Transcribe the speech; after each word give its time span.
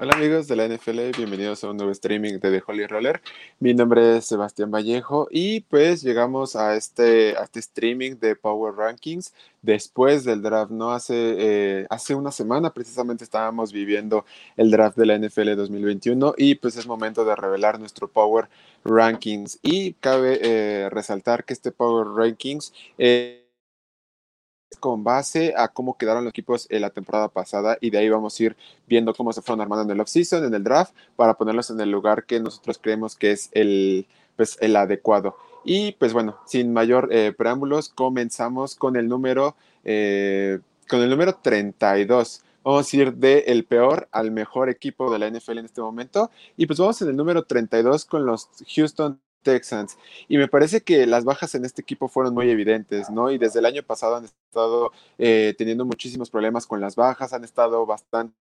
Hola 0.00 0.12
amigos 0.14 0.46
de 0.46 0.54
la 0.54 0.68
NFL, 0.68 1.10
bienvenidos 1.16 1.64
a 1.64 1.70
un 1.70 1.76
nuevo 1.76 1.90
streaming 1.90 2.38
de 2.38 2.52
The 2.52 2.62
Holy 2.64 2.86
Roller. 2.86 3.20
Mi 3.58 3.74
nombre 3.74 4.18
es 4.18 4.26
Sebastián 4.26 4.70
Vallejo 4.70 5.26
y 5.28 5.62
pues 5.62 6.02
llegamos 6.02 6.54
a 6.54 6.76
este, 6.76 7.36
a 7.36 7.42
este 7.42 7.58
streaming 7.58 8.12
de 8.20 8.36
Power 8.36 8.76
Rankings 8.76 9.34
después 9.60 10.22
del 10.22 10.40
draft, 10.40 10.70
¿no? 10.70 10.92
Hace, 10.92 11.14
eh, 11.16 11.86
hace 11.90 12.14
una 12.14 12.30
semana 12.30 12.72
precisamente 12.72 13.24
estábamos 13.24 13.72
viviendo 13.72 14.24
el 14.56 14.70
draft 14.70 14.96
de 14.96 15.06
la 15.06 15.18
NFL 15.18 15.56
2021 15.56 16.34
y 16.38 16.54
pues 16.54 16.76
es 16.76 16.86
momento 16.86 17.24
de 17.24 17.34
revelar 17.34 17.80
nuestro 17.80 18.06
Power 18.06 18.48
Rankings 18.84 19.58
y 19.62 19.94
cabe 19.94 20.38
eh, 20.40 20.90
resaltar 20.90 21.42
que 21.42 21.54
este 21.54 21.72
Power 21.72 22.06
Rankings... 22.06 22.72
Eh, 22.98 23.47
con 24.80 25.04
base 25.04 25.54
a 25.56 25.68
cómo 25.68 25.96
quedaron 25.96 26.24
los 26.24 26.30
equipos 26.30 26.66
en 26.70 26.82
la 26.82 26.90
temporada 26.90 27.28
pasada 27.28 27.78
y 27.80 27.90
de 27.90 27.98
ahí 27.98 28.08
vamos 28.08 28.38
a 28.38 28.42
ir 28.42 28.56
viendo 28.86 29.14
cómo 29.14 29.32
se 29.32 29.42
fueron 29.42 29.60
armando 29.60 29.84
en 29.84 29.90
el 29.90 30.00
offseason, 30.00 30.44
en 30.44 30.54
el 30.54 30.64
draft, 30.64 30.92
para 31.16 31.34
ponerlos 31.34 31.70
en 31.70 31.80
el 31.80 31.90
lugar 31.90 32.24
que 32.24 32.40
nosotros 32.40 32.78
creemos 32.78 33.16
que 33.16 33.32
es 33.32 33.50
el, 33.52 34.06
pues, 34.36 34.56
el 34.60 34.76
adecuado. 34.76 35.36
Y 35.64 35.92
pues 35.92 36.12
bueno, 36.12 36.38
sin 36.46 36.72
mayor 36.72 37.08
eh, 37.12 37.32
preámbulos, 37.36 37.88
comenzamos 37.88 38.74
con 38.74 38.96
el 38.96 39.08
número, 39.08 39.56
eh, 39.84 40.60
con 40.88 41.02
el 41.02 41.10
número 41.10 41.34
32 41.34 42.42
vamos 42.64 42.92
a 42.92 42.96
ir 42.96 43.14
de 43.14 43.38
el 43.46 43.64
peor 43.64 44.08
al 44.12 44.30
mejor 44.30 44.68
equipo 44.68 45.10
de 45.10 45.18
la 45.18 45.30
NFL 45.30 45.58
en 45.58 45.64
este 45.64 45.80
momento. 45.80 46.30
Y 46.56 46.66
pues 46.66 46.78
vamos 46.78 47.00
en 47.00 47.08
el 47.08 47.16
número 47.16 47.44
32 47.44 48.04
con 48.04 48.26
los 48.26 48.48
Houston 48.74 49.20
Texans. 49.42 49.96
Y 50.28 50.38
me 50.38 50.48
parece 50.48 50.82
que 50.82 51.06
las 51.06 51.24
bajas 51.24 51.54
en 51.54 51.64
este 51.64 51.82
equipo 51.82 52.08
fueron 52.08 52.34
muy 52.34 52.50
evidentes, 52.50 53.10
¿no? 53.10 53.30
Y 53.30 53.38
desde 53.38 53.60
el 53.60 53.66
año 53.66 53.82
pasado 53.82 54.16
han 54.16 54.24
estado 54.24 54.92
eh, 55.18 55.54
teniendo 55.58 55.84
muchísimos 55.84 56.30
problemas 56.30 56.66
con 56.66 56.80
las 56.80 56.96
bajas, 56.96 57.32
han 57.32 57.44
estado 57.44 57.86
bastante 57.86 58.34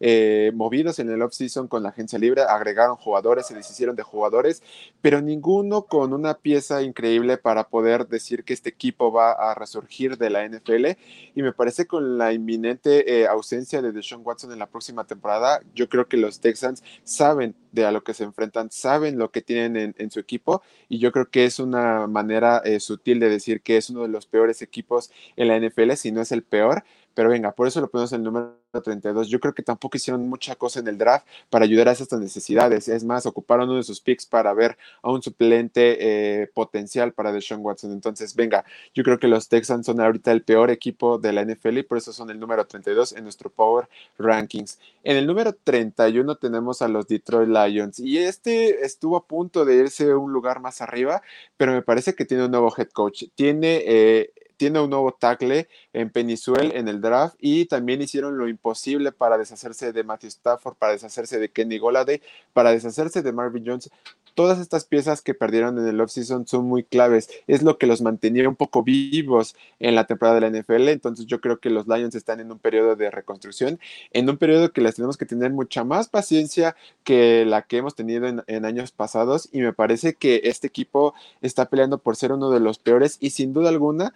eh, 0.00 0.52
movidos 0.54 0.98
en 0.98 1.10
el 1.10 1.22
off-season 1.22 1.68
con 1.68 1.82
la 1.82 1.90
agencia 1.90 2.18
libre, 2.18 2.42
agregaron 2.42 2.96
jugadores, 2.96 3.46
se 3.46 3.54
deshicieron 3.54 3.96
de 3.96 4.02
jugadores, 4.02 4.62
pero 5.00 5.20
ninguno 5.20 5.82
con 5.82 6.12
una 6.12 6.34
pieza 6.34 6.82
increíble 6.82 7.38
para 7.38 7.68
poder 7.68 8.08
decir 8.08 8.44
que 8.44 8.52
este 8.52 8.70
equipo 8.70 9.12
va 9.12 9.32
a 9.32 9.54
resurgir 9.54 10.18
de 10.18 10.30
la 10.30 10.48
NFL. 10.48 10.86
Y 11.34 11.42
me 11.42 11.52
parece 11.52 11.86
con 11.86 12.18
la 12.18 12.32
inminente 12.32 13.20
eh, 13.20 13.26
ausencia 13.26 13.82
de 13.82 13.92
Deshaun 13.92 14.22
Watson 14.24 14.52
en 14.52 14.58
la 14.58 14.66
próxima 14.66 15.04
temporada, 15.04 15.60
yo 15.74 15.88
creo 15.88 16.08
que 16.08 16.16
los 16.16 16.40
Texans 16.40 16.82
saben 17.04 17.54
de 17.72 17.84
a 17.84 17.92
lo 17.92 18.02
que 18.02 18.14
se 18.14 18.24
enfrentan, 18.24 18.70
saben 18.70 19.18
lo 19.18 19.30
que 19.30 19.42
tienen 19.42 19.94
en, 19.96 20.10
su 20.10 20.20
equipo 20.20 20.62
y 20.88 20.98
yo 20.98 21.12
creo 21.12 21.30
que 21.30 21.44
es 21.44 21.58
una 21.58 22.06
manera 22.06 22.62
eh, 22.64 22.80
sutil 22.80 23.20
de 23.20 23.28
decir 23.28 23.60
que 23.60 23.76
es 23.76 23.90
uno 23.90 24.02
de 24.02 24.08
los 24.08 24.26
peores 24.26 24.62
equipos 24.62 25.10
en 25.36 25.48
la 25.48 25.58
NFL, 25.58 25.92
si 25.92 26.12
no 26.12 26.20
es 26.20 26.32
el 26.32 26.42
peor, 26.42 26.84
pero 27.18 27.30
venga, 27.30 27.50
por 27.50 27.66
eso 27.66 27.80
lo 27.80 27.90
ponemos 27.90 28.12
en 28.12 28.20
el 28.20 28.24
número 28.26 28.54
32. 28.70 29.26
Yo 29.26 29.40
creo 29.40 29.52
que 29.52 29.64
tampoco 29.64 29.96
hicieron 29.96 30.28
mucha 30.28 30.54
cosa 30.54 30.78
en 30.78 30.86
el 30.86 30.96
draft 30.98 31.26
para 31.50 31.64
ayudar 31.64 31.88
a 31.88 31.90
esas 31.90 32.12
necesidades. 32.12 32.86
Es 32.86 33.02
más, 33.02 33.26
ocuparon 33.26 33.68
uno 33.68 33.78
de 33.78 33.82
sus 33.82 34.00
picks 34.00 34.24
para 34.24 34.54
ver 34.54 34.78
a 35.02 35.10
un 35.10 35.20
suplente 35.20 35.96
eh, 35.98 36.46
potencial 36.54 37.12
para 37.12 37.32
Deshaun 37.32 37.60
Watson. 37.66 37.90
Entonces, 37.90 38.36
venga, 38.36 38.64
yo 38.94 39.02
creo 39.02 39.18
que 39.18 39.26
los 39.26 39.48
Texans 39.48 39.86
son 39.86 40.00
ahorita 40.00 40.30
el 40.30 40.44
peor 40.44 40.70
equipo 40.70 41.18
de 41.18 41.32
la 41.32 41.44
NFL 41.44 41.78
y 41.78 41.82
por 41.82 41.98
eso 41.98 42.12
son 42.12 42.30
el 42.30 42.38
número 42.38 42.64
32 42.64 43.10
en 43.14 43.24
nuestro 43.24 43.50
Power 43.50 43.88
Rankings. 44.16 44.78
En 45.02 45.16
el 45.16 45.26
número 45.26 45.52
31 45.54 46.36
tenemos 46.36 46.82
a 46.82 46.86
los 46.86 47.08
Detroit 47.08 47.48
Lions 47.48 47.98
y 47.98 48.18
este 48.18 48.86
estuvo 48.86 49.16
a 49.16 49.26
punto 49.26 49.64
de 49.64 49.74
irse 49.74 50.14
un 50.14 50.32
lugar 50.32 50.60
más 50.60 50.80
arriba, 50.82 51.20
pero 51.56 51.72
me 51.72 51.82
parece 51.82 52.14
que 52.14 52.24
tiene 52.24 52.44
un 52.44 52.52
nuevo 52.52 52.72
head 52.78 52.90
coach. 52.90 53.24
Tiene 53.34 53.82
eh, 53.84 54.30
tiene 54.58 54.80
un 54.80 54.90
nuevo 54.90 55.12
tackle 55.12 55.68
en 55.94 56.10
Penisuel 56.10 56.72
en 56.74 56.88
el 56.88 57.00
draft 57.00 57.36
y 57.38 57.64
también 57.64 58.02
hicieron 58.02 58.36
lo 58.36 58.48
imposible 58.48 59.12
para 59.12 59.38
deshacerse 59.38 59.92
de 59.92 60.04
Matthew 60.04 60.28
Stafford, 60.28 60.74
para 60.74 60.92
deshacerse 60.92 61.38
de 61.38 61.48
Kenny 61.50 61.78
Goladay, 61.78 62.20
para 62.52 62.72
deshacerse 62.72 63.22
de 63.22 63.32
Marvin 63.32 63.64
Jones. 63.64 63.90
Todas 64.34 64.60
estas 64.60 64.84
piezas 64.84 65.22
que 65.22 65.34
perdieron 65.34 65.78
en 65.78 65.86
el 65.88 66.00
offseason 66.00 66.46
son 66.46 66.66
muy 66.66 66.84
claves. 66.84 67.28
Es 67.48 67.62
lo 67.62 67.76
que 67.76 67.88
los 67.88 68.02
mantenía 68.02 68.48
un 68.48 68.54
poco 68.54 68.84
vivos 68.84 69.56
en 69.80 69.96
la 69.96 70.06
temporada 70.06 70.38
de 70.38 70.48
la 70.48 70.60
NFL. 70.60 70.88
Entonces 70.88 71.26
yo 71.26 71.40
creo 71.40 71.58
que 71.58 71.70
los 71.70 71.88
Lions 71.88 72.14
están 72.14 72.38
en 72.38 72.52
un 72.52 72.58
periodo 72.60 72.94
de 72.94 73.10
reconstrucción, 73.10 73.80
en 74.12 74.30
un 74.30 74.36
periodo 74.36 74.72
que 74.72 74.80
les 74.80 74.94
tenemos 74.94 75.16
que 75.16 75.26
tener 75.26 75.50
mucha 75.50 75.82
más 75.82 76.08
paciencia 76.08 76.76
que 77.02 77.44
la 77.46 77.62
que 77.62 77.78
hemos 77.78 77.96
tenido 77.96 78.28
en, 78.28 78.44
en 78.46 78.64
años 78.64 78.92
pasados. 78.92 79.48
Y 79.52 79.60
me 79.60 79.72
parece 79.72 80.14
que 80.14 80.42
este 80.44 80.68
equipo 80.68 81.14
está 81.42 81.68
peleando 81.68 81.98
por 81.98 82.14
ser 82.14 82.30
uno 82.30 82.50
de 82.50 82.60
los 82.60 82.78
peores 82.78 83.16
y 83.20 83.30
sin 83.30 83.52
duda 83.52 83.70
alguna 83.70 84.14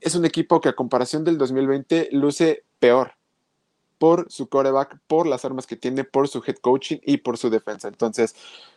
es 0.00 0.14
un 0.14 0.24
equipo 0.24 0.60
que 0.60 0.68
a 0.68 0.74
comparación 0.74 1.24
del 1.24 1.38
2020 1.38 2.10
luce 2.12 2.64
peor 2.78 3.12
por 3.98 4.30
su 4.30 4.48
coreback, 4.48 4.98
por 5.06 5.26
las 5.26 5.44
armas 5.44 5.66
que 5.66 5.76
tiene, 5.76 6.04
por 6.04 6.28
su 6.28 6.42
head 6.46 6.56
coaching 6.56 6.98
y 7.02 7.18
por 7.18 7.38
su 7.38 7.50
defensa. 7.50 7.88
Entonces, 7.88 8.34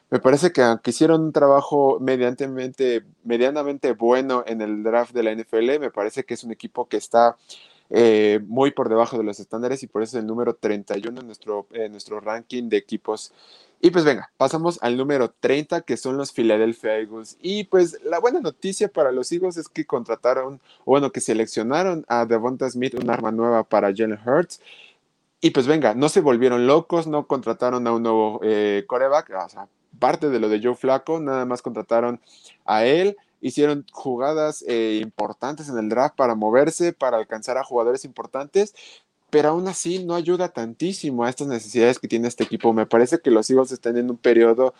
me 0.09 0.19
parece 0.19 0.51
que 0.51 0.61
aunque 0.61 0.91
hicieron 0.91 1.21
un 1.21 1.33
trabajo 1.33 1.99
medianamente, 1.99 3.03
medianamente 3.23 3.93
bueno 3.93 4.43
en 4.47 4.61
el 4.61 4.81
draft 4.83 5.13
de 5.13 5.23
la 5.23 5.31
NFL, 5.35 5.79
me 5.79 5.91
parece 5.91 6.23
que 6.23 6.33
es 6.33 6.43
un 6.43 6.51
equipo 6.51 6.87
que 6.87 6.97
está 6.97 7.37
eh, 7.89 8.39
muy 8.47 8.71
por 8.71 8.87
debajo 8.87 9.17
de 9.17 9.23
los 9.23 9.39
estándares 9.39 9.83
y 9.83 9.87
por 9.87 10.03
eso 10.03 10.17
es 10.17 10.21
el 10.21 10.27
número 10.27 10.55
31 10.55 11.21
en 11.21 11.25
nuestro, 11.25 11.67
en 11.71 11.91
nuestro 11.91 12.19
ranking 12.19 12.69
de 12.69 12.77
equipos 12.77 13.33
y 13.81 13.91
pues 13.91 14.03
venga, 14.03 14.31
pasamos 14.37 14.77
al 14.81 14.97
número 14.97 15.33
30, 15.39 15.81
que 15.81 15.95
son 15.95 16.17
los 16.17 16.33
Philadelphia 16.33 16.97
Eagles. 16.97 17.37
Y 17.41 17.63
pues 17.63 17.97
la 18.03 18.19
buena 18.19 18.41
noticia 18.41 18.89
para 18.89 19.11
los 19.13 19.31
Eagles 19.31 19.55
es 19.55 19.69
que 19.69 19.85
contrataron, 19.85 20.59
bueno, 20.85 21.11
que 21.11 21.21
seleccionaron 21.21 22.05
a 22.09 22.25
Devonta 22.25 22.69
Smith, 22.69 22.95
un 22.95 23.09
arma 23.09 23.31
nueva 23.31 23.63
para 23.63 23.93
Jalen 23.95 24.19
Hurts. 24.25 24.59
Y 25.39 25.51
pues 25.51 25.65
venga, 25.67 25.93
no 25.93 26.09
se 26.09 26.19
volvieron 26.19 26.67
locos, 26.67 27.07
no 27.07 27.25
contrataron 27.25 27.87
a 27.87 27.93
un 27.93 28.03
nuevo 28.03 28.41
eh, 28.43 28.83
coreback, 28.85 29.29
o 29.29 29.49
sea, 29.49 29.67
parte 29.97 30.29
de 30.29 30.39
lo 30.41 30.49
de 30.49 30.61
Joe 30.61 30.75
Flaco, 30.75 31.21
nada 31.21 31.45
más 31.45 31.61
contrataron 31.61 32.19
a 32.65 32.85
él, 32.85 33.15
hicieron 33.39 33.85
jugadas 33.93 34.65
eh, 34.67 34.99
importantes 35.01 35.69
en 35.69 35.77
el 35.77 35.87
draft 35.87 36.17
para 36.17 36.35
moverse, 36.35 36.91
para 36.91 37.17
alcanzar 37.17 37.57
a 37.57 37.63
jugadores 37.63 38.03
importantes, 38.03 38.75
pero 39.29 39.49
aún 39.49 39.67
así 39.67 40.03
no 40.03 40.15
ayuda 40.15 40.49
tantísimo 40.49 41.23
a 41.23 41.29
estas 41.29 41.47
necesidades 41.47 41.99
que 41.99 42.07
tiene 42.07 42.27
este 42.27 42.43
equipo. 42.43 42.73
Me 42.73 42.85
parece 42.85 43.19
que 43.19 43.31
los 43.31 43.49
Eagles 43.49 43.71
están 43.71 43.97
en 43.97 44.09
un 44.09 44.17
periodo 44.17 44.73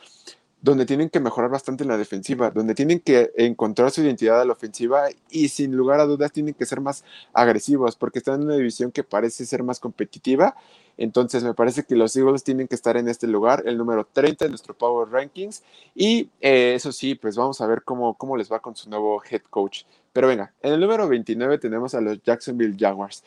donde 0.62 0.86
tienen 0.86 1.10
que 1.10 1.20
mejorar 1.20 1.50
bastante 1.50 1.84
en 1.84 1.90
la 1.90 1.98
defensiva, 1.98 2.52
donde 2.52 2.76
tienen 2.76 3.00
que 3.00 3.32
encontrar 3.38 3.92
su 3.92 4.02
identidad 4.02 4.42
a 4.42 4.46
la 4.46 4.52
ofensiva 4.54 5.08
y 5.30 5.48
sin 5.50 5.76
lugar 5.76 6.02
a 6.02 6.06
dudas 6.06 6.34
tienen 6.34 6.54
que 6.54 6.66
ser 6.66 6.82
más 6.82 7.06
agresivos 7.34 7.96
porque 7.96 8.20
están 8.20 8.42
en 8.42 8.48
una 8.48 8.56
división 8.56 8.92
que 8.92 9.04
parece 9.04 9.46
ser 9.46 9.64
más 9.64 9.80
competitiva. 9.80 10.56
Entonces 10.98 11.46
me 11.46 11.54
parece 11.54 11.84
que 11.84 11.96
los 11.96 12.14
Eagles 12.18 12.44
tienen 12.44 12.68
que 12.68 12.76
estar 12.76 12.98
en 12.98 13.08
este 13.08 13.26
lugar, 13.26 13.64
el 13.66 13.78
número 13.78 14.06
30 14.12 14.46
de 14.46 14.50
nuestro 14.50 14.78
Power 14.78 15.08
Rankings. 15.10 15.64
Y 15.96 16.30
eh, 16.42 16.74
eso 16.76 16.92
sí, 16.92 17.16
pues 17.16 17.38
vamos 17.38 17.62
a 17.62 17.68
ver 17.68 17.84
cómo, 17.84 18.16
cómo 18.16 18.36
les 18.36 18.52
va 18.52 18.60
con 18.60 18.76
su 18.76 18.90
nuevo 18.90 19.22
head 19.30 19.44
coach. 19.50 19.84
Pero 20.12 20.28
venga, 20.28 20.54
en 20.62 20.74
el 20.74 20.82
número 20.82 21.08
29 21.08 21.58
tenemos 21.58 21.96
a 21.96 22.02
los 22.02 22.22
Jacksonville 22.22 22.76
Jaguars. 22.78 23.24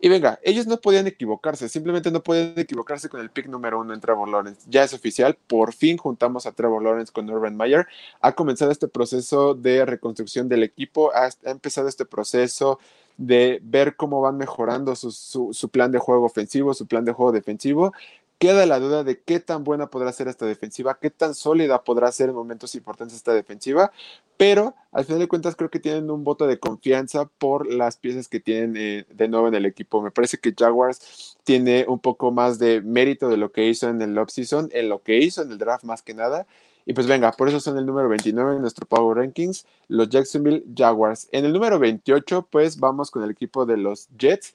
Y 0.00 0.08
venga, 0.08 0.38
ellos 0.44 0.68
no 0.68 0.80
podían 0.80 1.08
equivocarse, 1.08 1.68
simplemente 1.68 2.12
no 2.12 2.22
podían 2.22 2.52
equivocarse 2.56 3.08
con 3.08 3.20
el 3.20 3.30
pick 3.30 3.46
número 3.46 3.80
uno 3.80 3.92
en 3.92 4.00
Trevor 4.00 4.28
Lawrence. 4.28 4.60
Ya 4.68 4.84
es 4.84 4.94
oficial, 4.94 5.36
por 5.48 5.72
fin 5.72 5.96
juntamos 5.96 6.46
a 6.46 6.52
Trevor 6.52 6.82
Lawrence 6.82 7.12
con 7.12 7.28
Urban 7.28 7.56
Meyer. 7.56 7.88
Ha 8.20 8.32
comenzado 8.32 8.70
este 8.70 8.86
proceso 8.86 9.54
de 9.54 9.84
reconstrucción 9.84 10.48
del 10.48 10.62
equipo, 10.62 11.10
ha, 11.14 11.30
empezado 11.50 11.88
este 11.88 12.04
proceso 12.04 12.78
de 13.16 13.58
ver 13.64 13.96
cómo 13.96 14.20
van 14.20 14.36
mejorando 14.36 14.94
su, 14.94 15.10
su, 15.10 15.68
plan 15.68 15.90
de 15.90 15.98
juego 15.98 16.26
ofensivo, 16.26 16.74
su 16.74 16.86
plan 16.86 17.04
de 17.04 17.12
juego 17.12 17.32
defensivo. 17.32 17.92
Queda 18.38 18.66
la 18.66 18.78
duda 18.78 19.02
de 19.02 19.20
qué 19.20 19.40
tan 19.40 19.64
buena 19.64 19.88
podrá 19.88 20.12
ser 20.12 20.28
esta 20.28 20.46
defensiva, 20.46 20.98
qué 21.00 21.10
tan 21.10 21.34
sólida 21.34 21.82
podrá 21.82 22.12
ser 22.12 22.28
en 22.28 22.36
momentos 22.36 22.76
importantes 22.76 23.16
esta 23.16 23.34
defensiva, 23.34 23.90
pero 24.36 24.76
al 24.92 25.04
final 25.04 25.18
de 25.18 25.26
cuentas 25.26 25.56
creo 25.56 25.70
que 25.70 25.80
tienen 25.80 26.08
un 26.08 26.22
voto 26.22 26.46
de 26.46 26.60
confianza 26.60 27.24
por 27.26 27.66
las 27.72 27.96
piezas 27.96 28.28
que 28.28 28.38
tienen 28.38 28.76
eh, 28.76 29.06
de 29.10 29.26
nuevo 29.26 29.48
en 29.48 29.54
el 29.56 29.66
equipo. 29.66 30.00
Me 30.00 30.12
parece 30.12 30.38
que 30.38 30.54
Jaguars 30.56 31.36
tiene 31.42 31.84
un 31.88 31.98
poco 31.98 32.30
más 32.30 32.60
de 32.60 32.80
mérito 32.80 33.28
de 33.28 33.38
lo 33.38 33.50
que 33.50 33.66
hizo 33.66 33.88
en 33.88 34.00
el 34.00 34.16
offseason, 34.16 34.68
en 34.72 34.88
lo 34.88 35.02
que 35.02 35.18
hizo 35.18 35.42
en 35.42 35.50
el 35.50 35.58
draft 35.58 35.82
más 35.82 36.02
que 36.02 36.14
nada. 36.14 36.46
Y 36.86 36.94
pues 36.94 37.06
venga, 37.06 37.32
por 37.32 37.48
eso 37.48 37.60
son 37.60 37.76
el 37.76 37.84
número 37.84 38.08
29 38.08 38.54
en 38.54 38.62
nuestro 38.62 38.86
Power 38.86 39.18
Rankings, 39.18 39.66
los 39.88 40.08
Jacksonville 40.08 40.64
Jaguars. 40.74 41.28
En 41.32 41.44
el 41.44 41.52
número 41.52 41.78
28, 41.78 42.48
pues 42.50 42.78
vamos 42.78 43.10
con 43.10 43.22
el 43.24 43.30
equipo 43.30 43.66
de 43.66 43.76
los 43.76 44.08
Jets. 44.16 44.54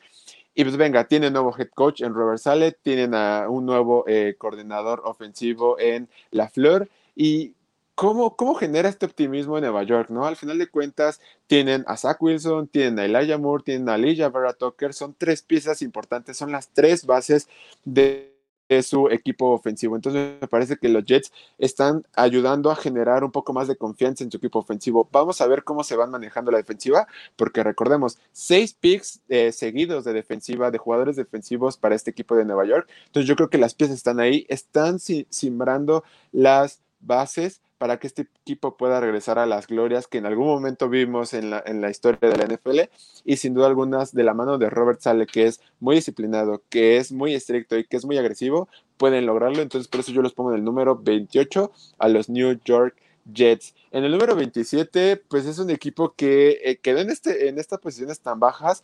Y 0.56 0.64
pues 0.64 0.78
venga, 0.78 1.08
tienen 1.08 1.34
nuevo 1.34 1.56
head 1.58 1.70
coach 1.70 2.02
en 2.02 2.14
Robert 2.14 2.40
Sale, 2.40 2.72
tienen 2.72 3.16
a 3.16 3.50
un 3.50 3.66
nuevo 3.66 4.06
eh, 4.08 4.36
coordinador 4.38 5.02
ofensivo 5.06 5.80
en 5.80 6.10
La 6.32 6.50
Fleur. 6.50 6.90
Y 7.16 7.54
¿Cómo, 7.96 8.36
¿cómo, 8.36 8.56
genera 8.56 8.90
este 8.90 9.06
optimismo 9.06 9.56
en 9.58 9.64
Nueva 9.66 9.84
York? 9.84 10.10
¿no? 10.10 10.26
Al 10.26 10.36
final 10.36 10.58
de 10.58 10.68
cuentas, 10.68 11.22
tienen 11.46 11.84
a 11.88 11.96
Zach 11.96 12.20
Wilson, 12.22 12.68
tienen 12.68 12.98
a 12.98 13.06
Elijah 13.06 13.38
Moore, 13.38 13.64
tienen 13.64 13.88
a 13.88 13.98
Vera 13.98 14.54
Tucker, 14.54 14.94
son 14.96 15.14
tres 15.16 15.44
piezas 15.44 15.84
importantes, 15.84 16.36
son 16.36 16.52
las 16.52 16.70
tres 16.70 17.06
bases 17.06 17.48
de 17.86 18.33
su 18.82 19.10
equipo 19.10 19.52
ofensivo. 19.52 19.96
Entonces 19.96 20.40
me 20.42 20.48
parece 20.48 20.78
que 20.78 20.90
los 20.90 21.04
Jets 21.04 21.32
están 21.58 22.06
ayudando 22.16 22.72
a 22.72 22.76
generar 22.76 23.24
un 23.24 23.32
poco 23.32 23.54
más 23.54 23.68
de 23.68 23.76
confianza 23.76 24.24
en 24.24 24.32
su 24.32 24.38
equipo 24.38 24.60
ofensivo. 24.60 25.08
Vamos 25.12 25.42
a 25.42 25.48
ver 25.48 25.64
cómo 25.64 25.84
se 25.84 25.96
van 25.96 26.12
manejando 26.12 26.52
la 26.52 26.58
defensiva, 26.58 27.08
porque 27.36 27.64
recordemos, 27.64 28.18
seis 28.32 28.74
picks 28.74 29.22
eh, 29.30 29.52
seguidos 29.52 30.04
de 30.06 30.14
defensiva, 30.14 30.72
de 30.72 30.78
jugadores 30.78 31.16
defensivos 31.16 31.78
para 31.78 31.96
este 31.96 32.12
equipo 32.12 32.36
de 32.36 32.46
Nueva 32.46 32.66
York. 32.66 32.90
Entonces 33.06 33.28
yo 33.28 33.36
creo 33.36 33.50
que 33.50 33.58
las 33.58 33.76
piezas 33.76 33.98
están 33.98 34.20
ahí, 34.20 34.46
están 34.50 35.00
simbrando 35.00 36.04
las 36.32 36.82
bases 37.00 37.62
para 37.84 38.00
que 38.00 38.08
este 38.08 38.30
equipo 38.46 38.78
pueda 38.78 39.02
regresar 39.02 39.38
a 39.40 39.46
las 39.46 39.68
glorias 39.68 40.08
que 40.08 40.18
en 40.18 40.26
algún 40.26 40.48
momento 40.48 40.88
vimos 40.88 41.34
en 41.34 41.50
la, 41.50 41.62
en 41.66 41.82
la 41.82 41.90
historia 41.90 42.30
de 42.30 42.38
la 42.38 42.46
NFL 42.46 42.80
y 43.26 43.36
sin 43.36 43.54
duda 43.54 43.68
algunas 43.68 44.14
de 44.14 44.24
la 44.24 44.34
mano 44.34 44.58
de 44.58 44.70
Robert 44.70 45.02
Sale, 45.02 45.28
que 45.28 45.48
es 45.48 45.60
muy 45.82 45.98
disciplinado, 45.98 46.64
que 46.70 46.96
es 46.96 47.12
muy 47.12 47.34
estricto 47.34 47.78
y 47.78 47.84
que 47.84 47.98
es 47.98 48.06
muy 48.06 48.18
agresivo, 48.18 48.70
pueden 48.96 49.26
lograrlo. 49.26 49.62
Entonces 49.62 49.90
por 49.90 50.00
eso 50.00 50.14
yo 50.14 50.22
los 50.22 50.34
pongo 50.34 50.52
en 50.52 50.60
el 50.60 50.64
número 50.64 50.96
28 50.96 51.74
a 51.98 52.08
los 52.08 52.30
New 52.30 52.58
York 52.64 52.96
Jets. 53.26 53.76
En 53.92 54.06
el 54.06 54.14
número 54.14 54.38
27, 54.38 55.18
pues 55.18 55.46
es 55.46 55.60
un 55.60 55.70
equipo 55.70 56.14
que 56.16 56.62
eh, 56.64 56.78
quedó 56.78 57.00
en, 57.00 57.10
este, 57.10 57.50
en 57.50 57.60
estas 57.60 57.80
posiciones 57.80 58.22
tan 58.22 58.40
bajas 58.40 58.82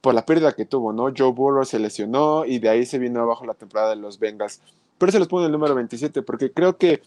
por 0.00 0.14
la 0.14 0.24
pérdida 0.24 0.52
que 0.52 0.64
tuvo, 0.64 0.94
¿no? 0.94 1.12
Joe 1.14 1.32
Burrow 1.32 1.66
se 1.66 1.78
lesionó 1.78 2.46
y 2.46 2.60
de 2.60 2.70
ahí 2.70 2.86
se 2.86 2.98
vino 2.98 3.20
abajo 3.20 3.44
la 3.44 3.52
temporada 3.52 3.90
de 3.90 3.96
los 3.96 4.18
Bengals. 4.18 4.62
Por 4.96 5.10
eso 5.10 5.18
los 5.18 5.28
pongo 5.28 5.42
en 5.42 5.48
el 5.48 5.52
número 5.52 5.74
27, 5.74 6.22
porque 6.22 6.50
creo 6.50 6.78
que 6.78 7.02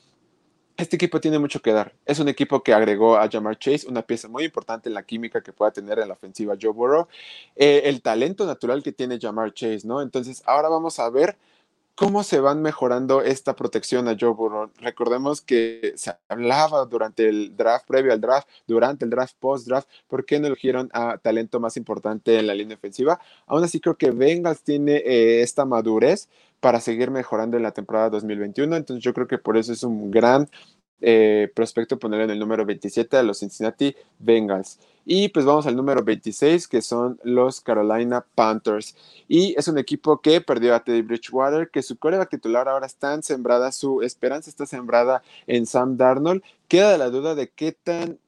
este 0.82 0.96
equipo 0.96 1.22
tiene 1.22 1.38
mucho 1.38 1.62
que 1.62 1.72
dar. 1.72 1.94
Es 2.06 2.20
un 2.20 2.28
equipo 2.28 2.64
que 2.64 2.74
agregó 2.74 3.16
a 3.18 3.30
Jamar 3.30 3.58
Chase, 3.60 3.88
una 3.88 4.02
pieza 4.02 4.28
muy 4.28 4.46
importante 4.46 4.90
en 4.90 4.96
la 4.96 5.04
química 5.04 5.42
que 5.42 5.54
pueda 5.54 5.72
tener 5.72 6.00
en 6.00 6.08
la 6.08 6.16
ofensiva 6.16 6.58
Joe 6.60 6.72
Burrow, 6.72 7.08
eh, 7.56 7.84
el 7.86 8.02
talento 8.02 8.46
natural 8.46 8.82
que 8.82 8.92
tiene 8.92 9.20
Jamar 9.20 9.54
Chase, 9.54 9.82
¿no? 9.86 10.02
Entonces, 10.02 10.42
ahora 10.46 10.70
vamos 10.70 10.98
a 11.00 11.10
ver 11.10 11.38
cómo 11.94 12.24
se 12.24 12.40
van 12.40 12.64
mejorando 12.64 13.22
esta 13.22 13.56
protección 13.56 14.08
a 14.08 14.18
Joe 14.20 14.32
Burrow. 14.32 14.72
Recordemos 14.80 15.42
que 15.42 15.94
se 15.96 16.12
hablaba 16.30 16.86
durante 16.86 17.30
el 17.30 17.56
draft, 17.56 17.86
previo 17.86 18.12
al 18.12 18.20
draft, 18.20 18.48
durante 18.66 19.06
el 19.06 19.12
draft, 19.12 19.36
post-draft, 19.40 19.88
¿por 20.08 20.26
qué 20.26 20.40
no 20.40 20.48
eligieron 20.48 20.90
a 20.94 21.20
talento 21.20 21.60
más 21.60 21.78
importante 21.78 22.40
en 22.40 22.48
la 22.48 22.56
línea 22.56 22.76
ofensiva? 22.76 23.20
Aún 23.46 23.64
así 23.64 23.80
creo 23.80 23.98
que 23.98 24.10
Bengals 24.10 24.64
tiene 24.64 24.96
eh, 24.96 25.44
esta 25.44 25.64
madurez 25.64 26.28
para 26.62 26.80
seguir 26.80 27.12
mejorando 27.12 27.58
en 27.58 27.64
la 27.64 27.72
temporada 27.72 28.10
2021. 28.12 28.76
Entonces 28.78 29.04
yo 29.04 29.14
creo 29.14 29.28
que 29.28 29.38
por 29.38 29.58
eso 29.58 29.74
es 29.74 29.84
un 29.84 30.10
gran 30.12 30.48
eh, 31.02 31.52
prospecto 31.56 31.98
poner 31.98 32.22
en 32.22 32.30
el 32.30 32.40
número 32.40 32.64
27 32.64 33.18
a 33.18 33.24
los 33.24 33.40
Cincinnati 33.40 33.96
Bengals. 34.20 34.80
Y 35.04 35.30
pues 35.30 35.46
vamos 35.46 35.66
al 35.66 35.76
número 35.76 36.04
26, 36.04 36.68
que 36.68 36.84
son 36.84 37.20
los 37.24 37.60
Carolina 37.60 38.24
Panthers. 38.36 38.96
Y 39.28 39.56
es 39.58 39.68
un 39.68 39.80
equipo 39.80 40.22
que 40.22 40.42
perdió 40.42 40.76
a 40.76 40.84
Teddy 40.84 41.02
Bridgewater, 41.02 41.72
que 41.72 41.82
su 41.82 41.98
coreback 41.98 42.30
titular 42.30 42.70
ahora 42.70 42.86
está 42.86 43.20
sembrada, 43.24 43.72
su 43.72 44.04
esperanza 44.04 44.52
está 44.52 44.68
sembrada 44.68 45.24
en 45.48 45.66
Sam 45.66 45.98
Darnold. 45.98 46.44
Queda 46.68 46.98
la 47.00 47.10
duda 47.10 47.34
de 47.34 47.50
qué 47.50 47.72
tan, 47.72 48.20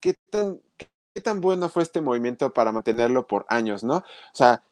qué 0.00 0.14
tan, 0.30 0.60
qué 1.14 1.20
tan 1.20 1.40
bueno 1.40 1.68
fue 1.68 1.82
este 1.82 2.00
movimiento 2.00 2.52
para 2.52 2.70
mantenerlo 2.70 3.26
por 3.26 3.44
años, 3.48 3.82
¿no? 3.82 3.96
O 3.96 4.04
sea, 4.32 4.62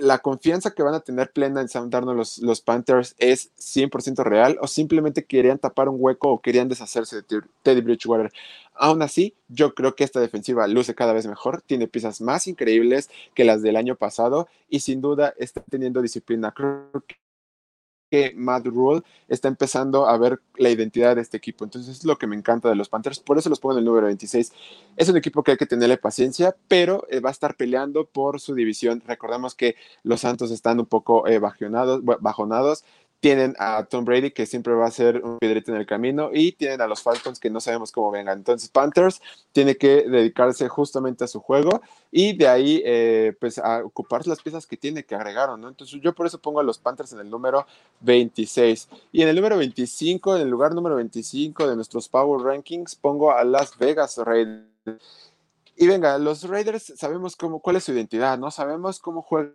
la 0.00 0.18
confianza 0.18 0.72
que 0.72 0.82
van 0.82 0.94
a 0.94 1.00
tener 1.00 1.30
plena 1.32 1.60
en 1.60 1.68
Sam 1.68 1.90
los, 1.90 2.38
los 2.38 2.60
Panthers 2.60 3.14
es 3.18 3.50
100% 3.56 4.22
real 4.24 4.58
o 4.60 4.66
simplemente 4.66 5.24
querían 5.24 5.58
tapar 5.58 5.88
un 5.88 5.96
hueco 5.98 6.30
o 6.30 6.40
querían 6.40 6.68
deshacerse 6.68 7.22
de 7.22 7.42
Teddy 7.62 7.80
Bridgewater. 7.80 8.32
Aún 8.74 9.02
así, 9.02 9.34
yo 9.48 9.74
creo 9.74 9.94
que 9.96 10.04
esta 10.04 10.20
defensiva 10.20 10.66
luce 10.68 10.94
cada 10.94 11.12
vez 11.12 11.26
mejor, 11.26 11.62
tiene 11.62 11.88
piezas 11.88 12.20
más 12.20 12.46
increíbles 12.46 13.10
que 13.34 13.44
las 13.44 13.62
del 13.62 13.76
año 13.76 13.96
pasado 13.96 14.48
y 14.68 14.80
sin 14.80 15.00
duda 15.00 15.34
está 15.38 15.62
teniendo 15.68 16.00
disciplina. 16.00 16.52
Creo 16.52 17.04
que 18.10 18.32
Matt 18.36 18.66
Rule 18.66 19.02
está 19.28 19.48
empezando 19.48 20.08
a 20.08 20.16
ver 20.18 20.40
la 20.56 20.70
identidad 20.70 21.16
de 21.16 21.22
este 21.22 21.36
equipo. 21.36 21.64
Entonces 21.64 21.98
es 21.98 22.04
lo 22.04 22.16
que 22.16 22.26
me 22.26 22.36
encanta 22.36 22.68
de 22.68 22.74
los 22.74 22.88
Panthers. 22.88 23.20
Por 23.20 23.38
eso 23.38 23.48
los 23.48 23.60
pongo 23.60 23.74
en 23.74 23.78
el 23.78 23.84
número 23.84 24.06
26. 24.06 24.52
Es 24.96 25.08
un 25.08 25.16
equipo 25.16 25.42
que 25.42 25.52
hay 25.52 25.56
que 25.56 25.66
tenerle 25.66 25.98
paciencia, 25.98 26.56
pero 26.68 27.06
eh, 27.10 27.20
va 27.20 27.30
a 27.30 27.32
estar 27.32 27.56
peleando 27.56 28.06
por 28.06 28.40
su 28.40 28.54
división. 28.54 29.02
Recordemos 29.06 29.54
que 29.54 29.76
los 30.02 30.20
Santos 30.20 30.50
están 30.50 30.80
un 30.80 30.86
poco 30.86 31.26
eh, 31.26 31.38
bajonados 31.38 32.84
tienen 33.20 33.56
a 33.58 33.84
Tom 33.84 34.04
Brady, 34.04 34.30
que 34.30 34.46
siempre 34.46 34.74
va 34.74 34.86
a 34.86 34.90
ser 34.90 35.24
un 35.24 35.38
piedrito 35.38 35.72
en 35.72 35.78
el 35.78 35.86
camino, 35.86 36.30
y 36.32 36.52
tienen 36.52 36.80
a 36.80 36.86
los 36.86 37.02
Falcons, 37.02 37.40
que 37.40 37.50
no 37.50 37.60
sabemos 37.60 37.90
cómo 37.90 38.10
vengan. 38.10 38.38
Entonces, 38.38 38.68
Panthers 38.68 39.20
tiene 39.52 39.76
que 39.76 40.02
dedicarse 40.08 40.68
justamente 40.68 41.24
a 41.24 41.26
su 41.26 41.40
juego 41.40 41.82
y 42.12 42.36
de 42.36 42.48
ahí, 42.48 42.82
eh, 42.84 43.34
pues, 43.40 43.58
a 43.58 43.84
ocupar 43.84 44.26
las 44.26 44.40
piezas 44.40 44.66
que 44.66 44.76
tiene, 44.76 45.04
que 45.04 45.16
agregaron, 45.16 45.60
¿no? 45.60 45.68
Entonces, 45.68 46.00
yo 46.00 46.14
por 46.14 46.26
eso 46.26 46.38
pongo 46.38 46.60
a 46.60 46.62
los 46.62 46.78
Panthers 46.78 47.12
en 47.12 47.20
el 47.20 47.28
número 47.30 47.66
26. 48.00 48.88
Y 49.12 49.22
en 49.22 49.28
el 49.28 49.36
número 49.36 49.56
25, 49.56 50.36
en 50.36 50.42
el 50.42 50.48
lugar 50.48 50.74
número 50.74 50.96
25 50.96 51.68
de 51.68 51.74
nuestros 51.76 52.08
Power 52.08 52.40
Rankings, 52.44 52.94
pongo 52.94 53.32
a 53.32 53.42
Las 53.44 53.76
Vegas 53.78 54.16
Raiders. 54.18 54.68
Y 55.76 55.86
venga, 55.86 56.18
los 56.18 56.44
Raiders 56.44 56.92
sabemos 56.96 57.36
cómo, 57.36 57.60
cuál 57.60 57.76
es 57.76 57.84
su 57.84 57.92
identidad, 57.92 58.38
¿no? 58.38 58.50
Sabemos 58.50 59.00
cómo 59.00 59.22
juegan 59.22 59.54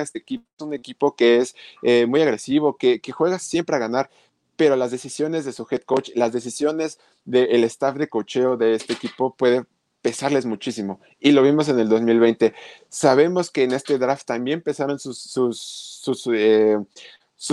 este 0.00 0.18
equipo. 0.18 0.44
Es 0.56 0.64
un 0.64 0.74
equipo 0.74 1.14
que 1.14 1.38
es 1.38 1.54
eh, 1.82 2.06
muy 2.06 2.22
agresivo, 2.22 2.76
que, 2.76 3.00
juega 3.12 3.38
siempre 3.38 3.76
a 3.76 3.78
ganar, 3.78 4.10
pero 4.56 4.76
las 4.76 4.90
decisiones 4.90 5.44
de 5.44 5.52
su 5.52 5.66
head 5.70 5.82
coach, 5.82 6.10
las 6.14 6.32
decisiones 6.32 6.98
del 7.24 7.64
staff 7.64 7.96
de 7.96 8.08
cocheo 8.08 8.56
de 8.56 8.74
este 8.74 8.92
equipo 8.92 9.34
puede 9.34 9.64
pesarles 10.02 10.46
muchísimo. 10.46 11.00
Y 11.20 11.32
lo 11.32 11.42
vimos 11.42 11.68
en 11.68 11.78
el 11.78 11.88
2020. 11.88 12.54
Sabemos 12.88 13.50
que 13.50 13.64
en 13.64 13.72
este 13.72 13.98
draft 13.98 14.26
también 14.26 14.60
pesaron 14.60 14.98
sus, 14.98 15.18
sus, 15.18 15.60
sus, 15.60 16.28
eh, 16.32 16.78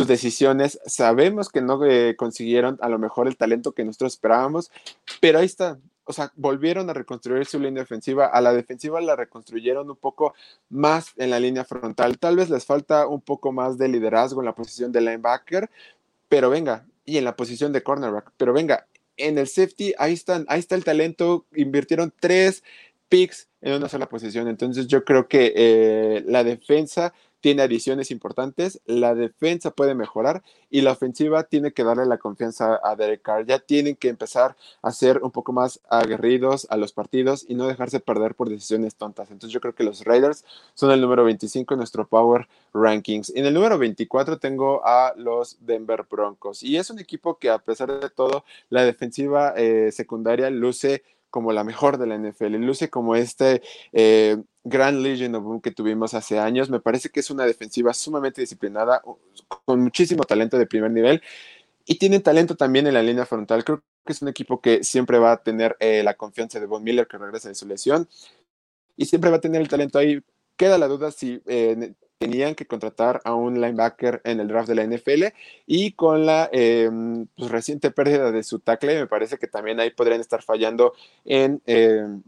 decisiones. 0.08 0.80
Sabemos 0.86 1.50
que 1.50 1.62
no 1.62 1.84
eh, 1.86 2.16
consiguieron 2.16 2.78
a 2.82 2.90
lo 2.90 3.00
mejor 3.00 3.28
el 3.28 3.38
talento 3.38 3.72
que 3.72 3.86
nosotros 3.86 4.14
esperábamos, 4.14 4.72
pero 5.22 5.40
ahí 5.40 5.46
está 5.46 5.80
o 6.10 6.14
sea, 6.14 6.34
volvieron 6.36 6.90
a 6.90 6.94
reconstruir 6.94 7.46
su 7.46 7.60
línea 7.60 7.84
defensiva. 7.84 8.26
A 8.26 8.42
la 8.42 8.52
defensiva 8.52 9.00
la 9.00 9.16
reconstruyeron 9.16 9.92
un 9.92 9.96
poco 9.96 10.34
más 10.68 11.14
en 11.18 11.30
la 11.30 11.40
línea 11.40 11.64
frontal. 11.66 12.18
Tal 12.18 12.36
vez 12.36 12.50
les 12.50 12.66
falta 12.66 13.06
un 13.06 13.22
poco 13.22 13.52
más 13.52 13.78
de 13.78 13.90
liderazgo 13.90 14.42
en 14.42 14.48
la 14.48 14.56
posición 14.56 14.92
de 14.92 15.02
linebacker, 15.02 15.70
pero 16.28 16.50
venga, 16.50 16.88
y 17.06 17.20
en 17.20 17.26
la 17.26 17.36
posición 17.36 17.72
de 17.74 17.84
cornerback, 17.84 18.32
pero 18.38 18.54
venga, 18.54 18.88
en 19.18 19.38
el 19.38 19.48
safety, 19.48 19.94
ahí 20.00 20.14
están, 20.14 20.46
ahí 20.48 20.58
está 20.60 20.74
el 20.74 20.84
talento. 20.84 21.46
Invirtieron 21.54 22.12
tres 22.20 22.64
picks 23.08 23.48
en 23.62 23.74
una 23.74 23.88
sola 23.88 24.10
posición. 24.10 24.48
Entonces 24.48 24.88
yo 24.88 25.06
creo 25.06 25.28
que 25.28 25.54
eh, 25.56 26.24
la 26.26 26.44
defensa 26.44 27.14
tiene 27.42 27.62
adiciones 27.62 28.12
importantes, 28.12 28.82
la 28.86 29.16
defensa 29.16 29.72
puede 29.72 29.96
mejorar 29.96 30.44
y 30.70 30.82
la 30.82 30.92
ofensiva 30.92 31.44
tiene 31.44 31.72
que 31.72 31.84
darle 31.84 32.06
la 32.06 32.18
confianza 32.18 32.80
a 32.84 32.96
Derek 32.96 33.22
Carr. 33.22 33.46
Ya 33.46 33.60
tienen 33.60 33.96
que 33.96 34.10
empezar 34.10 34.56
a 34.82 34.92
ser 34.92 35.20
un 35.24 35.32
poco 35.32 35.54
más 35.54 35.80
aguerridos 35.90 36.68
a 36.70 36.78
los 36.78 36.94
partidos 36.94 37.46
y 37.48 37.56
no 37.56 37.68
dejarse 37.68 38.00
perder 38.00 38.36
por 38.36 38.50
decisiones 38.50 38.96
tontas. 38.96 39.32
Entonces 39.32 39.54
yo 39.54 39.62
creo 39.62 39.74
que 39.74 39.84
los 39.84 40.04
Raiders 40.04 40.46
son 40.74 40.92
el 40.92 41.02
número 41.02 41.24
25 41.24 41.74
en 41.74 41.78
nuestro 41.80 42.08
Power 42.08 42.48
Rankings. 42.74 43.32
En 43.36 43.46
el 43.46 43.54
número 43.54 43.78
24 43.78 44.40
tengo 44.40 44.86
a 44.86 45.14
los 45.16 45.58
Denver 45.62 46.06
Broncos 46.10 46.64
y 46.64 46.78
es 46.78 46.90
un 46.90 47.00
equipo 47.00 47.38
que 47.38 47.50
a 47.50 47.60
pesar 47.60 48.00
de 48.00 48.10
todo, 48.10 48.44
la 48.70 48.84
defensiva 48.84 49.54
eh, 49.56 49.92
secundaria 49.92 50.50
luce 50.50 51.04
como 51.30 51.52
la 51.52 51.64
mejor 51.64 51.98
de 51.98 52.08
la 52.08 52.18
NFL, 52.18 52.56
luce 52.56 52.90
como 52.90 53.16
este 53.16 53.62
eh, 53.92 54.38
Grand 54.64 55.02
Legion 55.02 55.36
of 55.36 55.44
Boom 55.44 55.62
que 55.62 55.72
tuvimos 55.72 56.14
hace 56.14 56.40
años. 56.40 56.70
Me 56.70 56.80
parece 56.80 57.10
que 57.10 57.20
es 57.20 57.30
una 57.30 57.46
defensiva 57.46 57.94
sumamente 57.94 58.42
disciplinada, 58.42 59.02
con 59.66 59.82
muchísimo 59.82 60.24
talento 60.24 60.58
de 60.58 60.66
primer 60.66 60.92
nivel 60.92 61.22
y 61.86 61.96
tiene 61.96 62.20
talento 62.20 62.56
también 62.56 62.86
en 62.86 62.94
la 62.94 63.02
línea 63.02 63.26
frontal. 63.26 63.64
Creo 63.64 63.82
que 64.06 64.14
es 64.14 64.22
un 64.22 64.28
equipo 64.28 64.62
que 64.62 64.84
siempre 64.84 65.18
va 65.18 65.32
a 65.32 65.44
tener 65.44 65.76
eh, 65.80 66.04
la 66.04 66.14
confianza 66.14 66.60
de 66.60 66.68
Von 66.68 66.84
Miller 66.84 67.08
que 67.08 67.18
regresa 67.18 67.50
de 67.50 67.56
su 67.56 67.68
lesión 67.68 68.08
y 68.96 69.06
siempre 69.06 69.32
va 69.32 69.38
a 69.38 69.42
tener 69.42 69.60
el 69.60 69.70
talento 69.70 69.98
ahí. 69.98 70.22
Queda 70.56 70.78
la 70.78 70.88
duda 70.88 71.12
si 71.12 71.42
eh, 71.48 71.94
tenían 72.20 72.54
que 72.54 72.68
contratar 72.68 73.22
a 73.24 73.34
un 73.34 73.62
linebacker 73.62 74.22
en 74.26 74.42
el 74.42 74.50
draft 74.50 74.68
de 74.68 74.76
la 74.76 74.84
NFL 74.84 75.34
y 75.66 75.94
con 75.94 76.26
la 76.26 76.50
em, 76.52 77.28
pues, 77.38 77.50
reciente 77.50 77.92
pérdida 77.92 78.32
de 78.32 78.44
su 78.44 78.60
tackle, 78.60 79.00
me 79.00 79.08
parece 79.08 79.38
que 79.38 79.48
también 79.48 79.80
ahí 79.80 79.90
podrían 79.92 80.20
estar 80.20 80.44
fallando 80.44 80.94
en, 81.24 81.62
em, 81.66 82.22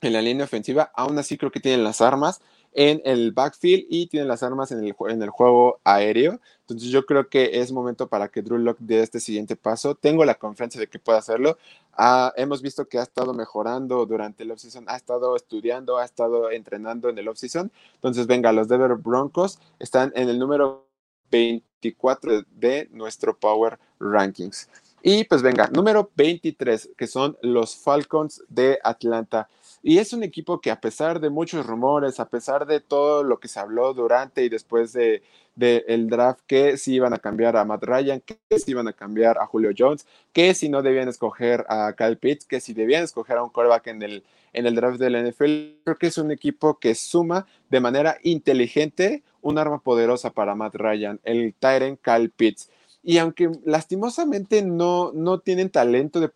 en 0.00 0.12
la 0.14 0.22
línea 0.22 0.44
ofensiva. 0.46 0.90
Aún 0.94 1.18
así 1.18 1.36
creo 1.36 1.50
que 1.52 1.60
tienen 1.60 1.84
las 1.84 2.00
armas 2.00 2.40
en 2.72 3.00
el 3.04 3.32
backfield 3.32 3.86
y 3.88 4.06
tienen 4.06 4.28
las 4.28 4.42
armas 4.42 4.72
en 4.72 4.84
el, 4.84 4.94
en 5.08 5.22
el 5.22 5.30
juego 5.30 5.80
aéreo. 5.84 6.40
Entonces 6.60 6.90
yo 6.90 7.06
creo 7.06 7.28
que 7.28 7.60
es 7.60 7.72
momento 7.72 8.08
para 8.08 8.28
que 8.28 8.42
Drew 8.42 8.58
Locke 8.58 8.80
dé 8.80 9.00
este 9.00 9.20
siguiente 9.20 9.56
paso. 9.56 9.94
Tengo 9.94 10.24
la 10.24 10.34
confianza 10.34 10.78
de 10.78 10.86
que 10.86 10.98
pueda 10.98 11.18
hacerlo. 11.18 11.58
Ah, 11.92 12.32
hemos 12.36 12.62
visto 12.62 12.86
que 12.86 12.98
ha 12.98 13.02
estado 13.02 13.34
mejorando 13.34 14.06
durante 14.06 14.44
el 14.44 14.50
offseason, 14.52 14.84
ha 14.88 14.96
estado 14.96 15.34
estudiando, 15.34 15.98
ha 15.98 16.04
estado 16.04 16.50
entrenando 16.50 17.08
en 17.08 17.18
el 17.18 17.28
offseason. 17.28 17.72
Entonces 17.94 18.26
venga, 18.26 18.52
los 18.52 18.68
Denver 18.68 18.94
Broncos 18.94 19.58
están 19.78 20.12
en 20.14 20.28
el 20.28 20.38
número 20.38 20.86
24 21.30 22.44
de 22.50 22.88
nuestro 22.92 23.36
Power 23.36 23.78
Rankings. 23.98 24.68
Y 25.02 25.24
pues 25.24 25.42
venga, 25.42 25.68
número 25.68 26.10
23, 26.16 26.90
que 26.96 27.06
son 27.06 27.36
los 27.42 27.76
Falcons 27.76 28.42
de 28.48 28.78
Atlanta. 28.82 29.48
Y 29.82 29.98
es 29.98 30.12
un 30.12 30.22
equipo 30.22 30.60
que 30.60 30.70
a 30.70 30.80
pesar 30.80 31.20
de 31.20 31.30
muchos 31.30 31.66
rumores, 31.66 32.20
a 32.20 32.28
pesar 32.28 32.66
de 32.66 32.80
todo 32.80 33.22
lo 33.22 33.38
que 33.38 33.48
se 33.48 33.60
habló 33.60 33.94
durante 33.94 34.44
y 34.44 34.48
después 34.48 34.92
de, 34.92 35.22
draft 35.54 36.40
que 36.46 36.76
si 36.76 36.94
iban 36.94 37.12
a 37.14 37.18
cambiar 37.18 37.56
a 37.56 37.64
Matt 37.64 37.84
Ryan, 37.84 38.20
que 38.20 38.58
si 38.58 38.72
iban 38.72 38.88
a 38.88 38.92
cambiar 38.92 39.38
a 39.38 39.46
Julio 39.46 39.70
Jones, 39.76 40.06
que 40.32 40.54
si 40.54 40.68
no 40.68 40.82
debían 40.82 41.08
escoger 41.08 41.64
a 41.68 41.94
Kyle 41.96 42.16
Pitts, 42.16 42.44
que 42.44 42.60
si 42.60 42.74
debían 42.74 43.04
escoger 43.04 43.38
a 43.38 43.42
un 43.42 43.50
quarterback 43.50 43.88
en 43.88 44.02
el, 44.02 44.24
en 44.52 44.66
el 44.66 44.74
draft 44.74 44.98
del 44.98 45.28
NFL. 45.28 45.82
Creo 45.84 45.96
que 45.98 46.06
es 46.08 46.18
un 46.18 46.30
equipo 46.30 46.78
que 46.78 46.94
suma 46.94 47.46
de 47.70 47.80
manera 47.80 48.18
inteligente 48.22 49.22
un 49.40 49.58
arma 49.58 49.78
poderosa 49.78 50.30
para 50.30 50.54
Matt 50.54 50.74
Ryan, 50.74 51.20
el 51.24 51.54
Tyrant 51.58 52.00
Kyle 52.02 52.30
Pitts. 52.30 52.70
Y 53.02 53.18
aunque 53.18 53.50
lastimosamente 53.64 54.62
no, 54.62 55.12
no 55.12 55.38
tienen 55.38 55.70
talento 55.70 56.20
de, 56.20 56.28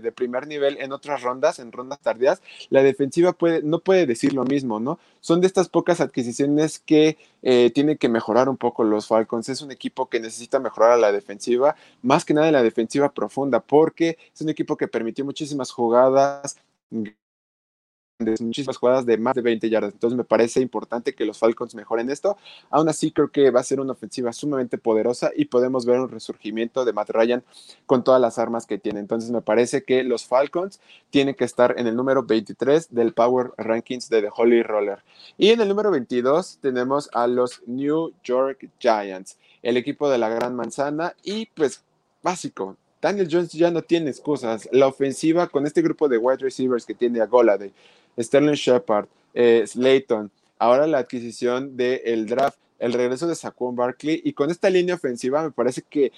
de, 0.00 0.12
primer 0.12 0.46
nivel 0.46 0.76
en 0.80 0.92
otras 0.92 1.22
rondas, 1.22 1.58
en 1.58 1.72
rondas 1.72 2.00
tardías, 2.00 2.42
la 2.68 2.82
defensiva 2.82 3.32
puede, 3.32 3.62
no 3.62 3.80
puede 3.80 4.06
decir 4.06 4.32
lo 4.34 4.44
mismo, 4.44 4.78
¿no? 4.80 4.98
Son 5.20 5.40
de 5.40 5.46
estas 5.46 5.68
pocas 5.68 6.00
adquisiciones 6.00 6.78
que 6.78 7.16
eh, 7.42 7.70
tienen 7.74 7.96
que 7.96 8.08
mejorar 8.08 8.48
un 8.48 8.58
poco 8.58 8.84
los 8.84 9.06
Falcons. 9.06 9.48
Es 9.48 9.62
un 9.62 9.70
equipo 9.70 10.08
que 10.08 10.20
necesita 10.20 10.58
mejorar 10.58 10.92
a 10.92 10.96
la 10.98 11.10
defensiva, 11.10 11.74
más 12.02 12.24
que 12.24 12.34
nada 12.34 12.48
en 12.48 12.52
la 12.52 12.62
defensiva 12.62 13.12
profunda, 13.12 13.60
porque 13.60 14.18
es 14.34 14.40
un 14.42 14.50
equipo 14.50 14.76
que 14.76 14.88
permitió 14.88 15.24
muchísimas 15.24 15.70
jugadas 15.70 16.58
muchísimas 18.18 18.76
jugadas 18.76 19.06
de 19.06 19.18
más 19.18 19.34
de 19.34 19.42
20 19.42 19.68
yardas. 19.68 19.92
Entonces 19.92 20.16
me 20.16 20.24
parece 20.24 20.60
importante 20.60 21.14
que 21.14 21.24
los 21.24 21.38
Falcons 21.38 21.74
mejoren 21.74 22.10
esto. 22.10 22.36
Aún 22.70 22.88
así 22.88 23.10
creo 23.10 23.30
que 23.30 23.50
va 23.50 23.60
a 23.60 23.64
ser 23.64 23.80
una 23.80 23.92
ofensiva 23.92 24.32
sumamente 24.32 24.78
poderosa 24.78 25.32
y 25.34 25.46
podemos 25.46 25.84
ver 25.84 25.98
un 25.98 26.08
resurgimiento 26.08 26.84
de 26.84 26.92
Matt 26.92 27.10
Ryan 27.10 27.42
con 27.86 28.04
todas 28.04 28.20
las 28.20 28.38
armas 28.38 28.66
que 28.66 28.78
tiene. 28.78 29.00
Entonces 29.00 29.30
me 29.30 29.42
parece 29.42 29.82
que 29.82 30.04
los 30.04 30.26
Falcons 30.26 30.80
tienen 31.10 31.34
que 31.34 31.44
estar 31.44 31.74
en 31.76 31.88
el 31.88 31.96
número 31.96 32.22
23 32.22 32.94
del 32.94 33.12
Power 33.12 33.50
Rankings 33.56 34.08
de 34.08 34.22
The 34.22 34.30
Holy 34.34 34.62
Roller. 34.62 35.02
Y 35.36 35.50
en 35.50 35.60
el 35.60 35.68
número 35.68 35.90
22 35.90 36.58
tenemos 36.60 37.10
a 37.14 37.26
los 37.26 37.62
New 37.66 38.12
York 38.22 38.68
Giants, 38.78 39.38
el 39.62 39.76
equipo 39.76 40.08
de 40.08 40.18
la 40.18 40.28
Gran 40.28 40.54
Manzana 40.54 41.14
y 41.24 41.46
pues 41.46 41.82
básico, 42.22 42.76
Daniel 43.04 43.28
Jones 43.30 43.52
ya 43.52 43.70
no 43.70 43.82
tiene 43.82 44.08
excusas. 44.08 44.66
La 44.72 44.86
ofensiva 44.86 45.48
con 45.48 45.66
este 45.66 45.82
grupo 45.82 46.08
de 46.08 46.16
wide 46.16 46.38
receivers 46.38 46.86
que 46.86 46.94
tiene 46.94 47.20
a 47.20 47.26
Golade, 47.26 47.70
Sterling 48.18 48.54
Shepard, 48.54 49.06
eh, 49.34 49.64
Slayton, 49.66 50.30
ahora 50.58 50.86
la 50.86 50.98
adquisición 50.98 51.76
del 51.76 52.26
draft, 52.26 52.58
el 52.78 52.92
regreso 52.92 53.26
de 53.26 53.34
Saquon 53.34 53.76
Barkley 53.76 54.20
y 54.24 54.32
con 54.32 54.50
esta 54.50 54.68
línea 54.70 54.94
ofensiva 54.94 55.42
me 55.42 55.50
parece 55.50 55.82
que 55.82 56.12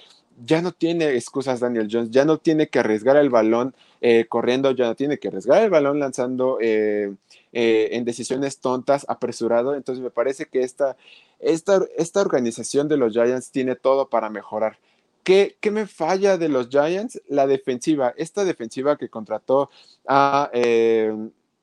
ya 0.45 0.61
no 0.61 0.73
tiene 0.73 1.15
excusas 1.15 1.61
Daniel 1.61 1.89
Jones, 1.91 2.11
ya 2.11 2.25
no 2.25 2.39
tiene 2.39 2.69
que 2.69 2.79
arriesgar 2.79 3.17
el 3.17 3.31
balón 3.31 3.75
eh, 4.01 4.27
corriendo, 4.29 4.71
ya 4.73 4.87
no 4.87 4.95
tiene 4.95 5.19
que 5.19 5.29
arriesgar 5.29 5.63
el 5.63 5.71
balón 5.71 5.99
lanzando 5.99 6.59
eh, 6.61 7.15
en 7.53 8.05
decisiones 8.05 8.59
tontas, 8.59 9.07
apresurado. 9.09 9.75
Entonces 9.75 10.03
me 10.03 10.11
parece 10.11 10.45
que 10.47 10.61
esta, 10.61 10.97
esta, 11.39 11.81
esta 11.97 12.21
organización 12.21 12.89
de 12.89 12.99
los 12.99 13.15
Giants 13.15 13.51
tiene 13.51 13.77
todo 13.77 14.11
para 14.11 14.29
mejorar. 14.29 14.79
¿Qué, 15.25 15.57
¿Qué, 15.61 15.71
me 15.71 15.87
falla 15.87 16.37
de 16.37 16.51
los 16.51 16.69
Giants? 16.69 17.21
La 17.29 17.47
defensiva. 17.47 18.13
Esta 18.17 18.45
defensiva 18.45 18.99
que 18.99 19.09
contrató 19.09 19.71
a 20.07 20.51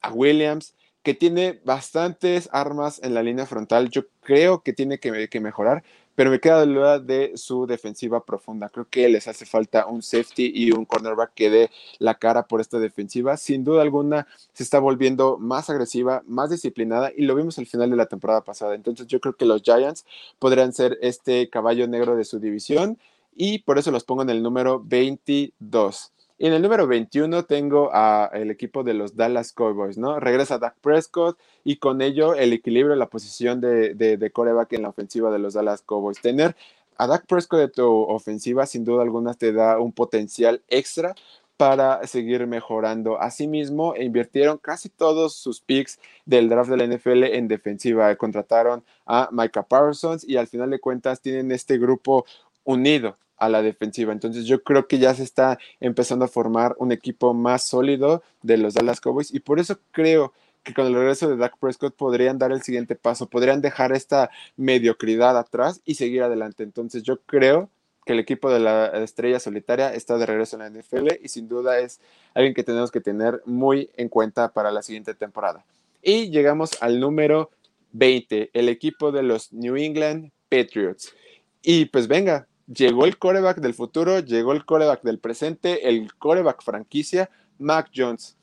a 0.03 0.11
Williams, 0.11 0.75
que 1.03 1.13
tiene 1.13 1.59
bastantes 1.65 2.49
armas 2.53 3.01
en 3.03 3.13
la 3.13 3.23
línea 3.23 3.45
frontal. 3.45 3.89
Yo 3.89 4.03
creo 4.21 4.61
que 4.61 4.71
tiene 4.71 4.99
que, 4.99 5.39
mejorar, 5.41 5.83
pero 6.15 6.31
me 6.31 6.39
queda 6.39 6.65
duda 6.65 6.99
de 6.99 7.33
su 7.35 7.67
defensiva 7.67 8.23
profunda. 8.23 8.69
Creo 8.69 8.87
que 8.89 9.09
les 9.09 9.27
hace 9.27 9.45
falta 9.45 9.85
un 9.85 10.01
safety 10.01 10.51
y 10.55 10.71
un 10.71 10.85
cornerback 10.85 11.33
que 11.33 11.49
dé 11.49 11.71
la 11.99 12.15
cara 12.15 12.47
por 12.47 12.61
esta 12.61 12.79
defensiva. 12.79 13.35
Sin 13.35 13.65
duda 13.65 13.81
alguna, 13.81 14.27
se 14.53 14.63
está 14.63 14.79
volviendo 14.79 15.37
más 15.37 15.69
agresiva, 15.69 16.23
más 16.25 16.49
disciplinada 16.49 17.11
y 17.15 17.23
lo 17.23 17.35
vimos 17.35 17.57
al 17.57 17.65
final 17.67 17.89
de 17.89 17.97
la 17.97 18.05
temporada 18.05 18.43
pasada. 18.43 18.75
Entonces, 18.75 19.07
yo 19.07 19.19
creo 19.19 19.35
que 19.35 19.45
los 19.45 19.61
Giants 19.61 20.05
podrían 20.39 20.71
ser 20.71 20.97
este 21.01 21.49
caballo 21.49 21.85
negro 21.87 22.15
de 22.15 22.23
su 22.23 22.39
división 22.39 22.97
y 23.35 23.59
por 23.59 23.77
eso 23.77 23.91
los 23.91 24.05
pongo 24.05 24.21
en 24.21 24.29
el 24.29 24.41
número 24.41 24.81
22. 24.85 26.12
Y 26.37 26.47
en 26.47 26.53
el 26.53 26.61
número 26.61 26.87
21 26.87 27.45
tengo 27.45 27.93
al 27.93 28.49
equipo 28.49 28.83
de 28.83 28.93
los 28.93 29.15
Dallas 29.15 29.53
Cowboys, 29.53 29.97
¿no? 29.97 30.19
Regresa 30.19 30.57
Dak 30.57 30.75
Prescott 30.81 31.37
y 31.63 31.77
con 31.77 32.01
ello 32.01 32.33
el 32.33 32.53
equilibrio, 32.53 32.95
la 32.95 33.09
posición 33.09 33.61
de, 33.61 33.93
de, 33.93 34.31
coreback 34.31 34.73
en 34.73 34.81
la 34.81 34.89
ofensiva 34.89 35.31
de 35.31 35.39
los 35.39 35.53
Dallas 35.53 35.83
Cowboys. 35.83 36.19
Tener 36.21 36.55
a 36.97 37.07
Dak 37.07 37.27
Prescott 37.27 37.59
de 37.59 37.67
tu 37.67 37.85
ofensiva, 37.85 38.65
sin 38.65 38.83
duda 38.83 39.03
alguna, 39.03 39.35
te 39.35 39.53
da 39.53 39.79
un 39.79 39.91
potencial 39.91 40.61
extra 40.69 41.15
para 41.55 42.05
seguir 42.07 42.47
mejorando. 42.47 43.21
Asimismo, 43.21 43.95
invirtieron 43.95 44.57
casi 44.57 44.89
todos 44.89 45.35
sus 45.35 45.61
picks 45.61 45.99
del 46.25 46.49
draft 46.49 46.69
de 46.69 46.77
la 46.77 46.87
NFL 46.87 47.23
en 47.23 47.47
defensiva. 47.47 48.15
Contrataron 48.15 48.83
a 49.05 49.29
Micah 49.31 49.63
Parsons 49.63 50.27
y 50.27 50.37
al 50.37 50.47
final 50.47 50.71
de 50.71 50.79
cuentas 50.79 51.21
tienen 51.21 51.51
este 51.51 51.77
grupo 51.77 52.25
unido 52.63 53.17
a 53.43 53.49
la 53.49 53.61
defensiva. 53.61 54.13
Entonces 54.13 54.45
yo 54.45 54.63
creo 54.63 54.87
que 54.87 54.99
ya 54.99 55.13
se 55.13 55.23
está 55.23 55.59
empezando 55.79 56.25
a 56.25 56.27
formar 56.27 56.75
un 56.79 56.91
equipo 56.91 57.33
más 57.33 57.63
sólido 57.63 58.23
de 58.41 58.57
los 58.57 58.73
Dallas 58.73 59.01
Cowboys 59.01 59.33
y 59.33 59.39
por 59.39 59.59
eso 59.59 59.79
creo 59.91 60.33
que 60.63 60.73
con 60.73 60.87
el 60.87 60.93
regreso 60.93 61.29
de 61.29 61.35
Dak 61.35 61.57
Prescott 61.57 61.95
podrían 61.95 62.37
dar 62.37 62.51
el 62.51 62.61
siguiente 62.61 62.95
paso, 62.95 63.27
podrían 63.27 63.61
dejar 63.61 63.91
esta 63.91 64.29
mediocridad 64.55 65.37
atrás 65.37 65.81
y 65.83 65.95
seguir 65.95 66.23
adelante. 66.23 66.63
Entonces 66.63 67.03
yo 67.03 67.19
creo 67.25 67.69
que 68.05 68.13
el 68.13 68.19
equipo 68.19 68.49
de 68.49 68.59
la 68.59 68.87
estrella 69.03 69.39
solitaria 69.39 69.93
está 69.93 70.17
de 70.17 70.25
regreso 70.25 70.55
en 70.55 70.61
la 70.61 70.79
NFL 70.79 71.07
y 71.21 71.27
sin 71.27 71.47
duda 71.47 71.79
es 71.79 71.99
alguien 72.33 72.53
que 72.53 72.63
tenemos 72.63 72.91
que 72.91 73.01
tener 73.01 73.41
muy 73.45 73.89
en 73.95 74.09
cuenta 74.09 74.53
para 74.53 74.71
la 74.71 74.81
siguiente 74.81 75.13
temporada. 75.13 75.65
Y 76.01 76.29
llegamos 76.29 76.71
al 76.81 76.99
número 76.99 77.49
20, 77.91 78.51
el 78.53 78.69
equipo 78.69 79.11
de 79.11 79.23
los 79.23 79.51
New 79.53 79.75
England 79.75 80.31
Patriots. 80.49 81.13
Y 81.61 81.85
pues 81.85 82.07
venga, 82.07 82.47
llegó 82.67 83.05
el 83.05 83.17
coreback 83.17 83.59
del 83.59 83.73
futuro, 83.73 84.19
llegó 84.19 84.53
el 84.53 84.65
coreback 84.65 85.03
del 85.03 85.19
presente, 85.19 85.89
el 85.89 86.13
coreback 86.15 86.63
franquicia, 86.63 87.29
Mac 87.59 87.89
Jones. 87.95 88.37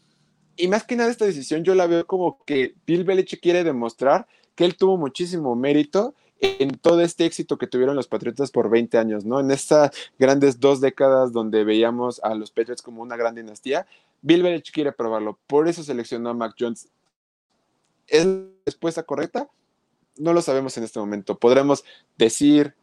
Y 0.57 0.69
más 0.69 0.85
que 0.85 0.97
nada 0.97 1.11
esta 1.11 1.25
decisión 1.25 1.65
yo 1.65 1.75
la 1.75 1.87
veo 1.87 2.07
como 2.07 2.45
que 2.45 2.75
Bill 2.87 3.05
Belichick 3.05 3.41
quiere 3.41 3.65
demostrar 3.65 4.27
que 4.55 4.65
él 4.65 4.77
tuvo 4.77 4.97
muchísimo 4.97 5.57
mérito 5.57 6.15
en 6.41 6.71
todo 6.79 7.01
este 7.01 7.27
éxito 7.27 7.59
que 7.59 7.67
tuvieron 7.67 7.97
los 7.97 8.09
Patriotas 8.09 8.51
por 8.51 8.71
20 8.71 8.99
años, 8.99 9.25
¿no? 9.25 9.41
En 9.41 9.51
estas 9.51 9.91
grandes 10.19 10.59
dos 10.59 10.81
décadas 10.81 11.33
donde 11.33 11.65
veíamos 11.65 12.21
a 12.23 12.35
los 12.35 12.51
Patriots 12.51 12.83
como 12.83 13.03
una 13.03 13.17
gran 13.17 13.35
dinastía, 13.35 13.87
Bill 14.23 14.43
Belichick 14.43 14.75
quiere 14.75 14.93
probarlo, 14.93 15.39
por 15.47 15.69
eso 15.69 15.83
seleccionó 15.83 16.31
a 16.31 16.35
Mac 16.35 16.55
Jones. 16.59 16.89
¿Es 18.07 18.27
la 18.27 18.45
respuesta 18.67 19.03
correcta? 19.03 19.49
No 20.17 20.33
lo 20.33 20.43
sabemos 20.43 20.77
en 20.77 20.85
este 20.85 20.99
momento. 20.99 21.39
Podremos 21.39 21.85
decir 22.19 22.75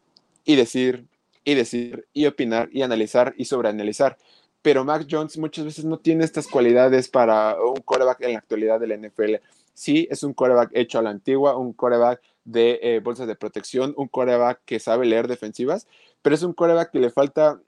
y 0.45 0.55
decir 0.55 1.05
y 1.47 1.55
decir 1.55 2.05
y 2.11 2.25
opinar 2.25 2.67
y 2.73 2.81
analizar 2.81 3.33
y 3.37 3.45
sobreanalizar. 3.45 4.17
Pero 4.61 4.83
Mac 4.83 5.07
Jones 5.09 5.37
muchas 5.37 5.63
veces 5.63 5.85
no 5.85 5.97
tiene 5.97 6.25
estas 6.25 6.45
cualidades 6.45 7.07
para 7.07 7.55
un 7.63 7.77
coreback 7.77 8.19
en 8.23 8.33
la 8.33 8.39
actualidad 8.39 8.81
de 8.81 8.87
la 8.87 8.97
NFL. 8.97 9.35
Sí, 9.73 10.09
es 10.11 10.23
un 10.23 10.33
coreback 10.33 10.71
hecho 10.73 10.99
a 10.99 11.01
la 11.01 11.09
antigua, 11.09 11.55
un 11.55 11.71
coreback 11.71 12.21
de 12.43 12.79
eh, 12.81 12.99
bolsas 12.99 13.27
de 13.27 13.37
protección, 13.37 13.93
un 13.95 14.09
coreback 14.09 14.59
que 14.65 14.81
sabe 14.81 15.05
leer 15.05 15.29
defensivas, 15.29 15.87
pero 16.21 16.35
es 16.35 16.43
un 16.43 16.51
coreback 16.51 16.91
que 16.91 16.99
le 16.99 17.11
falta 17.11 17.61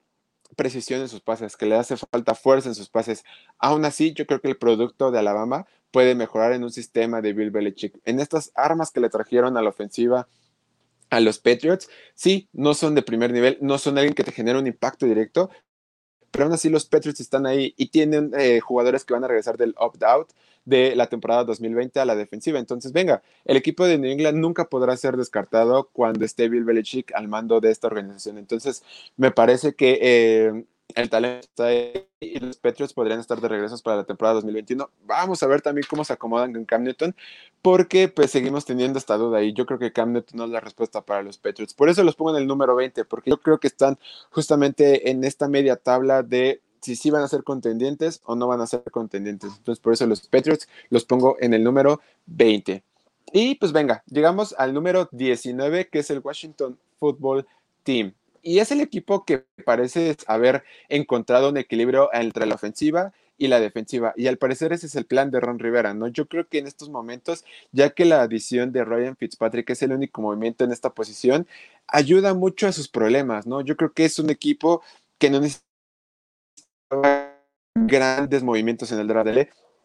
precisión 0.57 1.00
en 1.00 1.07
sus 1.07 1.21
pases, 1.21 1.55
que 1.55 1.65
le 1.65 1.75
hace 1.75 1.95
falta 1.95 2.36
fuerza 2.36 2.67
en 2.67 2.75
sus 2.75 2.89
pases. 2.89 3.24
Aún 3.59 3.86
así, 3.86 4.12
yo 4.12 4.25
creo 4.25 4.41
que 4.41 4.50
el 4.50 4.57
producto 4.57 5.09
de 5.09 5.19
Alabama 5.19 5.67
puede 5.91 6.15
mejorar 6.15 6.51
en 6.51 6.65
un 6.65 6.71
sistema 6.71 7.21
de 7.21 7.31
Bill 7.31 7.51
Belichick. 7.51 7.98
En 8.03 8.19
estas 8.19 8.51
armas 8.55 8.91
que 8.91 9.00
le 9.00 9.09
trajeron 9.09 9.55
a 9.55 9.62
la 9.62 9.69
ofensiva, 9.69 10.27
a 11.10 11.20
los 11.20 11.39
Patriots, 11.39 11.89
sí, 12.16 12.50
no 12.54 12.74
son 12.74 12.96
de 12.96 13.01
primer 13.01 13.32
nivel, 13.32 13.58
no 13.62 13.78
son 13.78 13.98
alguien 13.98 14.13
que 14.13 14.24
te 14.24 14.32
genera 14.32 14.60
un 14.60 14.68
impacto 14.68 15.06
directo, 15.06 15.50
pero 16.32 16.46
aún 16.46 16.54
así 16.54 16.70
los 16.70 16.86
Patriots 16.86 17.20
están 17.20 17.46
ahí 17.46 17.74
y 17.78 17.88
tienen 17.88 18.32
eh, 18.38 18.60
jugadores 18.60 19.04
que 19.04 19.13
van 19.13 19.24
a 19.24 19.28
regresar 19.28 19.58
del 19.58 19.74
opt-out 19.78 20.32
de 20.66 20.96
la 20.96 21.08
temporada 21.08 21.44
2020 21.44 22.00
a 22.00 22.06
la 22.06 22.16
defensiva. 22.16 22.60
Entonces, 22.60 22.92
venga, 22.92 23.24
el 23.46 23.58
equipo 23.58 23.86
de 23.86 23.98
New 23.98 24.12
England 24.12 24.38
nunca 24.38 24.70
podrá 24.70 24.96
ser 24.98 25.18
descartado 25.18 25.89
cuando 25.92 26.25
esté 26.25 26.48
Bill 26.48 26.63
Belichick 26.63 27.12
al 27.16 27.28
mando 27.28 27.60
de 27.60 27.72
esta 27.72 27.88
organización. 27.88 28.38
Entonces, 28.38 28.84
me 29.18 29.32
parece 29.32 29.74
que 29.74 29.98
eh, 30.01 30.66
el 30.96 31.10
talento 31.10 31.39
está 31.41 31.65
ahí 31.67 32.05
y 32.19 32.39
los 32.39 32.58
Patriots 32.58 32.93
podrían 32.93 33.19
estar 33.19 33.39
de 33.39 33.48
regreso 33.48 33.77
para 33.84 33.98
la 33.98 34.03
temporada 34.03 34.36
2021. 34.36 34.89
Vamos 35.05 35.41
a 35.43 35.48
ver 35.48 35.62
también 35.62 35.86
cómo 35.89 36.03
se 36.03 36.13
acomodan 36.13 36.53
con 36.53 36.65
Cam 36.65 36.84
Newton, 36.84 37.15
porque 37.62 38.08
pues 38.08 38.31
seguimos 38.31 38.65
teniendo 38.65 39.00
esta 39.00 39.17
duda 39.17 39.41
y 39.41 39.53
yo 39.53 39.65
creo 39.65 39.79
que 39.79 39.93
Cam 39.93 40.13
Newton 40.13 40.38
no 40.38 40.46
es 40.46 40.50
la 40.50 40.60
respuesta 40.60 41.01
para 41.01 41.22
los 41.22 41.38
Patriots. 41.38 41.74
Por 41.74 41.89
eso 41.89 42.03
los 42.03 42.15
pongo 42.15 42.31
en 42.31 42.41
el 42.41 42.48
número 42.48 42.75
20, 42.75 43.05
porque 43.05 43.29
yo 43.29 43.38
creo 43.39 43.60
que 43.60 43.67
están 43.67 43.98
justamente 44.31 45.10
en 45.10 45.24
esta 45.24 45.48
media 45.48 45.75
tabla 45.75 46.24
de 46.24 46.62
si 46.81 46.96
sí 46.96 47.10
van 47.10 47.24
a 47.24 47.27
ser 47.27 47.43
contendientes 47.43 48.22
o 48.25 48.36
no 48.36 48.48
van 48.48 48.62
a 48.62 48.67
ser 48.67 48.84
contendientes. 48.91 49.51
Entonces 49.58 49.81
por 49.81 49.93
eso 49.93 50.05
los 50.08 50.27
Patriots 50.27 50.67
los 50.89 51.05
pongo 51.05 51.38
en 51.39 51.53
el 51.53 51.63
número 51.63 52.01
20. 52.25 52.84
Y 53.31 53.55
pues 53.55 53.72
venga, 53.72 54.03
llegamos 54.08 54.55
al 54.58 54.74
número 54.74 55.08
19, 55.12 55.89
que 55.89 56.00
es 56.00 56.10
el 56.10 56.19
Washington 56.19 56.79
Football 56.98 57.46
Team 57.84 58.13
y 58.41 58.60
es 58.60 58.72
el 58.72 58.81
equipo 58.81 59.25
que 59.25 59.46
parece 59.65 60.15
haber 60.27 60.63
encontrado 60.88 61.50
un 61.50 61.58
equilibrio 61.58 62.10
entre 62.13 62.46
la 62.46 62.55
ofensiva 62.55 63.13
y 63.38 63.48
la 63.48 63.60
defensiva. 63.60 64.13
Y 64.15 64.27
al 64.27 64.38
parecer 64.38 64.74
ese 64.74 64.88
es 64.88 64.96
el 64.96 65.05
plan 65.05 65.31
de 65.31 65.39
Ron 65.39 65.60
Rivera, 65.60 65.93
¿no? 65.93 66.08
Yo 66.08 66.27
creo 66.27 66.48
que 66.48 66.60
en 66.60 66.67
estos 66.67 66.89
momentos, 66.89 67.46
ya 67.72 67.89
que 67.89 68.05
la 68.05 68.22
adición 68.22 68.72
de 68.72 68.84
Ryan 68.84 69.15
Fitzpatrick 69.15 69.69
es 69.69 69.81
el 69.81 69.93
único 69.93 70.22
movimiento 70.22 70.63
en 70.63 70.72
esta 70.72 70.93
posición, 70.93 71.48
ayuda 71.88 72.34
mucho 72.34 72.67
a 72.67 72.72
sus 72.72 72.88
problemas, 72.88 73.48
¿no? 73.48 73.62
Yo 73.62 73.77
creo 73.77 73.93
que 73.93 74.05
es 74.05 74.19
un 74.19 74.29
equipo 74.29 74.84
que 75.17 75.29
no 75.29 75.39
necesita 75.39 75.65
grandes 77.75 78.43
movimientos 78.43 78.91
en 78.91 79.00
el 79.00 79.08
draft 79.08 79.29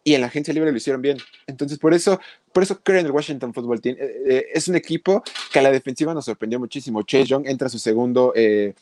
y 0.07 0.13
en 0.13 0.21
la 0.21 0.27
agencia 0.27 0.53
libre 0.53 0.71
lo 0.71 0.77
hicieron 0.77 1.01
bien. 1.01 1.17
Entonces, 1.47 1.79
por 1.79 1.95
eso, 1.95 2.21
por 2.53 2.61
eso 2.61 2.79
creo 2.81 2.99
en 2.99 3.07
el 3.07 3.11
Washington 3.11 3.55
Football 3.55 3.81
Team. 3.81 3.97
Eh, 3.99 4.23
eh, 4.27 4.45
es 4.53 4.67
un 4.67 4.75
equipo 4.75 5.23
que 5.51 5.57
a 5.57 5.63
la 5.63 5.71
defensiva 5.71 6.13
nos 6.13 6.25
sorprendió 6.25 6.59
muchísimo. 6.59 7.01
Chase 7.01 7.25
Young 7.25 7.47
entra 7.47 7.65
a 7.65 7.69
su 7.71 7.79
segundo 7.79 8.31
eh, 8.35 8.75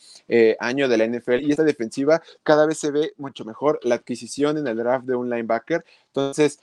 año 0.60 0.90
de 0.90 0.98
la 0.98 1.08
NFL 1.08 1.44
y 1.44 1.52
esta 1.52 1.64
defensiva 1.64 2.22
cada 2.44 2.66
vez 2.66 2.78
se 2.78 2.92
ve 2.92 3.14
mucho 3.16 3.46
mejor. 3.46 3.80
La 3.84 3.96
adquisición 3.96 4.58
en 4.58 4.68
el 4.68 4.76
draft 4.76 5.06
de 5.06 5.16
un 5.16 5.30
linebacker. 5.30 5.86
Entonces, 6.08 6.60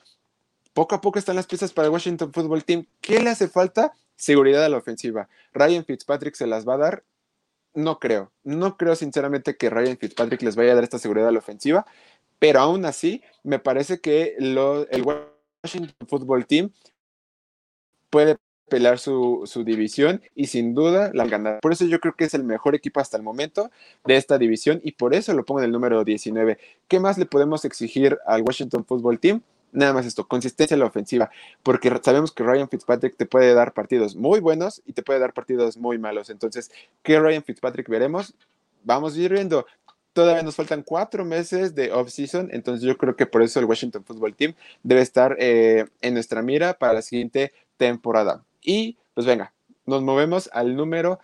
poco 0.74 0.94
a 0.94 1.00
poco 1.00 1.18
están 1.18 1.36
las 1.36 1.46
piezas 1.46 1.72
para 1.72 1.86
el 1.86 1.92
Washington 1.92 2.30
Football 2.30 2.62
Team. 2.64 2.86
¿Qué 3.00 3.18
le 3.18 3.30
hace 3.30 3.48
falta? 3.48 3.94
Seguridad 4.16 4.62
a 4.62 4.68
la 4.68 4.76
ofensiva. 4.76 5.30
Ryan 5.54 5.86
Fitzpatrick 5.86 6.34
se 6.34 6.46
las 6.46 6.68
va 6.68 6.74
a 6.74 6.78
dar. 6.78 7.04
No 7.72 7.98
creo, 7.98 8.32
no 8.42 8.76
creo 8.76 8.96
sinceramente 8.96 9.56
que 9.56 9.70
Ryan 9.70 9.96
Fitzpatrick 9.96 10.42
les 10.42 10.56
vaya 10.56 10.72
a 10.72 10.74
dar 10.74 10.84
esta 10.84 10.98
seguridad 10.98 11.28
a 11.28 11.32
la 11.32 11.38
ofensiva, 11.38 11.86
pero 12.40 12.58
aún 12.58 12.84
así 12.84 13.22
me 13.44 13.60
parece 13.60 14.00
que 14.00 14.34
el 14.38 14.56
Washington 14.56 15.94
Football 16.08 16.46
Team 16.46 16.72
puede 18.08 18.36
pelear 18.70 18.98
su, 18.98 19.44
división 19.66 20.22
y 20.34 20.46
sin 20.46 20.74
duda 20.74 21.10
la 21.12 21.26
ganar. 21.26 21.60
Por 21.60 21.72
eso 21.72 21.84
yo 21.84 22.00
creo 22.00 22.14
que 22.14 22.24
es 22.24 22.32
el 22.32 22.44
mejor 22.44 22.74
equipo 22.74 23.00
hasta 23.00 23.18
el 23.18 23.22
momento 23.22 23.70
de 24.06 24.16
esta 24.16 24.38
división 24.38 24.80
y 24.82 24.92
por 24.92 25.14
eso 25.14 25.34
lo 25.34 25.44
pongo 25.44 25.60
en 25.60 25.66
el 25.66 25.72
número 25.72 26.02
19. 26.02 26.58
¿Qué 26.88 26.98
más 26.98 27.18
le 27.18 27.26
podemos 27.26 27.64
exigir 27.66 28.18
al 28.26 28.42
Washington 28.42 28.86
Football 28.86 29.18
Team? 29.18 29.42
Nada 29.72 29.92
más 29.92 30.06
esto, 30.06 30.26
consistencia 30.26 30.74
en 30.74 30.80
la 30.80 30.86
ofensiva, 30.86 31.30
porque 31.62 31.92
sabemos 32.02 32.32
que 32.32 32.42
Ryan 32.42 32.68
Fitzpatrick 32.68 33.16
te 33.16 33.26
puede 33.26 33.54
dar 33.54 33.72
partidos 33.72 34.16
muy 34.16 34.40
buenos 34.40 34.82
y 34.84 34.94
te 34.94 35.02
puede 35.02 35.20
dar 35.20 35.32
partidos 35.32 35.76
muy 35.76 35.96
malos. 35.96 36.28
Entonces, 36.28 36.72
¿qué 37.04 37.20
Ryan 37.20 37.44
Fitzpatrick 37.44 37.88
veremos? 37.88 38.34
Vamos 38.82 39.14
a 39.14 39.20
ir 39.20 39.32
viendo 39.32 39.66
todavía 40.12 40.42
nos 40.42 40.56
faltan 40.56 40.82
cuatro 40.82 41.24
meses 41.24 41.74
de 41.74 41.92
off-season, 41.92 42.48
entonces 42.52 42.86
yo 42.86 42.96
creo 42.96 43.16
que 43.16 43.26
por 43.26 43.42
eso 43.42 43.60
el 43.60 43.66
Washington 43.66 44.04
Football 44.04 44.34
Team 44.34 44.54
debe 44.82 45.00
estar 45.00 45.36
eh, 45.38 45.86
en 46.00 46.14
nuestra 46.14 46.42
mira 46.42 46.74
para 46.74 46.94
la 46.94 47.02
siguiente 47.02 47.52
temporada. 47.76 48.44
Y 48.62 48.96
pues 49.14 49.26
venga, 49.26 49.52
nos 49.86 50.02
movemos 50.02 50.50
al 50.52 50.76
número 50.76 51.20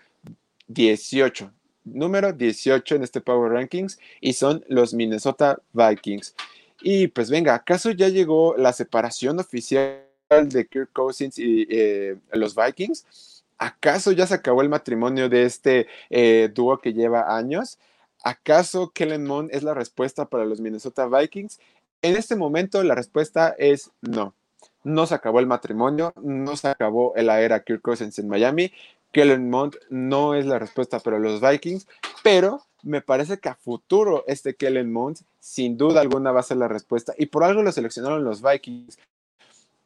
18. 0.69 1.53
Número 1.85 2.33
18 2.33 2.97
en 2.97 3.03
este 3.03 3.21
Power 3.21 3.53
Rankings 3.53 3.99
y 4.21 4.33
son 4.33 4.65
los 4.69 4.93
Minnesota 4.93 5.61
Vikings. 5.73 6.35
Y 6.83 7.09
pues 7.09 7.31
venga, 7.31 7.55
¿acaso 7.55 7.91
ya 7.91 8.09
llegó 8.09 8.57
la 8.57 8.73
separación 8.73 9.39
oficial 9.39 10.03
de 10.29 10.67
Kirk 10.67 10.93
Cousins 10.93 11.39
y 11.39 11.67
eh, 11.71 12.17
los 12.33 12.55
Vikings? 12.55 13.45
¿Acaso 13.59 14.13
ya 14.13 14.27
se 14.27 14.35
acabó 14.35 14.63
el 14.63 14.69
matrimonio 14.69 15.29
de 15.29 15.45
este 15.45 15.87
eh, 16.11 16.51
dúo 16.53 16.79
que 16.79 16.93
lleva 16.93 17.37
años? 17.37 17.79
¿Acaso 18.27 18.91
Kellen 18.91 19.25
Mond 19.25 19.51
es 19.53 19.63
la 19.63 19.73
respuesta 19.73 20.25
para 20.25 20.45
los 20.45 20.61
Minnesota 20.61 21.07
Vikings? 21.07 21.61
En 22.03 22.17
este 22.17 22.35
momento 22.35 22.83
la 22.83 22.97
respuesta 22.97 23.55
es 23.57 23.93
no. 24.01 24.35
No 24.83 25.07
se 25.07 25.15
acabó 25.15 25.39
el 25.39 25.47
matrimonio, 25.47 26.13
no 26.21 26.57
se 26.57 26.67
acabó 26.67 27.13
la 27.15 27.41
era 27.41 27.63
Kirk 27.63 27.83
Cousins 27.83 28.19
en 28.19 28.27
Miami. 28.27 28.73
Kellen 29.13 29.49
Mond 29.49 29.77
no 29.91 30.35
es 30.35 30.45
la 30.45 30.59
respuesta 30.59 30.99
para 30.99 31.21
los 31.21 31.41
Vikings, 31.41 31.87
pero 32.25 32.63
me 32.83 33.01
parece 33.01 33.39
que 33.39 33.49
a 33.49 33.55
futuro 33.55 34.25
este 34.27 34.57
Kellen 34.57 34.93
Mond 34.93 35.19
sin 35.39 35.77
duda 35.77 36.01
alguna 36.01 36.33
va 36.33 36.41
a 36.41 36.43
ser 36.43 36.57
la 36.57 36.67
respuesta 36.67 37.15
y 37.17 37.27
por 37.27 37.45
algo 37.45 37.63
lo 37.63 37.71
seleccionaron 37.71 38.25
los 38.25 38.43
Vikings 38.43 38.99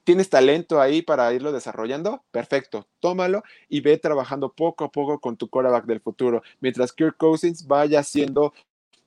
tienes 0.04 0.30
talento 0.30 0.80
ahí 0.80 1.02
para 1.02 1.32
irlo 1.32 1.52
desarrollando, 1.52 2.22
perfecto, 2.30 2.86
tómalo 3.00 3.42
y 3.68 3.80
ve 3.80 3.98
trabajando 3.98 4.52
poco 4.52 4.84
a 4.84 4.90
poco 4.90 5.20
con 5.20 5.36
tu 5.36 5.48
quarterback 5.48 5.84
del 5.86 6.00
futuro, 6.00 6.42
mientras 6.60 6.92
Kirk 6.92 7.16
Cousins 7.16 7.66
vaya 7.66 8.00
haciendo 8.00 8.52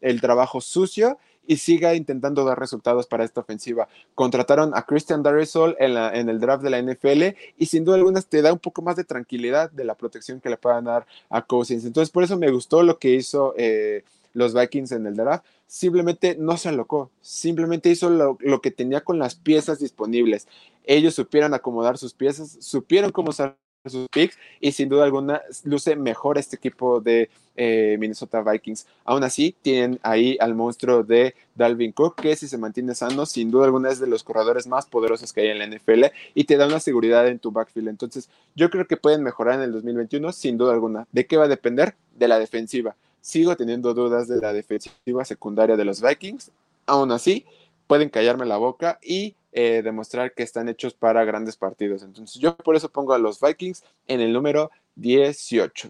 el 0.02 0.22
trabajo 0.22 0.62
sucio 0.62 1.18
y 1.46 1.58
siga 1.58 1.96
intentando 1.96 2.46
dar 2.46 2.60
resultados 2.60 3.08
para 3.08 3.24
esta 3.24 3.42
ofensiva. 3.42 3.88
Contrataron 4.16 4.72
a 4.76 4.86
Christian 4.86 5.24
Darisol 5.24 5.76
en, 5.80 6.30
el 6.30 6.40
draft 6.40 6.64
de 6.64 6.70
la 6.70 6.82
NFL 6.82 7.38
y 7.58 7.66
sin 7.66 7.84
duda 7.84 7.98
alguna 7.98 8.22
te 8.22 8.42
da 8.42 8.54
un 8.54 8.60
poco 8.60 8.82
más 8.82 8.96
de 8.96 9.04
tranquilidad 9.04 9.72
de 9.72 9.84
la 9.84 9.96
protección 9.96 10.40
que 10.40 10.50
le 10.50 10.58
puedan 10.58 10.86
dar 10.86 11.06
a 11.30 11.42
Cousins. 11.42 11.86
Entonces, 11.86 12.12
por 12.12 12.24
eso 12.24 12.38
me 12.38 12.52
gustó 12.52 12.84
lo 12.84 12.98
que 12.98 13.14
hizo 13.14 13.54
eh, 13.58 14.04
los 14.34 14.54
Vikings 14.54 14.94
en 14.94 15.06
el 15.06 15.16
draft. 15.16 15.46
Simplemente 15.68 16.38
no 16.40 16.56
se 16.56 16.70
alocó, 16.70 17.10
simplemente 17.22 17.90
hizo 17.90 18.10
lo 18.10 18.62
que 18.62 18.72
tenía 18.72 19.02
con 19.02 19.18
las 19.20 19.36
piezas 19.36 19.80
disponibles 19.80 20.48
ellos 20.84 21.16
supieron 21.16 21.54
acomodar 21.54 21.98
sus 21.98 22.14
piezas, 22.14 22.58
supieron 22.60 23.12
cómo 23.12 23.30
usar 23.30 23.58
sus 23.90 24.08
picks 24.10 24.38
y 24.62 24.72
sin 24.72 24.88
duda 24.88 25.04
alguna 25.04 25.42
luce 25.64 25.96
mejor 25.96 26.38
este 26.38 26.56
equipo 26.56 27.02
de 27.02 27.30
eh, 27.56 27.98
Minnesota 28.00 28.42
Vikings. 28.42 28.88
Aún 29.04 29.24
así, 29.24 29.56
tienen 29.62 30.00
ahí 30.04 30.38
al 30.40 30.56
monstruo 30.56 31.04
de 31.04 31.36
Dalvin 31.56 31.92
Cook, 31.92 32.16
que 32.16 32.36
si 32.36 32.48
se 32.48 32.58
mantiene 32.58 32.96
sano, 32.96 33.26
sin 33.26 33.52
duda 33.52 33.66
alguna 33.66 33.92
es 33.92 34.00
de 34.00 34.08
los 34.08 34.24
corredores 34.24 34.68
más 34.68 34.86
poderosos 34.86 35.34
que 35.34 35.42
hay 35.42 35.48
en 35.50 35.60
la 35.60 35.68
NFL 35.68 36.06
y 36.34 36.46
te 36.46 36.58
da 36.58 36.68
una 36.68 36.80
seguridad 36.80 37.28
en 37.28 37.40
tu 37.40 37.52
backfield. 37.52 37.90
Entonces, 37.90 38.30
yo 38.56 38.70
creo 38.70 38.88
que 38.88 38.98
pueden 38.98 39.22
mejorar 39.22 39.56
en 39.56 39.62
el 39.62 39.72
2021, 39.74 40.32
sin 40.32 40.58
duda 40.58 40.74
alguna. 40.74 41.08
¿De 41.12 41.28
qué 41.28 41.38
va 41.38 41.46
a 41.46 41.50
depender? 41.50 41.96
De 42.16 42.28
la 42.28 42.40
defensiva. 42.40 42.96
Sigo 43.22 43.56
teniendo 43.56 43.94
dudas 43.94 44.28
de 44.28 44.40
la 44.40 44.54
defensiva 44.54 45.26
secundaria 45.26 45.76
de 45.76 45.86
los 45.86 46.02
Vikings. 46.02 46.52
Aún 46.86 47.12
así, 47.12 47.46
pueden 47.88 48.10
callarme 48.10 48.46
la 48.46 48.58
boca 48.58 49.00
y 49.02 49.36
eh, 49.54 49.82
demostrar 49.84 50.34
que 50.34 50.44
están 50.44 50.68
hechos 50.70 50.94
para 50.94 51.24
grandes 51.26 51.56
partidos. 51.56 52.04
Entonces 52.04 52.42
yo 52.42 52.56
por 52.58 52.76
eso 52.76 52.90
pongo 52.90 53.14
a 53.14 53.20
los 53.20 53.40
Vikings 53.40 53.84
en 54.08 54.22
el 54.22 54.34
número 54.34 54.72
18. 54.96 55.90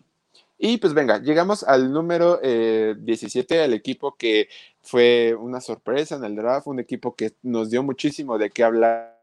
Y 0.58 0.78
pues 0.78 0.94
venga, 0.94 1.20
llegamos 1.20 1.64
al 1.64 1.92
número 1.92 2.38
17, 2.38 3.56
eh, 3.56 3.64
al 3.64 3.74
equipo 3.74 4.16
que 4.16 4.48
fue 4.82 5.36
una 5.38 5.60
sorpresa 5.60 6.16
en 6.16 6.24
el 6.24 6.36
draft, 6.36 6.68
un 6.68 6.80
equipo 6.80 7.16
que 7.16 7.34
nos 7.42 7.70
dio 7.70 7.84
muchísimo 7.84 8.38
de 8.38 8.50
qué 8.50 8.64
hablar 8.64 9.20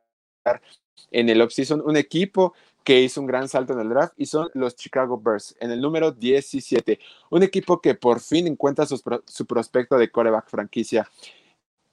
en 1.11 1.29
el 1.29 1.40
offseason, 1.40 1.81
un 1.81 1.96
equipo 1.96 2.55
que 2.85 3.00
hizo 3.00 3.20
un 3.20 3.26
gran 3.26 3.48
salto 3.48 3.72
en 3.72 3.81
el 3.81 3.88
draft 3.88 4.14
y 4.16 4.26
son 4.26 4.50
los 4.55 4.74
Chicago 4.76 5.18
Bears 5.18 5.55
en 5.61 5.70
el 5.70 5.81
número 5.81 6.12
17, 6.12 6.98
un 7.31 7.42
equipo 7.42 7.81
que 7.81 7.94
por 7.94 8.20
fin 8.20 8.46
encuentra 8.46 8.87
su, 8.87 9.00
su 9.26 9.46
prospecto 9.46 9.96
de 9.96 10.11
coreback 10.11 10.48
franquicia. 10.48 11.09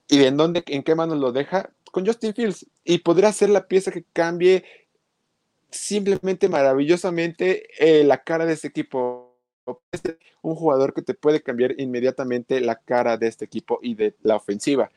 ¿Y 0.08 0.24
en 0.24 0.36
dónde, 0.36 0.64
en 0.66 0.82
qué 0.82 0.94
manos 0.94 1.18
lo 1.18 1.32
deja? 1.32 1.70
Con 1.90 2.06
Justin 2.06 2.34
Fields 2.34 2.66
y 2.84 2.98
podría 2.98 3.32
ser 3.32 3.50
la 3.50 3.66
pieza 3.66 3.90
que 3.90 4.04
cambie 4.12 4.64
simplemente 5.70 6.48
maravillosamente 6.48 7.68
eh, 7.78 8.04
la 8.04 8.22
cara 8.22 8.46
de 8.46 8.54
este 8.54 8.68
equipo. 8.68 9.36
Un 10.40 10.54
jugador 10.54 10.94
que 10.94 11.02
te 11.02 11.12
puede 11.12 11.42
cambiar 11.42 11.74
inmediatamente 11.78 12.60
la 12.60 12.76
cara 12.76 13.18
de 13.18 13.26
este 13.26 13.44
equipo 13.44 13.78
y 13.82 13.94
de 13.94 14.14
la 14.22 14.36
ofensiva. 14.36 14.90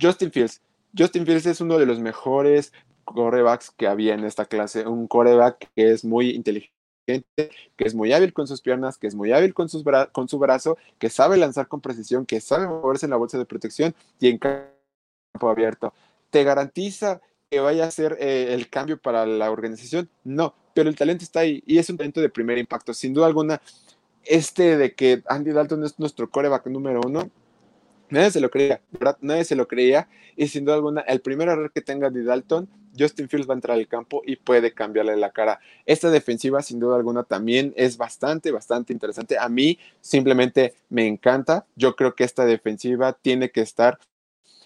Justin 0.00 0.30
Fields. 0.30 0.60
Justin 0.96 1.26
Fields 1.26 1.46
es 1.46 1.60
uno 1.60 1.78
de 1.78 1.86
los 1.86 1.98
mejores 1.98 2.72
corebacks 3.04 3.70
que 3.70 3.88
había 3.88 4.14
en 4.14 4.24
esta 4.24 4.44
clase. 4.44 4.86
Un 4.86 5.08
coreback 5.08 5.70
que 5.74 5.90
es 5.90 6.04
muy 6.04 6.30
inteligente, 6.30 6.70
que 7.06 7.84
es 7.84 7.94
muy 7.94 8.12
hábil 8.12 8.32
con 8.32 8.46
sus 8.46 8.60
piernas, 8.60 8.96
que 8.96 9.08
es 9.08 9.14
muy 9.16 9.32
hábil 9.32 9.54
con, 9.54 9.68
sus 9.68 9.82
con 10.12 10.28
su 10.28 10.38
brazo, 10.38 10.78
que 11.00 11.10
sabe 11.10 11.36
lanzar 11.36 11.66
con 11.66 11.80
precisión, 11.80 12.24
que 12.24 12.40
sabe 12.40 12.68
moverse 12.68 13.06
en 13.06 13.10
la 13.10 13.16
bolsa 13.16 13.38
de 13.38 13.44
protección 13.44 13.92
y 14.20 14.28
en 14.28 14.38
campo 14.38 15.48
abierto 15.48 15.92
te 16.32 16.42
garantiza 16.44 17.20
que 17.50 17.60
vaya 17.60 17.84
a 17.84 17.90
ser 17.90 18.16
eh, 18.18 18.54
el 18.54 18.70
cambio 18.70 18.98
para 18.98 19.26
la 19.26 19.50
organización. 19.50 20.08
No, 20.24 20.54
pero 20.74 20.88
el 20.88 20.96
talento 20.96 21.22
está 21.22 21.40
ahí 21.40 21.62
y 21.66 21.76
es 21.76 21.90
un 21.90 21.98
talento 21.98 22.22
de 22.22 22.30
primer 22.30 22.56
impacto. 22.56 22.94
Sin 22.94 23.12
duda 23.12 23.26
alguna, 23.26 23.60
este 24.24 24.78
de 24.78 24.94
que 24.94 25.22
Andy 25.28 25.52
Dalton 25.52 25.84
es 25.84 25.98
nuestro 25.98 26.30
coreback 26.30 26.66
número 26.68 27.02
uno, 27.04 27.30
nadie 28.08 28.30
se 28.30 28.40
lo 28.40 28.50
creía, 28.50 28.80
¿verdad? 28.90 29.18
Nadie 29.20 29.44
se 29.44 29.54
lo 29.54 29.68
creía 29.68 30.08
y 30.34 30.48
sin 30.48 30.64
duda 30.64 30.76
alguna, 30.76 31.02
el 31.02 31.20
primer 31.20 31.48
error 31.48 31.70
que 31.70 31.82
tenga 31.82 32.06
Andy 32.06 32.24
Dalton, 32.24 32.66
Justin 32.98 33.28
Fields 33.28 33.48
va 33.48 33.52
a 33.52 33.56
entrar 33.56 33.76
al 33.76 33.86
campo 33.86 34.22
y 34.24 34.36
puede 34.36 34.72
cambiarle 34.72 35.14
la 35.18 35.30
cara. 35.30 35.60
Esta 35.84 36.10
defensiva, 36.10 36.62
sin 36.62 36.80
duda 36.80 36.96
alguna, 36.96 37.24
también 37.24 37.74
es 37.76 37.98
bastante, 37.98 38.50
bastante 38.50 38.94
interesante. 38.94 39.36
A 39.38 39.50
mí 39.50 39.78
simplemente 40.00 40.74
me 40.88 41.06
encanta. 41.06 41.66
Yo 41.76 41.94
creo 41.94 42.14
que 42.14 42.24
esta 42.24 42.46
defensiva 42.46 43.12
tiene 43.12 43.50
que 43.50 43.60
estar 43.60 43.98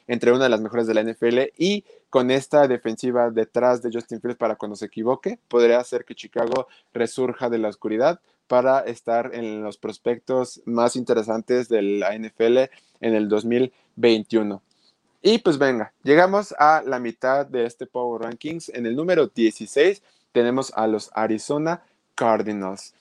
entre 0.06 0.32
una 0.32 0.44
de 0.44 0.50
las 0.50 0.60
mejores 0.60 0.86
de 0.86 0.94
la 0.94 1.02
NFL 1.02 1.52
y 1.56 1.84
con 2.10 2.30
esta 2.30 2.68
defensiva 2.68 3.30
detrás 3.30 3.82
de 3.82 3.90
Justin 3.92 4.20
Fields 4.20 4.38
para 4.38 4.56
cuando 4.56 4.76
se 4.76 4.86
equivoque, 4.86 5.38
podría 5.48 5.78
hacer 5.78 6.04
que 6.04 6.14
Chicago 6.14 6.68
resurja 6.92 7.50
de 7.50 7.58
la 7.58 7.68
oscuridad 7.68 8.20
para 8.46 8.80
estar 8.80 9.34
en 9.34 9.62
los 9.62 9.76
prospectos 9.76 10.62
más 10.64 10.96
interesantes 10.96 11.68
de 11.68 11.82
la 11.82 12.16
NFL 12.16 12.58
en 13.00 13.14
el 13.14 13.28
2021. 13.28 14.62
Y 15.22 15.38
pues 15.38 15.58
venga, 15.58 15.92
llegamos 16.04 16.54
a 16.58 16.82
la 16.86 17.00
mitad 17.00 17.46
de 17.46 17.66
este 17.66 17.86
Power 17.86 18.22
Rankings. 18.22 18.68
En 18.68 18.86
el 18.86 18.94
número 18.94 19.26
16 19.26 20.02
tenemos 20.30 20.72
a 20.76 20.86
los 20.86 21.10
Arizona 21.14 21.82
Cardinals. 22.14 22.94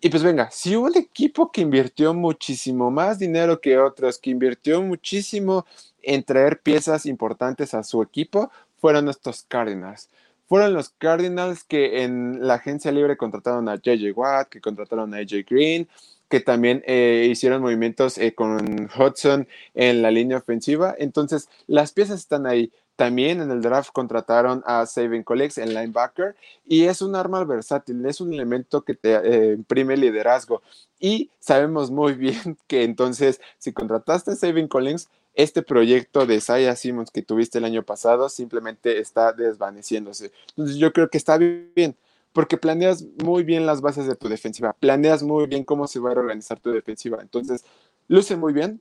Y 0.00 0.10
pues 0.10 0.22
venga, 0.22 0.50
si 0.50 0.76
un 0.76 0.94
equipo 0.96 1.50
que 1.50 1.62
invirtió 1.62 2.12
muchísimo 2.12 2.90
más 2.90 3.18
dinero 3.18 3.60
que 3.60 3.78
otros, 3.78 4.18
que 4.18 4.30
invirtió 4.30 4.82
muchísimo 4.82 5.64
en 6.06 6.22
traer 6.22 6.60
piezas 6.60 7.04
importantes 7.04 7.74
a 7.74 7.82
su 7.82 8.00
equipo 8.00 8.50
fueron 8.78 9.08
estos 9.08 9.44
Cardinals. 9.48 10.08
Fueron 10.48 10.72
los 10.72 10.90
Cardinals 10.90 11.64
que 11.64 12.04
en 12.04 12.46
la 12.46 12.54
agencia 12.54 12.92
libre 12.92 13.16
contrataron 13.16 13.68
a 13.68 13.74
JJ 13.76 14.12
Watt, 14.14 14.48
que 14.48 14.60
contrataron 14.60 15.12
a 15.12 15.18
AJ 15.18 15.44
Green, 15.48 15.88
que 16.28 16.40
también 16.40 16.82
eh, 16.86 17.26
hicieron 17.30 17.62
movimientos 17.62 18.18
eh, 18.18 18.34
con 18.34 18.88
Hudson 18.96 19.48
en 19.74 20.02
la 20.02 20.12
línea 20.12 20.38
ofensiva. 20.38 20.94
Entonces, 20.98 21.48
las 21.66 21.92
piezas 21.92 22.20
están 22.20 22.46
ahí. 22.46 22.72
También 22.94 23.42
en 23.42 23.50
el 23.50 23.60
draft 23.60 23.90
contrataron 23.92 24.62
a 24.66 24.86
Saving 24.86 25.22
Colleagues 25.22 25.58
en 25.58 25.74
linebacker 25.74 26.34
y 26.64 26.84
es 26.84 27.02
un 27.02 27.14
arma 27.14 27.44
versátil, 27.44 28.06
es 28.06 28.22
un 28.22 28.32
elemento 28.32 28.82
que 28.82 28.94
te 28.94 29.14
eh, 29.16 29.52
imprime 29.52 29.96
liderazgo. 29.96 30.62
Y 30.98 31.30
sabemos 31.40 31.90
muy 31.90 32.14
bien 32.14 32.56
que 32.66 32.84
entonces, 32.84 33.40
si 33.58 33.72
contrataste 33.72 34.30
a 34.30 34.36
Saving 34.36 34.68
Collins, 34.68 35.08
este 35.36 35.62
proyecto 35.62 36.26
de 36.26 36.40
Saya 36.40 36.74
Simmons 36.74 37.10
que 37.10 37.22
tuviste 37.22 37.58
el 37.58 37.64
año 37.64 37.84
pasado 37.84 38.28
simplemente 38.28 38.98
está 38.98 39.32
desvaneciéndose. 39.32 40.32
Entonces, 40.48 40.76
yo 40.76 40.92
creo 40.92 41.10
que 41.10 41.18
está 41.18 41.38
bien 41.38 41.94
porque 42.32 42.56
planeas 42.56 43.04
muy 43.22 43.44
bien 43.44 43.64
las 43.64 43.80
bases 43.80 44.06
de 44.06 44.16
tu 44.16 44.28
defensiva, 44.28 44.74
planeas 44.74 45.22
muy 45.22 45.46
bien 45.46 45.64
cómo 45.64 45.86
se 45.86 46.00
va 46.00 46.10
a 46.10 46.12
organizar 46.12 46.58
tu 46.58 46.70
defensiva. 46.70 47.18
Entonces, 47.20 47.64
luce 48.08 48.36
muy 48.36 48.52
bien, 48.52 48.80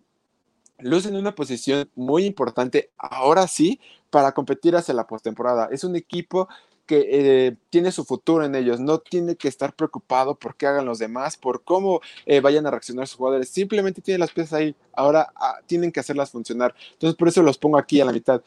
luce 0.79 1.09
en 1.09 1.17
una 1.17 1.35
posición 1.35 1.89
muy 1.95 2.25
importante, 2.25 2.89
ahora 2.97 3.47
sí, 3.47 3.79
para 4.09 4.31
competir 4.31 4.75
hacia 4.75 4.93
la 4.93 5.07
postemporada. 5.07 5.69
Es 5.71 5.83
un 5.83 5.95
equipo 5.95 6.47
que 6.85 7.07
eh, 7.09 7.55
tiene 7.69 7.91
su 7.91 8.05
futuro 8.05 8.45
en 8.45 8.55
ellos, 8.55 8.79
no 8.79 8.99
tiene 8.99 9.35
que 9.35 9.47
estar 9.47 9.73
preocupado 9.73 10.35
por 10.35 10.55
qué 10.55 10.67
hagan 10.67 10.85
los 10.85 10.99
demás, 10.99 11.37
por 11.37 11.63
cómo 11.63 12.01
eh, 12.25 12.39
vayan 12.39 12.65
a 12.67 12.71
reaccionar 12.71 13.07
sus 13.07 13.17
jugadores, 13.17 13.49
simplemente 13.49 14.01
tiene 14.01 14.19
las 14.19 14.31
piezas 14.31 14.53
ahí, 14.53 14.75
ahora 14.93 15.31
ah, 15.35 15.59
tienen 15.65 15.91
que 15.91 15.99
hacerlas 15.99 16.31
funcionar. 16.31 16.75
Entonces 16.93 17.17
por 17.17 17.27
eso 17.27 17.41
los 17.43 17.57
pongo 17.57 17.77
aquí 17.77 18.01
a 18.01 18.05
la 18.05 18.11
mitad. 18.13 18.41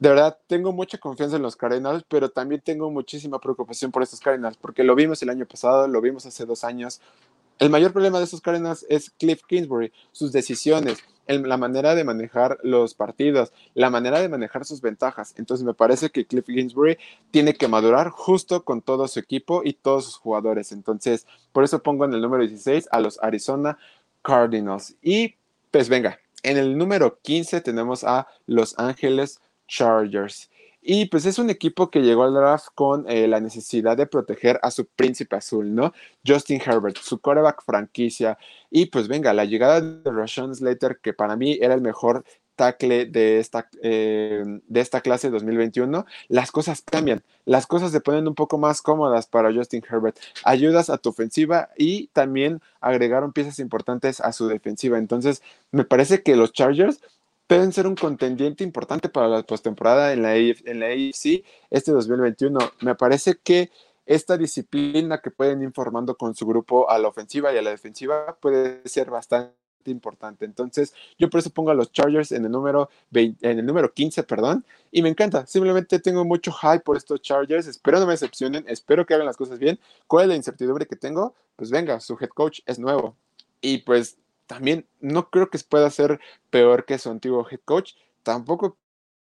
De 0.00 0.08
verdad, 0.08 0.38
tengo 0.46 0.72
mucha 0.72 0.96
confianza 0.96 1.36
en 1.36 1.42
los 1.42 1.56
Cardinals, 1.56 2.04
pero 2.08 2.30
también 2.30 2.62
tengo 2.62 2.90
muchísima 2.90 3.38
preocupación 3.38 3.92
por 3.92 4.02
estos 4.02 4.20
Cardinals, 4.20 4.56
porque 4.56 4.82
lo 4.82 4.94
vimos 4.94 5.20
el 5.22 5.28
año 5.28 5.44
pasado, 5.44 5.86
lo 5.88 6.00
vimos 6.00 6.24
hace 6.24 6.46
dos 6.46 6.64
años. 6.64 7.02
El 7.60 7.68
mayor 7.68 7.92
problema 7.92 8.16
de 8.16 8.24
estos 8.24 8.40
Cardinals 8.40 8.86
es 8.88 9.10
Cliff 9.10 9.42
Kingsbury, 9.46 9.92
sus 10.12 10.32
decisiones, 10.32 10.96
la 11.26 11.58
manera 11.58 11.94
de 11.94 12.04
manejar 12.04 12.58
los 12.62 12.94
partidos, 12.94 13.52
la 13.74 13.90
manera 13.90 14.18
de 14.18 14.30
manejar 14.30 14.64
sus 14.64 14.80
ventajas. 14.80 15.34
Entonces 15.36 15.64
me 15.64 15.74
parece 15.74 16.08
que 16.08 16.24
Cliff 16.24 16.46
Kingsbury 16.46 16.96
tiene 17.30 17.52
que 17.52 17.68
madurar 17.68 18.08
justo 18.08 18.64
con 18.64 18.80
todo 18.80 19.06
su 19.08 19.20
equipo 19.20 19.60
y 19.62 19.74
todos 19.74 20.06
sus 20.06 20.16
jugadores. 20.16 20.72
Entonces, 20.72 21.26
por 21.52 21.62
eso 21.62 21.82
pongo 21.82 22.06
en 22.06 22.14
el 22.14 22.22
número 22.22 22.46
16 22.46 22.88
a 22.90 22.98
los 22.98 23.22
Arizona 23.22 23.78
Cardinals. 24.22 24.96
Y 25.02 25.34
pues 25.70 25.90
venga, 25.90 26.18
en 26.42 26.56
el 26.56 26.78
número 26.78 27.18
15 27.20 27.60
tenemos 27.60 28.04
a 28.04 28.26
Los 28.46 28.78
Ángeles 28.78 29.38
Chargers. 29.68 30.49
Y 30.82 31.06
pues 31.06 31.26
es 31.26 31.38
un 31.38 31.50
equipo 31.50 31.90
que 31.90 32.00
llegó 32.00 32.24
al 32.24 32.34
draft 32.34 32.68
con 32.74 33.08
eh, 33.08 33.28
la 33.28 33.40
necesidad 33.40 33.96
de 33.96 34.06
proteger 34.06 34.58
a 34.62 34.70
su 34.70 34.86
príncipe 34.86 35.36
azul, 35.36 35.74
¿no? 35.74 35.92
Justin 36.26 36.60
Herbert, 36.64 36.96
su 36.96 37.20
quarterback 37.20 37.62
franquicia. 37.64 38.38
Y 38.70 38.86
pues 38.86 39.06
venga, 39.08 39.34
la 39.34 39.44
llegada 39.44 39.80
de 39.80 40.10
Rashawn 40.10 40.54
Slater, 40.54 40.98
que 41.02 41.12
para 41.12 41.36
mí 41.36 41.58
era 41.60 41.74
el 41.74 41.82
mejor 41.82 42.24
tackle 42.60 43.06
de 43.06 43.38
esta, 43.38 43.70
eh, 43.82 44.44
de 44.66 44.80
esta 44.80 45.00
clase 45.00 45.30
2021, 45.30 46.04
las 46.28 46.52
cosas 46.52 46.82
cambian, 46.82 47.22
las 47.46 47.66
cosas 47.66 47.90
se 47.90 48.02
ponen 48.02 48.28
un 48.28 48.34
poco 48.34 48.58
más 48.58 48.82
cómodas 48.82 49.26
para 49.26 49.50
Justin 49.50 49.82
Herbert. 49.90 50.18
Ayudas 50.44 50.90
a 50.90 50.98
tu 50.98 51.08
ofensiva 51.08 51.70
y 51.78 52.08
también 52.08 52.60
agregaron 52.82 53.32
piezas 53.32 53.60
importantes 53.60 54.20
a 54.20 54.32
su 54.32 54.46
defensiva. 54.46 54.98
Entonces, 54.98 55.42
me 55.72 55.84
parece 55.84 56.22
que 56.22 56.36
los 56.36 56.52
Chargers 56.52 57.00
pueden 57.50 57.72
ser 57.72 57.88
un 57.88 57.96
contendiente 57.96 58.62
importante 58.62 59.08
para 59.08 59.26
la 59.26 59.42
postemporada 59.42 60.12
en 60.12 60.22
la, 60.22 60.36
en 60.36 60.78
la 60.78 60.86
AFC 60.86 61.44
este 61.68 61.90
2021. 61.90 62.60
Me 62.82 62.94
parece 62.94 63.40
que 63.42 63.72
esta 64.06 64.38
disciplina 64.38 65.20
que 65.20 65.32
pueden 65.32 65.60
ir 65.60 65.72
formando 65.72 66.16
con 66.16 66.36
su 66.36 66.46
grupo 66.46 66.88
a 66.88 66.96
la 67.00 67.08
ofensiva 67.08 67.52
y 67.52 67.58
a 67.58 67.62
la 67.62 67.70
defensiva 67.70 68.38
puede 68.40 68.86
ser 68.88 69.10
bastante 69.10 69.52
importante. 69.86 70.44
Entonces, 70.44 70.94
yo 71.18 71.28
por 71.28 71.40
eso 71.40 71.50
pongo 71.50 71.72
a 71.72 71.74
los 71.74 71.90
Chargers 71.90 72.30
en 72.30 72.44
el 72.44 72.52
número 72.52 72.88
en 73.12 73.36
el 73.42 73.66
número 73.66 73.92
15, 73.92 74.22
perdón, 74.22 74.64
y 74.92 75.02
me 75.02 75.08
encanta. 75.08 75.44
Simplemente 75.48 75.98
tengo 75.98 76.24
mucho 76.24 76.52
hype 76.52 76.84
por 76.84 76.96
estos 76.96 77.20
Chargers. 77.20 77.66
Espero 77.66 77.98
no 77.98 78.06
me 78.06 78.12
decepcionen, 78.12 78.64
espero 78.68 79.04
que 79.04 79.14
hagan 79.14 79.26
las 79.26 79.36
cosas 79.36 79.58
bien. 79.58 79.80
¿Cuál 80.06 80.26
es 80.26 80.28
la 80.28 80.36
incertidumbre 80.36 80.86
que 80.86 80.94
tengo? 80.94 81.34
Pues 81.56 81.72
venga, 81.72 81.98
su 81.98 82.16
head 82.20 82.28
coach 82.28 82.60
es 82.66 82.78
nuevo. 82.78 83.16
Y 83.60 83.78
pues 83.78 84.18
también 84.50 84.84
no 84.98 85.30
creo 85.30 85.48
que 85.48 85.60
pueda 85.60 85.88
ser 85.90 86.18
peor 86.50 86.84
que 86.84 86.98
su 86.98 87.08
antiguo 87.08 87.46
head 87.48 87.60
coach. 87.64 87.92
Tampoco 88.24 88.76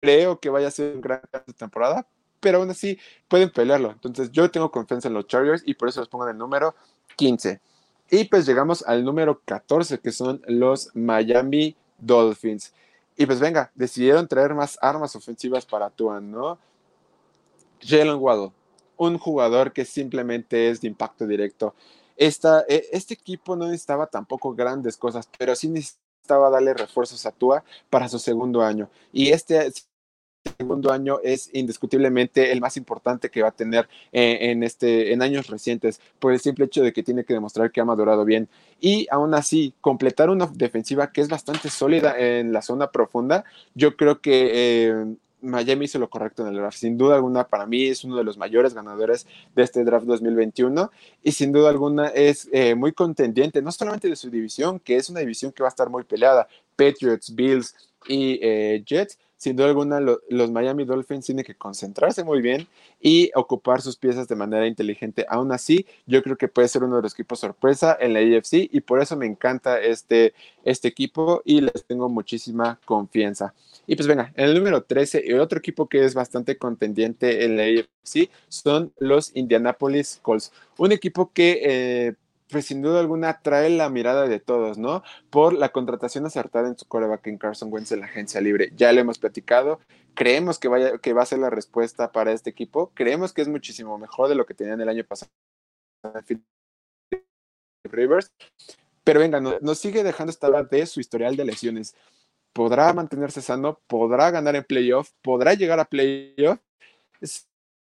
creo 0.01 0.40
que 0.40 0.48
vaya 0.48 0.68
a 0.68 0.70
ser 0.70 0.94
un 0.94 1.03
gran 1.03 1.20
temporada, 1.55 2.09
pero 2.40 2.57
aún 2.57 2.70
así 2.70 2.98
pueden 3.29 3.51
pelearlo. 3.51 3.90
Entonces 3.90 4.33
yo 4.33 4.51
tengo 4.51 4.70
confianza 4.70 5.09
en 5.09 5.14
los 5.14 5.27
Chargers 5.27 5.64
y 5.66 5.75
por 5.75 5.90
eso 5.90 6.01
los 6.01 6.09
pongo 6.09 6.25
en 6.25 6.31
el 6.31 6.38
número 6.38 6.75
15. 7.16 7.61
Y 8.11 8.25
pues 8.25 8.46
llegamos 8.46 8.85
al 8.87 9.05
número 9.05 9.42
14, 9.44 10.01
que 10.01 10.12
son 10.12 10.40
los 10.46 10.88
Miami 10.96 11.77
Dolphins. 11.98 12.72
Y 13.14 13.27
pues 13.27 13.38
venga, 13.38 13.70
decidieron 13.75 14.27
traer 14.27 14.55
más 14.55 14.79
armas 14.81 15.14
ofensivas 15.14 15.66
para 15.66 15.90
Tuan, 15.90 16.31
¿no? 16.31 16.59
Jalen 17.83 18.16
Waddle, 18.16 18.53
un 18.96 19.18
jugador 19.18 19.75
que 19.75 19.85
simplemente 19.85 20.70
es 20.70 20.81
de 20.81 20.88
impacto 20.88 21.27
directo. 21.27 21.75
Esta, 22.16 22.64
e, 22.68 22.88
este 22.92 23.14
equipo 23.14 23.57
no 23.57 23.66
necesitaba 23.66 24.07
tampoco 24.07 24.55
grandes 24.55 24.96
cosas, 24.96 25.29
pero 25.38 25.55
sí 25.55 25.68
necesitaba 25.68 26.51
darle 26.51 26.75
refuerzos 26.75 27.25
a 27.27 27.33
Tua 27.33 27.64
para 27.90 28.09
su 28.09 28.18
segundo 28.18 28.62
año. 28.62 28.88
Y 29.12 29.31
este 29.31 29.72
segundo 30.59 30.92
año 30.92 31.18
es 31.22 31.51
indiscutiblemente 31.53 32.53
el 32.53 32.61
más 32.61 32.77
importante 32.77 33.31
que 33.31 33.42
va 33.42 33.48
a 33.48 33.53
tener 33.53 33.88
en, 34.12 34.62
este, 34.62 35.12
en 35.12 35.22
años 35.22 35.46
recientes, 35.48 36.01
por 36.18 36.33
el 36.33 36.40
simple 36.40 36.64
hecho 36.64 36.83
de 36.83 36.92
que 36.92 37.03
tiene 37.03 37.25
que 37.25 37.35
demostrar 37.35 37.70
que 37.70 37.81
ha 37.81 37.85
madurado 37.85 38.25
bien. 38.25 38.48
Y 38.81 39.07
aún 39.11 39.35
así, 39.35 39.75
completar 39.81 40.31
una 40.31 40.46
defensiva 40.46 41.12
que 41.12 41.20
es 41.20 41.29
bastante 41.29 41.70
sólida 41.70 42.18
en 42.18 42.53
la 42.53 42.62
zona 42.62 42.90
profunda, 42.90 43.44
yo 43.75 43.96
creo 43.96 44.20
que 44.20 44.51
eh, 44.53 45.16
Miami 45.42 45.85
hizo 45.85 45.98
lo 45.98 46.09
correcto 46.09 46.42
en 46.42 46.48
el 46.48 46.57
draft. 46.57 46.78
Sin 46.78 46.96
duda 46.96 47.16
alguna, 47.16 47.48
para 47.48 47.66
mí 47.66 47.85
es 47.87 48.05
uno 48.05 48.16
de 48.16 48.24
los 48.24 48.38
mayores 48.38 48.74
ganadores 48.74 49.26
de 49.55 49.62
este 49.62 49.85
draft 49.85 50.07
2021 50.07 50.90
y 51.22 51.33
sin 51.33 51.52
duda 51.52 51.70
alguna 51.70 52.09
es 52.09 52.48
eh, 52.52 52.74
muy 52.74 52.92
contendiente, 52.92 53.61
no 53.61 53.72
solamente 53.72 54.09
de 54.09 54.16
su 54.16 54.31
división, 54.31 54.81
que 54.81 54.96
es 54.96 55.11
una 55.11 55.20
división 55.20 55.52
que 55.52 55.62
va 55.62 55.68
a 55.68 55.70
estar 55.70 55.90
muy 55.90 56.05
peleada, 56.05 56.48
Patriots, 56.76 57.35
Bills 57.35 57.74
y 58.07 58.38
eh, 58.42 58.83
Jets, 58.87 59.18
sin 59.42 59.57
duda 59.57 59.66
alguna 59.66 59.98
los 59.98 60.52
Miami 60.52 60.85
Dolphins 60.85 61.26
tienen 61.26 61.44
que 61.44 61.57
concentrarse 61.57 62.22
muy 62.22 62.40
bien 62.40 62.68
y 63.00 63.33
ocupar 63.35 63.83
sus 63.83 63.96
piezas 63.96 64.28
de 64.28 64.37
manera 64.37 64.68
inteligente. 64.68 65.26
Aún 65.28 65.50
así, 65.50 65.85
yo 66.07 66.22
creo 66.22 66.37
que 66.37 66.46
puede 66.46 66.68
ser 66.68 66.85
uno 66.85 66.94
de 66.94 67.02
los 67.02 67.14
equipos 67.14 67.40
sorpresa 67.40 67.98
en 68.00 68.12
la 68.12 68.20
AFC 68.20 68.68
y 68.70 68.81
por 68.83 69.02
eso 69.02 69.16
me 69.16 69.26
encanta 69.26 69.81
este, 69.81 70.33
este 70.62 70.87
equipo 70.87 71.42
y 71.44 71.61
les 71.61 71.85
tengo 71.85 72.09
muchísima 72.09 72.78
confianza. 72.85 73.52
Y 73.85 73.96
pues 73.96 74.07
venga, 74.07 74.33
en 74.37 74.44
el 74.50 74.55
número 74.55 74.85
13, 74.85 75.24
el 75.26 75.40
otro 75.40 75.59
equipo 75.59 75.88
que 75.88 76.05
es 76.05 76.14
bastante 76.14 76.57
contendiente 76.57 77.44
en 77.44 77.57
la 77.57 77.64
AFC 77.64 78.31
son 78.46 78.92
los 79.00 79.35
Indianapolis 79.35 80.20
Colts. 80.22 80.52
Un 80.78 80.92
equipo 80.92 81.33
que 81.33 81.62
eh, 81.64 82.14
pues 82.53 82.67
sin 82.67 82.83
duda 82.83 83.01
alguna 83.01 83.41
trae 83.41 83.71
la 83.71 83.88
mirada 83.88 84.29
de 84.29 84.38
todos, 84.38 84.77
¿no? 84.77 85.03
Por 85.31 85.55
la 85.55 85.71
contratación 85.71 86.27
acertada 86.27 86.69
en 86.69 86.79
su 86.79 86.87
coreback 86.87 87.27
en 87.27 87.38
Carson 87.38 87.73
Wentz 87.73 87.91
en 87.93 88.01
la 88.01 88.07
agencia 88.07 88.41
libre. 88.43 88.71
Ya 88.77 88.93
lo 88.93 89.01
hemos 89.01 89.19
platicado. 89.19 89.81
Creemos 90.15 90.59
que, 90.59 90.69
vaya, 90.69 90.99
que 90.99 91.15
va 91.15 91.23
a 91.23 91.27
ser 91.27 91.38
la 91.38 91.49
respuesta 91.49 92.12
para 92.12 92.33
este 92.33 92.51
equipo. 92.51 92.93
Creemos 92.95 93.33
que 93.33 93.41
es 93.41 93.49
muchísimo 93.49 93.97
mejor 93.99 94.29
de 94.29 94.35
lo 94.35 94.45
que 94.45 94.55
tenían 94.55 94.81
el 94.83 94.88
año 94.91 95.05
pasado. 95.05 95.33
Rivers. 97.85 98.31
Pero 99.03 99.21
venga, 99.21 99.41
nos, 99.41 99.79
sigue 99.79 100.05
dejando 100.05 100.31
esta 100.31 100.62
de 100.62 100.87
su 100.87 101.01
historial 101.01 101.37
de 101.37 101.47
lesiones. 101.47 101.97
¿Podrá 102.53 102.93
mantenerse 102.93 103.41
sano? 103.41 103.81
¿Podrá 103.87 104.31
ganar 104.31 104.55
en 104.57 104.65
playoff? 104.65 105.11
¿Podrá 105.23 105.55
llegar 105.55 105.81
a 105.81 105.87
playoff? 105.87 106.59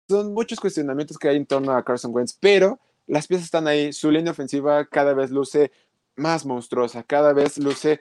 son 0.08 0.34
muchos 0.34 0.60
cuestionamientos 0.60 1.18
que 1.18 1.28
hay 1.28 1.36
en 1.36 1.46
torno 1.46 1.72
a 1.72 1.84
Carson 1.84 2.14
Wentz, 2.14 2.36
pero 2.40 2.78
las 3.06 3.26
piezas 3.26 3.46
están 3.46 3.66
ahí, 3.66 3.92
su 3.92 4.10
línea 4.10 4.32
ofensiva 4.32 4.84
cada 4.86 5.14
vez 5.14 5.30
luce 5.30 5.72
más 6.16 6.44
monstruosa, 6.46 7.02
cada 7.02 7.32
vez 7.32 7.58
luce 7.58 8.00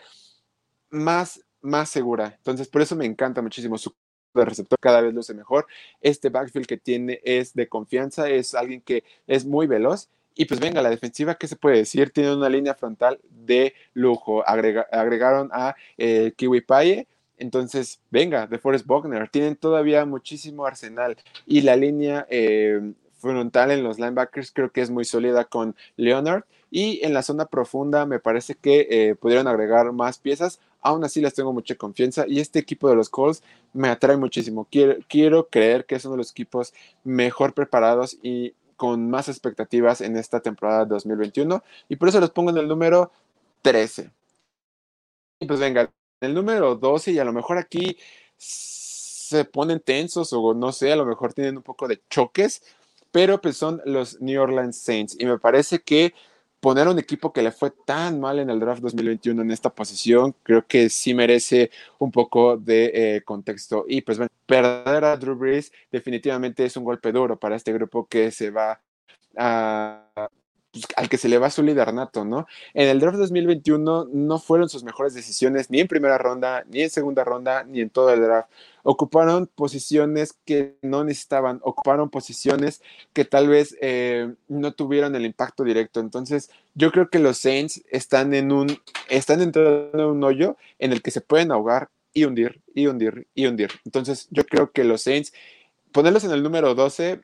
más, 0.90 1.44
más 1.62 1.90
segura. 1.90 2.36
Entonces, 2.38 2.68
por 2.68 2.82
eso 2.82 2.96
me 2.96 3.06
encanta 3.06 3.42
muchísimo 3.42 3.78
su 3.78 3.94
receptor 4.34 4.80
cada 4.80 5.02
vez 5.02 5.14
luce 5.14 5.34
mejor. 5.34 5.68
Este 6.02 6.30
backfield 6.30 6.68
que 6.68 6.78
tiene 6.78 7.20
es 7.24 7.54
de 7.54 7.68
confianza, 7.68 8.30
es 8.30 8.56
alguien 8.56 8.82
que 8.82 9.04
es 9.28 9.46
muy 9.46 9.68
veloz. 9.68 10.10
Y 10.34 10.46
pues 10.46 10.60
venga, 10.60 10.82
la 10.82 10.90
defensiva, 10.90 11.36
¿qué 11.36 11.48
se 11.48 11.58
puede 11.58 11.78
decir? 11.78 12.12
Tiene 12.12 12.34
una 12.34 12.50
línea 12.50 12.74
frontal 12.74 13.20
de 13.30 13.74
lujo. 13.94 14.48
agregaron 14.48 15.50
a 15.52 15.76
eh, 15.98 16.34
Kiwi 16.36 16.62
Paye. 16.62 17.08
Entonces, 17.38 18.00
venga, 18.12 18.48
de 18.48 18.58
Forest 18.58 18.86
Bogner. 18.86 19.28
Tienen 19.30 19.56
todavía 19.56 20.06
muchísimo 20.06 20.66
arsenal. 20.66 21.18
Y 21.46 21.62
la 21.62 21.76
línea 21.76 22.26
eh, 22.30 22.94
frontal 23.22 23.72
en 23.72 23.84
los 23.84 24.00
linebackers 24.00 24.52
creo 24.52 24.72
que 24.72 24.82
es 24.82 24.90
muy 24.90 25.06
sólida 25.06 25.46
con 25.46 25.76
Leonard, 25.96 26.44
Y 26.70 27.06
en 27.06 27.14
la 27.14 27.22
zona 27.22 27.46
profunda 27.46 28.06
me 28.06 28.20
parece 28.20 28.56
que 28.56 28.88
eh, 28.90 29.16
pudieron 29.16 29.48
agregar 29.48 29.92
más 29.92 30.20
piezas. 30.20 30.60
Aún 30.82 31.04
así 31.04 31.22
les 31.22 31.34
tengo 31.34 31.54
mucha 31.54 31.76
confianza 31.76 32.26
y 32.28 32.40
este 32.40 32.60
equipo 32.60 32.90
de 32.90 32.96
los 32.96 33.10
Colts 33.10 33.44
me 33.74 33.90
atrae 33.90 34.18
muchísimo. 34.18 34.68
Quiero, 34.72 34.96
quiero 35.08 35.48
creer 35.48 35.86
que 35.86 35.96
es 35.96 36.06
uno 36.06 36.14
de 36.14 36.20
los 36.20 36.32
equipos 36.32 36.74
mejor 37.04 37.54
preparados 37.54 38.18
y 38.24 38.54
con 38.78 39.10
más 39.10 39.30
expectativas 39.30 40.02
en 40.02 40.18
esta 40.18 40.40
temporada 40.40 40.86
2021 40.86 41.64
y 41.88 41.98
por 41.98 42.10
eso 42.10 42.20
los 42.20 42.32
pongo 42.32 42.50
en 42.50 42.58
el 42.58 42.68
número 42.68 43.12
13. 43.62 44.10
Y 45.40 45.46
pues 45.46 45.60
venga, 45.60 45.82
en 46.22 46.30
el 46.30 46.34
número 46.34 46.76
12 46.76 47.12
y 47.12 47.20
a 47.20 47.24
lo 47.26 47.34
mejor 47.34 47.58
aquí 47.58 47.98
se 48.38 49.46
ponen 49.46 49.80
tensos 49.80 50.34
o 50.34 50.54
no 50.54 50.72
sé, 50.72 50.92
a 50.92 50.96
lo 50.96 51.06
mejor 51.06 51.34
tienen 51.34 51.58
un 51.58 51.64
poco 51.64 51.88
de 51.88 52.02
choques, 52.10 52.64
pero 53.12 53.42
pues 53.42 53.58
son 53.58 53.82
los 53.86 54.22
New 54.22 54.42
Orleans 54.42 54.78
Saints 54.78 55.16
y 55.20 55.26
me 55.26 55.38
parece 55.38 55.80
que 55.80 56.14
poner 56.62 56.88
un 56.88 57.00
equipo 57.00 57.34
que 57.34 57.42
le 57.42 57.52
fue 57.52 57.72
tan 57.72 58.20
mal 58.20 58.40
en 58.40 58.50
el 58.50 58.60
draft 58.60 58.82
2021 58.82 59.42
en 59.42 59.52
esta 59.52 59.72
posición, 59.72 60.36
creo 60.44 60.66
que 60.66 60.90
sí 60.90 61.14
merece 61.14 61.72
un 61.98 62.12
poco 62.12 62.56
de 62.56 62.92
eh, 62.94 63.22
contexto. 63.24 63.86
Y 63.88 64.02
pues 64.02 64.20
bueno, 64.20 64.30
perder 64.46 65.04
a 65.06 65.18
Drew 65.18 65.36
Brees 65.36 65.72
definitivamente 65.92 66.64
es 66.64 66.78
un 66.78 66.84
golpe 66.84 67.12
duro 67.12 67.38
para 67.40 67.56
este 67.56 67.74
grupo 67.74 68.08
que 68.08 68.32
se 68.32 68.52
va 68.52 68.80
a 69.36 70.30
pues, 70.72 70.86
al 70.96 71.10
que 71.10 71.18
se 71.18 71.28
le 71.28 71.38
va 71.38 71.50
su 71.50 71.64
líder 71.64 71.94
nato, 71.94 72.24
¿no? 72.24 72.48
En 72.74 72.88
el 72.88 73.00
draft 73.00 73.18
2021 73.18 74.10
no 74.12 74.40
fueron 74.40 74.70
sus 74.70 74.84
mejores 74.84 75.14
decisiones 75.14 75.70
ni 75.70 75.82
en 75.82 75.88
primera 75.88 76.18
ronda, 76.18 76.64
ni 76.70 76.82
en 76.82 76.90
segunda 76.90 77.26
ronda, 77.26 77.64
ni 77.64 77.82
en 77.82 77.90
todo 77.90 78.12
el 78.14 78.22
draft. 78.22 78.50
Ocuparon 78.84 79.48
posiciones 79.48 80.34
que 80.46 80.78
no 80.82 81.04
necesitaban, 81.04 81.60
ocuparon 81.64 82.10
posiciones 82.10 82.82
que 83.14 83.26
tal 83.26 83.50
vez 83.50 83.76
eh, 83.82 84.34
no 84.48 84.72
tuvieron 84.74 85.14
el 85.16 85.26
impacto 85.26 85.64
directo. 85.64 86.00
Entonces, 86.00 86.50
yo 86.74 86.92
creo 86.92 87.10
que 87.10 87.20
los 87.20 87.38
Saints 87.38 87.84
están 87.92 88.34
en 88.34 88.52
un, 88.52 88.80
están 89.10 89.42
entrando 89.42 89.92
en 89.94 90.06
un 90.06 90.24
hoyo 90.24 90.58
en 90.80 90.94
el 90.94 91.02
que 91.02 91.12
se 91.12 91.22
pueden 91.22 91.52
ahogar 91.52 91.90
y 92.14 92.24
hundir, 92.24 92.62
y 92.74 92.88
hundir, 92.88 93.28
y 93.36 93.46
hundir. 93.46 93.72
Entonces, 93.84 94.28
yo 94.32 94.46
creo 94.46 94.72
que 94.72 94.86
los 94.86 95.02
Saints, 95.02 95.34
ponerlos 95.92 96.24
en 96.24 96.32
el 96.32 96.44
número 96.44 96.76
12 96.76 97.22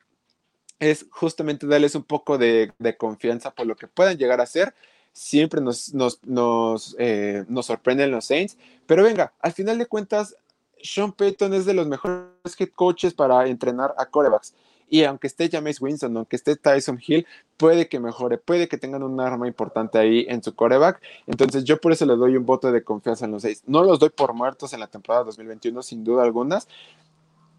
es 0.78 1.06
justamente 1.10 1.66
darles 1.66 1.94
un 1.94 2.04
poco 2.04 2.38
de, 2.38 2.72
confianza 2.98 3.50
por 3.50 3.66
lo 3.66 3.76
que 3.76 3.88
puedan 3.88 4.16
llegar 4.16 4.40
a 4.40 4.46
ser. 4.46 4.74
Siempre 5.12 5.60
nos, 5.60 5.92
nos, 5.94 6.20
nos, 6.24 6.94
eh, 6.98 7.44
nos, 7.48 7.66
sorprenden 7.66 8.10
los 8.10 8.26
Saints. 8.26 8.56
Pero 8.86 9.02
venga, 9.02 9.32
al 9.40 9.52
final 9.52 9.78
de 9.78 9.86
cuentas, 9.86 10.36
Sean 10.82 11.12
Payton 11.12 11.54
es 11.54 11.66
de 11.66 11.74
los 11.74 11.88
mejores 11.88 12.28
head 12.58 12.70
coaches 12.74 13.14
para 13.14 13.46
entrenar 13.48 13.94
a 13.98 14.06
corebacks. 14.06 14.54
Y 14.90 15.04
aunque 15.04 15.26
esté 15.26 15.50
James 15.50 15.80
Winston, 15.80 16.16
aunque 16.16 16.36
esté 16.36 16.56
Tyson 16.56 16.98
Hill, 17.04 17.26
puede 17.56 17.88
que 17.88 18.00
mejore, 18.00 18.38
puede 18.38 18.68
que 18.68 18.78
tengan 18.78 19.02
un 19.02 19.20
arma 19.20 19.46
importante 19.46 19.98
ahí 19.98 20.24
en 20.28 20.42
su 20.42 20.54
coreback. 20.54 21.02
Entonces 21.26 21.64
yo 21.64 21.78
por 21.78 21.92
eso 21.92 22.06
le 22.06 22.16
doy 22.16 22.36
un 22.36 22.46
voto 22.46 22.72
de 22.72 22.82
confianza 22.82 23.26
en 23.26 23.32
los 23.32 23.42
seis. 23.42 23.62
No 23.66 23.82
los 23.82 23.98
doy 23.98 24.08
por 24.10 24.32
muertos 24.32 24.72
en 24.72 24.80
la 24.80 24.86
temporada 24.86 25.24
2021, 25.24 25.82
sin 25.82 26.04
duda 26.04 26.22
algunas, 26.22 26.68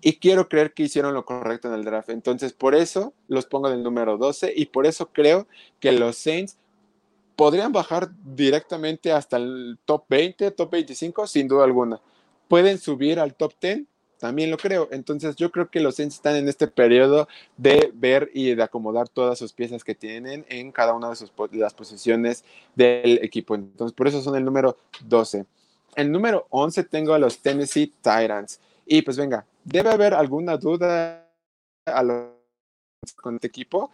y 0.02 0.14
quiero 0.14 0.48
creer 0.48 0.74
que 0.74 0.84
hicieron 0.84 1.14
lo 1.14 1.26
correcto 1.26 1.68
en 1.68 1.74
el 1.74 1.84
draft. 1.84 2.10
Entonces, 2.10 2.54
por 2.54 2.76
eso 2.76 3.14
los 3.28 3.46
pongo 3.46 3.68
en 3.68 3.76
el 3.76 3.84
número 3.84 4.18
12 4.18 4.54
y 4.56 4.68
por 4.68 4.86
eso 4.86 5.10
creo 5.12 5.48
que 5.80 5.92
los 5.92 6.18
Saints 6.18 6.58
podrían 7.36 7.72
bajar 7.72 8.10
directamente 8.24 9.12
hasta 9.12 9.38
el 9.38 9.78
top 9.86 10.04
20, 10.10 10.52
top 10.52 10.72
25, 10.72 11.28
sin 11.28 11.48
duda 11.48 11.64
alguna. 11.64 12.02
Pueden 12.48 12.78
subir 12.78 13.20
al 13.20 13.34
top 13.36 13.54
10, 13.62 13.84
también 14.20 14.52
lo 14.52 14.58
creo. 14.58 14.88
Entonces, 14.92 15.36
yo 15.36 15.52
creo 15.52 15.70
que 15.70 15.80
los 15.80 15.96
Saints 15.96 16.16
están 16.16 16.36
en 16.36 16.50
este 16.50 16.68
periodo 16.68 17.28
de 17.58 17.92
ver 17.94 18.30
y 18.34 18.56
de 18.56 18.64
acomodar 18.64 19.10
todas 19.10 19.38
sus 19.38 19.54
piezas 19.54 19.84
que 19.84 19.96
tienen 19.96 20.46
en 20.50 20.72
cada 20.72 20.94
una 20.94 21.10
de, 21.10 21.16
sus, 21.16 21.32
las 21.52 21.74
posiciones 21.74 22.44
del 22.76 23.20
equipo. 23.24 23.56
Entonces, 23.56 23.96
por 23.96 24.08
eso 24.08 24.22
son 24.22 24.36
el 24.36 24.46
número 24.46 24.78
12. 25.06 25.46
El 25.96 26.12
número 26.12 26.46
11 26.50 26.84
tengo 26.86 27.14
a 27.14 27.20
los 27.20 27.40
Tennessee 27.40 27.94
Titans. 28.02 28.60
Y 28.92 29.04
pues 29.04 29.18
venga, 29.18 29.46
¿Debe 29.70 29.92
haber 29.92 30.16
alguna 30.16 30.58
duda 30.58 31.30
con 33.22 33.36
este 33.36 33.46
equipo? 33.46 33.92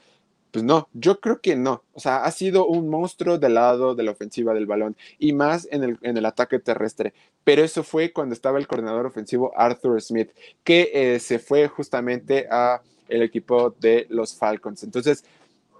Pues 0.52 0.64
no, 0.64 0.88
yo 0.94 1.20
creo 1.20 1.42
que 1.42 1.58
no. 1.58 1.84
O 1.94 2.00
sea, 2.00 2.24
ha 2.24 2.32
sido 2.32 2.66
un 2.66 2.88
monstruo 2.88 3.38
del 3.38 3.56
lado 3.56 3.94
de 3.94 4.04
la 4.04 4.12
ofensiva 4.12 4.54
del 4.54 4.68
balón 4.68 4.96
y 5.20 5.34
más 5.34 5.68
en 5.70 5.84
el, 5.84 5.98
en 6.02 6.16
el 6.16 6.26
ataque 6.26 6.60
terrestre. 6.60 7.14
Pero 7.44 7.62
eso 7.62 7.84
fue 7.84 8.14
cuando 8.14 8.34
estaba 8.34 8.58
el 8.58 8.68
coordinador 8.68 9.06
ofensivo 9.06 9.52
Arthur 9.58 10.02
Smith, 10.02 10.32
que 10.64 10.92
eh, 10.94 11.20
se 11.20 11.40
fue 11.40 11.68
justamente 11.68 12.48
a 12.50 12.82
el 13.10 13.22
equipo 13.22 13.72
de 13.72 14.08
los 14.10 14.34
Falcons. 14.34 14.82
Entonces, 14.84 15.26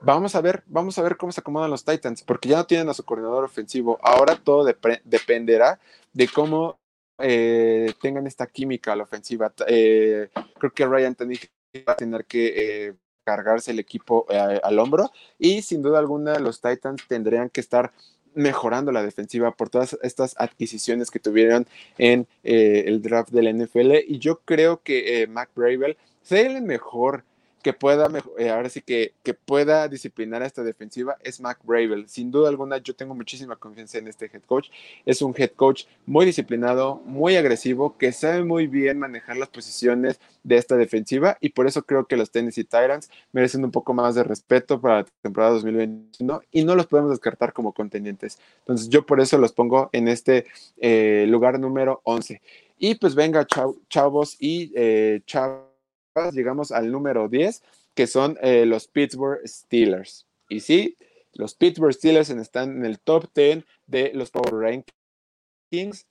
vamos 0.02 0.36
a 0.36 0.42
ver, 0.42 0.62
vamos 0.68 0.98
a 0.98 1.04
ver 1.04 1.16
cómo 1.16 1.32
se 1.32 1.40
acomodan 1.40 1.72
los 1.72 1.86
Titans, 1.86 2.22
porque 2.22 2.50
ya 2.50 2.58
no 2.58 2.66
tienen 2.66 2.90
a 2.90 2.94
su 2.94 3.06
coordinador 3.06 3.46
ofensivo. 3.46 3.98
Ahora 4.04 4.36
todo 4.36 4.66
dependerá 5.06 5.80
de 6.12 6.28
cómo 6.28 6.78
eh, 7.20 7.94
tengan 8.02 8.28
esta 8.28 8.48
química 8.48 8.94
a 8.94 8.96
la 8.96 9.04
ofensiva. 9.04 9.54
Eh, 9.68 10.30
creo 10.60 10.72
que 10.72 10.86
Ryan 10.86 11.16
Tannehill 11.16 11.50
va 11.88 11.94
a 11.94 11.98
tener 11.98 12.26
que 12.26 12.88
eh, 12.88 12.94
cargarse 13.24 13.72
el 13.72 13.80
equipo 13.80 14.26
al 14.30 14.80
hombro 14.80 15.12
y 15.40 15.64
sin 15.64 15.82
duda 15.82 15.98
alguna 15.98 16.38
los 16.40 16.62
Titans 16.62 17.08
tendrían 17.08 17.50
que 17.50 17.60
estar 17.60 17.92
mejorando 18.36 18.92
la 18.92 19.02
defensiva 19.02 19.52
por 19.52 19.70
todas 19.70 19.98
estas 20.04 20.36
adquisiciones 20.38 21.10
que 21.10 21.20
tuvieron 21.20 21.66
en 21.98 22.28
el 22.44 23.02
draft 23.02 23.32
del 23.32 23.52
NFL 23.58 23.96
y 24.08 24.20
yo 24.20 24.42
creo 24.42 24.84
que 24.84 25.26
Mac 25.28 25.50
Bravel 25.56 25.98
sea 26.22 26.42
el 26.42 26.62
mejor 26.62 27.24
que 27.66 27.74
pueda, 27.74 28.08
eh, 28.38 28.52
ahora 28.52 28.70
sí 28.70 28.84
que, 28.84 29.16
que, 29.24 29.34
pueda 29.34 29.88
disciplinar 29.88 30.44
a 30.44 30.46
esta 30.46 30.62
defensiva 30.62 31.18
es 31.24 31.42
Mac 31.42 31.58
Bravel. 31.64 32.08
Sin 32.08 32.30
duda 32.30 32.48
alguna, 32.48 32.78
yo 32.78 32.96
tengo 32.96 33.16
muchísima 33.16 33.56
confianza 33.56 33.98
en 33.98 34.08
este 34.08 34.30
head 34.32 34.44
coach. 34.46 34.70
Es 35.04 35.24
un 35.24 35.34
head 35.36 35.50
coach 35.56 35.86
muy 36.06 36.28
disciplinado, 36.28 37.02
muy 37.06 37.38
agresivo, 37.38 37.98
que 37.98 38.12
sabe 38.12 38.44
muy 38.44 38.68
bien 38.68 39.00
manejar 39.00 39.38
las 39.38 39.50
posiciones 39.50 40.20
de 40.44 40.58
esta 40.58 40.78
defensiva 40.78 41.40
y 41.42 41.50
por 41.50 41.66
eso 41.66 41.82
creo 41.82 42.06
que 42.06 42.18
los 42.18 42.30
Tennessee 42.30 42.66
Titans 42.66 43.10
merecen 43.32 43.66
un 43.66 43.72
poco 43.72 43.96
más 43.96 44.14
de 44.14 44.24
respeto 44.24 44.80
para 44.80 44.98
la 44.98 45.06
temporada 45.24 45.54
2021 45.54 46.42
y 46.52 46.66
no 46.66 46.76
los 46.76 46.86
podemos 46.86 47.10
descartar 47.10 47.52
como 47.52 47.74
contendientes. 47.74 48.38
Entonces, 48.60 48.90
yo 48.90 49.08
por 49.08 49.20
eso 49.22 49.40
los 49.40 49.54
pongo 49.54 49.90
en 49.92 50.08
este 50.08 50.46
eh, 50.78 51.26
lugar 51.28 51.60
número 51.60 52.00
11. 52.04 52.44
Y 52.78 52.94
pues 52.94 53.16
venga, 53.16 53.48
chavos 53.90 54.38
y 54.40 54.72
eh, 54.76 55.22
chavos 55.26 55.65
llegamos 56.32 56.72
al 56.72 56.92
número 56.92 57.28
10, 57.28 57.62
que 57.94 58.08
son 58.08 58.38
eh, 58.42 58.66
los 58.66 58.88
Pittsburgh 58.88 59.42
Steelers. 59.46 60.26
Y 60.50 60.62
sí, 60.62 60.98
los 61.34 61.56
Pittsburgh 61.56 61.94
Steelers 61.94 62.30
están 62.30 62.78
en 62.78 62.86
el 62.86 63.00
top 63.00 63.26
10 63.36 63.66
de 63.88 64.12
los 64.14 64.32
Power 64.32 64.54
Rankings. 64.54 66.06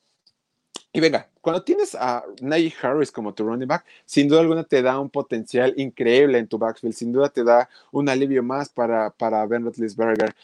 Y 0.92 1.00
venga, 1.00 1.28
cuando 1.40 1.64
tienes 1.64 1.94
a 1.94 2.24
Najee 2.40 2.74
Harris 2.80 3.10
como 3.10 3.34
tu 3.34 3.44
running 3.44 3.66
back, 3.66 3.84
sin 4.04 4.28
duda 4.28 4.40
alguna 4.40 4.62
te 4.62 4.80
da 4.80 5.00
un 5.00 5.10
potencial 5.10 5.74
increíble 5.76 6.38
en 6.38 6.46
tu 6.46 6.56
backfield, 6.56 6.94
sin 6.94 7.12
duda 7.12 7.30
te 7.30 7.42
da 7.42 7.68
un 7.90 8.08
alivio 8.08 8.42
más 8.42 8.68
para, 8.68 9.10
para 9.10 9.44
Ben 9.46 9.64
Roethlisberger. 9.64 10.36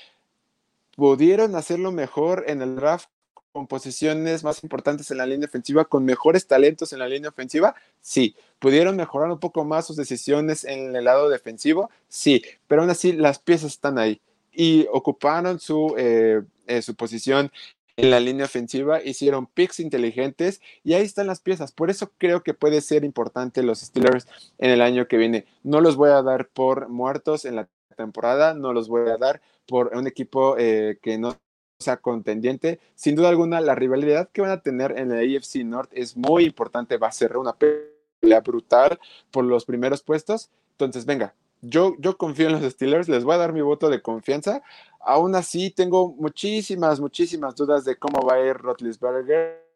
Pudieron 0.97 1.55
hacerlo 1.55 1.93
mejor 1.93 2.45
en 2.49 2.63
el 2.63 2.75
draft 2.75 3.09
con 3.53 3.67
posiciones 3.67 4.45
más 4.45 4.63
importantes 4.63 5.11
en 5.11 5.19
la 5.19 5.27
línea 5.27 5.49
ofensiva, 5.49 5.85
con 5.85 6.05
mejores 6.05 6.47
talentos 6.47 6.93
en 6.93 7.01
la 7.01 7.09
línea 7.09 7.31
ofensiva, 7.31 7.75
sí. 8.01 8.37
¿Pudieron 8.59 8.97
mejorar 8.97 9.31
un 9.31 9.41
poco 9.41 9.65
más 9.65 9.87
sus 9.87 9.97
decisiones 9.97 10.65
en 10.65 10.95
el 10.95 11.05
lado 11.05 11.29
defensivo? 11.29 11.91
Sí, 12.09 12.43
pero 12.69 12.83
aún 12.83 12.91
así 12.91 13.13
las 13.13 13.39
piezas 13.39 13.73
están 13.73 13.99
ahí 13.99 14.21
y 14.53 14.87
ocuparon 14.93 15.59
su, 15.59 15.95
eh, 15.97 16.43
eh, 16.67 16.83
su 16.83 16.95
posición 16.95 17.51
en 17.97 18.11
la 18.11 18.21
línea 18.21 18.47
ofensiva, 18.47 19.03
hicieron 19.03 19.47
picks 19.47 19.81
inteligentes 19.81 20.61
y 20.85 20.95
ahí 20.95 21.03
están 21.03 21.27
las 21.27 21.41
piezas. 21.41 21.73
Por 21.73 21.91
eso 21.91 22.13
creo 22.19 22.43
que 22.43 22.55
puede 22.55 22.81
ser 22.81 23.05
importante 23.05 23.63
los 23.63 23.81
Steelers 23.81 24.27
en 24.59 24.71
el 24.71 24.81
año 24.81 25.07
que 25.09 25.17
viene. 25.17 25.47
No 25.63 25.81
los 25.81 25.97
voy 25.97 26.11
a 26.11 26.23
dar 26.23 26.49
por 26.49 26.89
muertos 26.89 27.45
en 27.45 27.57
la 27.57 27.69
temporada, 27.97 28.55
no 28.55 28.73
los 28.73 28.89
voy 28.89 29.11
a 29.11 29.19
dar 29.19 29.43
por 29.67 29.95
un 29.95 30.07
equipo 30.07 30.57
eh, 30.59 30.99
que 31.03 31.19
no 31.19 31.37
sea 31.81 31.97
contendiente. 31.97 32.79
Sin 32.95 33.17
duda 33.17 33.31
alguna, 33.31 33.61
la 33.61 33.75
rivalidad 33.75 34.29
que 34.33 34.43
van 34.43 34.51
a 34.51 34.61
tener 34.61 34.97
en 34.99 35.11
el 35.11 35.37
AFC 35.37 35.65
North 35.65 35.91
es 35.93 36.17
muy 36.17 36.45
importante. 36.45 36.99
Va 36.99 37.09
a 37.09 37.13
ser 37.13 37.37
una 37.37 37.55
pelea 37.55 38.41
brutal 38.41 39.01
por 39.31 39.45
los 39.45 39.65
primeros 39.65 40.03
puestos. 40.03 40.51
Entonces, 40.73 41.07
venga, 41.07 41.35
yo, 41.63 41.95
yo 41.99 42.17
confío 42.17 42.47
en 42.47 42.53
los 42.61 42.73
Steelers, 42.73 43.09
les 43.09 43.25
voy 43.25 43.35
a 43.35 43.39
dar 43.39 43.53
mi 43.53 43.63
voto 43.63 43.89
de 43.89 44.03
confianza. 44.03 44.63
Aún 45.01 45.35
así, 45.35 45.71
tengo 45.71 46.13
muchísimas, 46.13 47.01
muchísimas 47.01 47.57
dudas 47.57 47.85
de 47.85 47.97
cómo 47.97 48.23
va 48.23 48.35
a 48.35 48.47
ir 48.47 48.57
Rotlisberger 48.57 49.67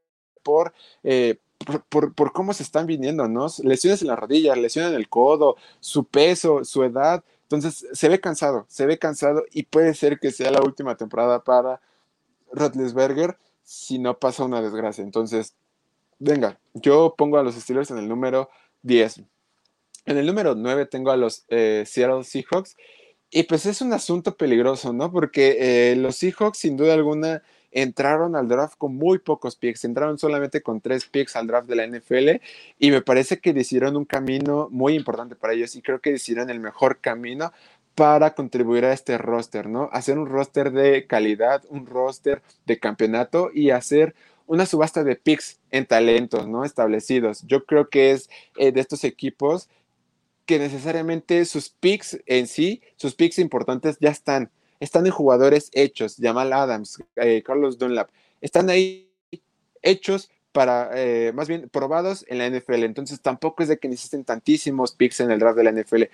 por, 0.42 0.74
eh, 1.02 1.38
por, 1.88 2.14
por, 2.14 2.32
cómo 2.32 2.52
se 2.52 2.62
están 2.62 2.86
viniendo, 2.86 3.26
¿no? 3.28 3.46
Lesiones 3.62 4.02
en 4.02 4.08
la 4.08 4.16
rodilla, 4.16 4.54
lesiones 4.54 4.90
en 4.90 4.96
el 4.96 5.08
codo, 5.08 5.56
su 5.80 6.04
peso, 6.04 6.64
su 6.64 6.84
edad. 6.84 7.24
Entonces, 7.42 7.86
se 7.92 8.08
ve 8.10 8.20
cansado, 8.20 8.66
se 8.68 8.84
ve 8.84 8.98
cansado 8.98 9.44
y 9.52 9.62
puede 9.62 9.94
ser 9.94 10.18
que 10.18 10.32
sea 10.32 10.50
la 10.50 10.60
última 10.62 10.96
temporada 10.96 11.42
para 11.42 11.80
Roethlisberger 12.54 13.36
si 13.62 13.98
no 13.98 14.18
pasa 14.18 14.44
una 14.44 14.62
desgracia. 14.62 15.02
Entonces, 15.02 15.54
venga, 16.18 16.58
yo 16.74 17.14
pongo 17.16 17.38
a 17.38 17.42
los 17.42 17.54
Steelers 17.54 17.90
en 17.90 17.98
el 17.98 18.08
número 18.08 18.50
10. 18.82 19.22
En 20.06 20.18
el 20.18 20.26
número 20.26 20.54
9 20.54 20.86
tengo 20.86 21.10
a 21.10 21.16
los 21.16 21.44
eh, 21.48 21.84
Seattle 21.86 22.24
Seahawks. 22.24 22.76
Y 23.30 23.44
pues 23.44 23.66
es 23.66 23.80
un 23.80 23.92
asunto 23.92 24.36
peligroso, 24.36 24.92
¿no? 24.92 25.10
Porque 25.10 25.56
eh, 25.58 25.96
los 25.96 26.16
Seahawks, 26.16 26.58
sin 26.58 26.76
duda 26.76 26.94
alguna, 26.94 27.42
entraron 27.74 28.36
al 28.36 28.48
draft 28.48 28.76
con 28.78 28.94
muy 28.94 29.18
pocos 29.18 29.56
picks, 29.56 29.84
entraron 29.84 30.16
solamente 30.18 30.62
con 30.62 30.80
tres 30.80 31.06
picks 31.06 31.34
al 31.34 31.48
draft 31.48 31.68
de 31.68 31.74
la 31.74 31.86
NFL 31.86 32.40
y 32.78 32.90
me 32.92 33.02
parece 33.02 33.40
que 33.40 33.52
decidieron 33.52 33.96
un 33.96 34.04
camino 34.04 34.68
muy 34.70 34.94
importante 34.94 35.34
para 35.34 35.54
ellos 35.54 35.74
y 35.74 35.82
creo 35.82 36.00
que 36.00 36.12
decidieron 36.12 36.50
el 36.50 36.60
mejor 36.60 37.00
camino 37.00 37.52
para 37.94 38.34
contribuir 38.34 38.84
a 38.84 38.92
este 38.92 39.18
roster, 39.18 39.68
¿no? 39.68 39.88
Hacer 39.92 40.18
un 40.18 40.26
roster 40.26 40.72
de 40.72 41.06
calidad, 41.06 41.62
un 41.68 41.86
roster 41.86 42.42
de 42.66 42.78
campeonato 42.78 43.50
y 43.54 43.70
hacer 43.70 44.14
una 44.46 44.66
subasta 44.66 45.04
de 45.04 45.16
picks 45.16 45.60
en 45.70 45.86
talentos, 45.86 46.48
¿no? 46.48 46.64
Establecidos. 46.64 47.42
Yo 47.46 47.64
creo 47.64 47.88
que 47.88 48.10
es 48.10 48.28
eh, 48.56 48.72
de 48.72 48.80
estos 48.80 49.04
equipos 49.04 49.68
que 50.44 50.58
necesariamente 50.58 51.44
sus 51.44 51.70
picks 51.70 52.18
en 52.26 52.46
sí, 52.46 52.82
sus 52.96 53.14
picks 53.14 53.38
importantes 53.38 53.96
ya 54.00 54.10
están 54.10 54.50
están 54.80 55.06
en 55.06 55.12
jugadores 55.12 55.70
hechos, 55.72 56.16
Jamal 56.20 56.52
Adams, 56.52 57.02
eh, 57.16 57.42
Carlos 57.42 57.78
Dunlap, 57.78 58.10
están 58.40 58.68
ahí 58.68 59.10
hechos 59.82 60.30
para, 60.54 60.90
eh, 60.94 61.32
más 61.32 61.48
bien, 61.48 61.68
probados 61.68 62.24
en 62.28 62.38
la 62.38 62.46
NFL. 62.46 62.84
Entonces 62.84 63.20
tampoco 63.20 63.64
es 63.64 63.68
de 63.68 63.78
que 63.78 63.88
necesiten 63.88 64.22
tantísimos 64.24 64.92
picks 64.92 65.18
en 65.18 65.32
el 65.32 65.40
draft 65.40 65.58
de 65.58 65.64
la 65.64 65.72
NFL. 65.72 66.04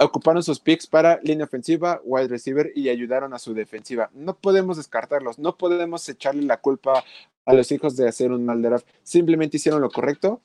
Ocuparon 0.00 0.42
sus 0.42 0.58
picks 0.58 0.88
para 0.88 1.20
línea 1.22 1.44
ofensiva, 1.44 2.00
wide 2.04 2.26
receiver 2.26 2.72
y 2.74 2.88
ayudaron 2.88 3.34
a 3.34 3.38
su 3.38 3.54
defensiva. 3.54 4.10
No 4.12 4.36
podemos 4.36 4.78
descartarlos, 4.78 5.38
no 5.38 5.56
podemos 5.56 6.08
echarle 6.08 6.42
la 6.42 6.56
culpa 6.56 7.04
a 7.46 7.54
los 7.54 7.70
hijos 7.70 7.96
de 7.96 8.08
hacer 8.08 8.32
un 8.32 8.44
mal 8.44 8.60
draft. 8.62 8.84
Simplemente 9.04 9.58
hicieron 9.58 9.80
lo 9.80 9.90
correcto 9.90 10.42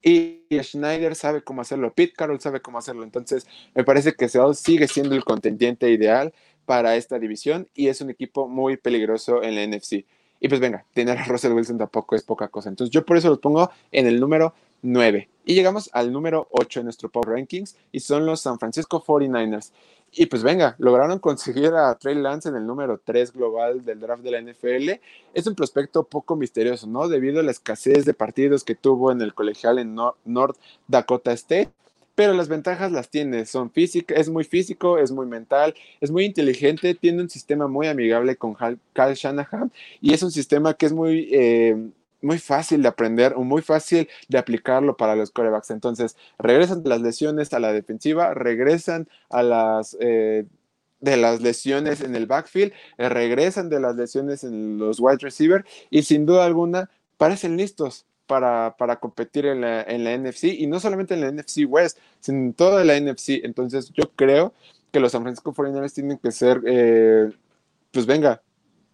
y 0.00 0.46
Schneider 0.62 1.16
sabe 1.16 1.42
cómo 1.42 1.62
hacerlo, 1.62 1.94
Pete 1.94 2.12
Carroll 2.12 2.40
sabe 2.40 2.60
cómo 2.60 2.78
hacerlo, 2.78 3.02
entonces 3.02 3.46
me 3.74 3.82
parece 3.82 4.12
que 4.12 4.28
Seattle 4.28 4.54
sigue 4.54 4.86
siendo 4.86 5.16
el 5.16 5.24
contendiente 5.24 5.90
ideal 5.90 6.32
para 6.64 6.94
esta 6.94 7.18
división 7.18 7.68
y 7.74 7.88
es 7.88 8.00
un 8.00 8.10
equipo 8.10 8.46
muy 8.46 8.76
peligroso 8.76 9.42
en 9.42 9.56
la 9.56 9.66
NFC. 9.66 10.04
Y 10.44 10.48
pues 10.48 10.60
venga, 10.60 10.84
tener 10.92 11.16
a 11.16 11.24
Russell 11.24 11.54
Wilson 11.54 11.78
tampoco 11.78 12.14
es 12.14 12.22
poca 12.22 12.48
cosa, 12.48 12.68
entonces 12.68 12.92
yo 12.92 13.02
por 13.06 13.16
eso 13.16 13.30
los 13.30 13.38
pongo 13.38 13.70
en 13.90 14.06
el 14.06 14.20
número 14.20 14.52
9. 14.82 15.30
Y 15.46 15.54
llegamos 15.54 15.88
al 15.94 16.12
número 16.12 16.48
8 16.50 16.80
en 16.80 16.84
nuestro 16.84 17.08
Power 17.08 17.30
Rankings 17.30 17.78
y 17.92 18.00
son 18.00 18.26
los 18.26 18.42
San 18.42 18.58
Francisco 18.58 19.02
49ers. 19.02 19.70
Y 20.12 20.26
pues 20.26 20.42
venga, 20.42 20.76
lograron 20.76 21.18
conseguir 21.18 21.72
a 21.72 21.94
Trey 21.94 22.16
Lance 22.16 22.50
en 22.50 22.56
el 22.56 22.66
número 22.66 23.00
3 23.02 23.32
global 23.32 23.86
del 23.86 24.00
draft 24.00 24.22
de 24.22 24.30
la 24.32 24.42
NFL. 24.42 25.00
Es 25.32 25.46
un 25.46 25.54
prospecto 25.54 26.04
poco 26.04 26.36
misterioso, 26.36 26.86
¿no? 26.88 27.08
Debido 27.08 27.40
a 27.40 27.42
la 27.42 27.50
escasez 27.50 28.04
de 28.04 28.12
partidos 28.12 28.64
que 28.64 28.74
tuvo 28.74 29.12
en 29.12 29.22
el 29.22 29.32
colegial 29.32 29.78
en 29.78 29.94
North 29.94 30.58
Dakota 30.86 31.32
State. 31.32 31.70
Pero 32.14 32.32
las 32.32 32.48
ventajas 32.48 32.92
las 32.92 33.08
tiene, 33.10 33.40
es 33.40 34.28
muy 34.28 34.44
físico, 34.44 34.98
es 34.98 35.10
muy 35.10 35.26
mental, 35.26 35.74
es 36.00 36.10
muy 36.10 36.24
inteligente, 36.24 36.94
tiene 36.94 37.22
un 37.22 37.28
sistema 37.28 37.66
muy 37.66 37.88
amigable 37.88 38.36
con 38.36 38.54
Kyle 38.54 39.14
Shanahan 39.14 39.72
y 40.00 40.14
es 40.14 40.22
un 40.22 40.30
sistema 40.30 40.74
que 40.74 40.86
es 40.86 40.92
muy 40.92 41.28
eh, 41.32 41.76
muy 42.24 42.38
fácil 42.38 42.82
de 42.82 42.88
aprender 42.88 43.34
o 43.36 43.44
muy 43.44 43.62
fácil 43.62 44.08
de 44.28 44.38
aplicarlo 44.38 44.96
para 44.96 45.14
los 45.14 45.30
corebacks. 45.30 45.70
Entonces, 45.70 46.16
regresan 46.38 46.82
de 46.82 46.88
las 46.88 47.00
lesiones 47.00 47.52
a 47.52 47.60
la 47.60 47.72
defensiva, 47.72 48.34
regresan 48.34 49.08
a 49.28 49.42
las... 49.42 49.96
Eh, 50.00 50.44
de 51.00 51.18
las 51.18 51.42
lesiones 51.42 52.00
en 52.00 52.16
el 52.16 52.24
backfield, 52.24 52.72
eh, 52.96 53.10
regresan 53.10 53.68
de 53.68 53.78
las 53.78 53.94
lesiones 53.94 54.42
en 54.42 54.78
los 54.78 55.00
wide 55.00 55.18
receiver 55.20 55.62
y 55.90 56.04
sin 56.04 56.24
duda 56.24 56.46
alguna 56.46 56.88
parecen 57.18 57.58
listos 57.58 58.06
para, 58.26 58.76
para 58.78 58.96
competir 58.96 59.46
en 59.46 59.60
la, 59.60 59.84
NFC 59.84 60.44
y 60.44 60.66
no 60.66 60.80
solamente 60.80 61.14
en 61.14 61.20
la 61.20 61.30
NFC 61.30 61.66
West, 61.66 61.98
sino 62.20 62.38
en 62.38 62.54
toda 62.54 62.84
la 62.84 62.98
NFC. 62.98 63.44
Entonces 63.44 63.90
yo 63.92 64.10
creo 64.16 64.52
que 64.90 65.00
los 65.00 65.12
San 65.12 65.22
Francisco 65.22 65.52
49ers 65.52 65.92
tienen 65.92 66.18
que 66.18 66.30
ser, 66.30 66.62
eh, 66.66 67.30
pues 67.92 68.06
venga, 68.06 68.42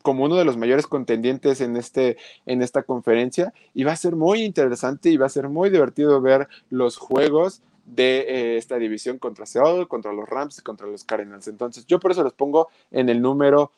como 0.03 0.25
uno 0.25 0.37
de 0.37 0.45
los 0.45 0.57
mayores 0.57 0.87
contendientes 0.87 1.61
en, 1.61 1.77
este, 1.77 2.17
en 2.47 2.63
esta 2.63 2.83
conferencia 2.83 3.53
y 3.75 3.85
va 3.85 3.93
a 3.93 3.97
ser 3.97 4.17
muy 4.17 4.43
interesante 4.43 5.11
y 5.11 5.17
va 5.17 5.27
a 5.27 5.31
ser 5.31 5.49
muy 5.49 5.71
divertido 5.71 6.21
ver 6.21 6.49
los 6.71 6.97
juegos 6.97 7.63
de 7.85 8.21
eh, 8.21 8.57
esta 8.57 8.79
división 8.79 9.19
contra 9.19 9.47
Seattle, 9.47 9.87
contra 9.87 10.13
los 10.13 10.29
Rams 10.29 10.59
y 10.59 10.63
contra 10.63 10.87
los 10.87 11.05
Cardinals. 11.05 11.49
Entonces 11.49 11.87
yo 11.87 12.01
por 12.01 12.13
eso 12.13 12.23
los 12.23 12.33
pongo 12.33 12.69
en 12.91 13.09
el 13.09 13.21
número 13.21 13.73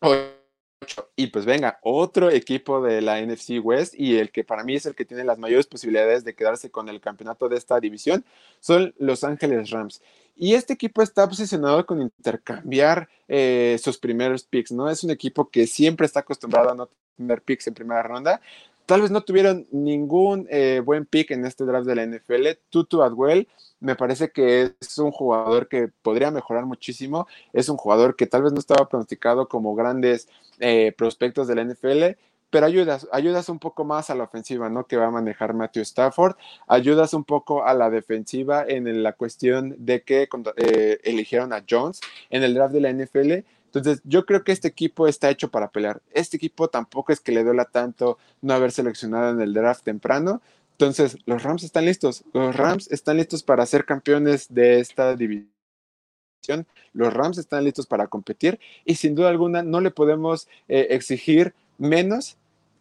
8. 0.00 0.41
Y 1.16 1.28
pues 1.28 1.44
venga, 1.44 1.78
otro 1.82 2.30
equipo 2.30 2.82
de 2.82 3.00
la 3.02 3.20
NFC 3.20 3.60
West 3.62 3.94
y 3.96 4.18
el 4.18 4.30
que 4.30 4.44
para 4.44 4.64
mí 4.64 4.74
es 4.74 4.86
el 4.86 4.94
que 4.94 5.04
tiene 5.04 5.24
las 5.24 5.38
mayores 5.38 5.66
posibilidades 5.66 6.24
de 6.24 6.34
quedarse 6.34 6.70
con 6.70 6.88
el 6.88 7.00
campeonato 7.00 7.48
de 7.48 7.56
esta 7.56 7.78
división 7.80 8.24
son 8.60 8.94
Los 8.98 9.24
Ángeles 9.24 9.70
Rams. 9.70 10.00
Y 10.36 10.54
este 10.54 10.72
equipo 10.72 11.02
está 11.02 11.28
posicionado 11.28 11.84
con 11.84 12.00
intercambiar 12.00 13.08
eh, 13.28 13.78
sus 13.82 13.98
primeros 13.98 14.44
picks, 14.44 14.72
¿no? 14.72 14.88
Es 14.88 15.04
un 15.04 15.10
equipo 15.10 15.50
que 15.50 15.66
siempre 15.66 16.06
está 16.06 16.20
acostumbrado 16.20 16.70
a 16.70 16.74
no 16.74 16.88
tener 17.16 17.42
picks 17.42 17.66
en 17.66 17.74
primera 17.74 18.02
ronda. 18.02 18.40
Tal 18.86 19.02
vez 19.02 19.10
no 19.10 19.22
tuvieron 19.22 19.66
ningún 19.70 20.46
eh, 20.50 20.82
buen 20.84 21.06
pick 21.06 21.30
en 21.30 21.44
este 21.44 21.64
draft 21.64 21.86
de 21.86 21.96
la 21.96 22.06
NFL. 22.06 22.58
Tutu 22.70 23.02
Adwell 23.02 23.48
me 23.82 23.96
parece 23.96 24.30
que 24.30 24.74
es 24.80 24.98
un 24.98 25.10
jugador 25.10 25.68
que 25.68 25.88
podría 26.02 26.30
mejorar 26.30 26.66
muchísimo. 26.66 27.26
Es 27.52 27.68
un 27.68 27.76
jugador 27.76 28.14
que 28.14 28.26
tal 28.26 28.42
vez 28.44 28.52
no 28.52 28.60
estaba 28.60 28.88
pronosticado 28.88 29.48
como 29.48 29.74
grandes 29.74 30.28
eh, 30.60 30.94
prospectos 30.96 31.48
de 31.48 31.56
la 31.56 31.64
NFL, 31.64 32.16
pero 32.50 32.66
ayudas, 32.66 33.08
ayudas 33.10 33.48
un 33.48 33.58
poco 33.58 33.84
más 33.84 34.08
a 34.08 34.14
la 34.14 34.24
ofensiva, 34.24 34.68
¿no? 34.68 34.86
Que 34.86 34.96
va 34.96 35.06
a 35.06 35.10
manejar 35.10 35.52
Matthew 35.52 35.82
Stafford, 35.82 36.36
ayudas 36.68 37.12
un 37.12 37.24
poco 37.24 37.64
a 37.64 37.74
la 37.74 37.90
defensiva 37.90 38.64
en 38.68 39.02
la 39.02 39.14
cuestión 39.14 39.74
de 39.78 40.02
que 40.02 40.28
eh, 40.56 41.00
eligieron 41.02 41.52
a 41.52 41.64
Jones 41.68 42.00
en 42.30 42.44
el 42.44 42.54
draft 42.54 42.74
de 42.74 42.80
la 42.80 42.92
NFL. 42.92 43.32
Entonces, 43.74 44.02
yo 44.04 44.26
creo 44.26 44.44
que 44.44 44.52
este 44.52 44.68
equipo 44.68 45.08
está 45.08 45.30
hecho 45.30 45.50
para 45.50 45.70
pelear. 45.70 46.02
Este 46.12 46.36
equipo 46.36 46.68
tampoco 46.68 47.10
es 47.10 47.20
que 47.20 47.32
le 47.32 47.42
duela 47.42 47.64
tanto 47.64 48.18
no 48.42 48.52
haber 48.52 48.70
seleccionado 48.70 49.30
en 49.30 49.40
el 49.40 49.54
draft 49.54 49.82
temprano. 49.82 50.42
Entonces, 50.72 51.16
los 51.24 51.42
Rams 51.42 51.62
están 51.62 51.86
listos. 51.86 52.22
Los 52.34 52.54
Rams 52.54 52.90
están 52.92 53.16
listos 53.16 53.42
para 53.42 53.64
ser 53.64 53.86
campeones 53.86 54.52
de 54.52 54.78
esta 54.78 55.16
división. 55.16 55.48
Los 56.92 57.14
Rams 57.14 57.38
están 57.38 57.64
listos 57.64 57.86
para 57.86 58.08
competir 58.08 58.60
y 58.84 58.96
sin 58.96 59.14
duda 59.14 59.30
alguna 59.30 59.62
no 59.62 59.80
le 59.80 59.90
podemos 59.90 60.48
eh, 60.68 60.88
exigir 60.90 61.54
menos 61.78 62.36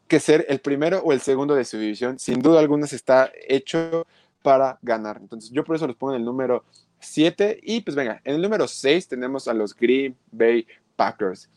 que 0.09 0.19
ser 0.19 0.45
el 0.49 0.59
primero 0.59 0.99
o 1.05 1.13
el 1.13 1.21
segundo 1.21 1.55
de 1.55 1.63
su 1.63 1.77
división. 1.77 2.19
Sin 2.19 2.41
duda 2.41 2.59
alguna 2.59 2.85
se 2.85 2.97
está 2.97 3.31
hecho 3.47 4.05
para 4.41 4.79
ganar. 4.81 5.17
Entonces 5.21 5.51
yo 5.51 5.63
por 5.63 5.75
eso 5.75 5.87
los 5.87 5.95
pongo 5.95 6.13
en 6.13 6.19
el 6.19 6.25
número 6.25 6.63
7 6.99 7.59
y 7.61 7.81
pues 7.81 7.95
venga, 7.95 8.21
en 8.23 8.35
el 8.35 8.41
número 8.41 8.67
6 8.67 9.07
tenemos 9.07 9.47
a 9.47 9.53
los 9.53 9.75
Green 9.75 10.15
Bay 10.31 10.67
Packers. 10.95 11.49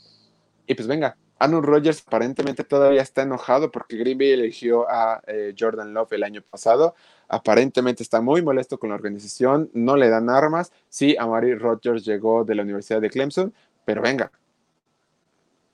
Y 0.66 0.74
pues 0.74 0.88
venga, 0.88 1.16
Aaron 1.38 1.62
Rodgers 1.62 2.02
aparentemente 2.06 2.64
todavía 2.64 3.02
está 3.02 3.22
enojado 3.22 3.70
porque 3.70 3.96
Green 3.96 4.16
Bay 4.16 4.30
eligió 4.30 4.88
a 4.88 5.22
eh, 5.26 5.54
Jordan 5.58 5.92
Love 5.92 6.12
el 6.12 6.22
año 6.22 6.42
pasado. 6.42 6.94
Aparentemente 7.28 8.02
está 8.02 8.20
muy 8.20 8.42
molesto 8.42 8.78
con 8.78 8.90
la 8.90 8.94
organización, 8.94 9.70
no 9.74 9.96
le 9.96 10.08
dan 10.08 10.30
armas. 10.30 10.72
Sí, 10.88 11.16
Amari 11.18 11.54
Rodgers 11.54 12.04
llegó 12.04 12.44
de 12.44 12.54
la 12.54 12.62
Universidad 12.62 13.00
de 13.00 13.10
Clemson, 13.10 13.52
pero 13.84 14.00
venga, 14.00 14.30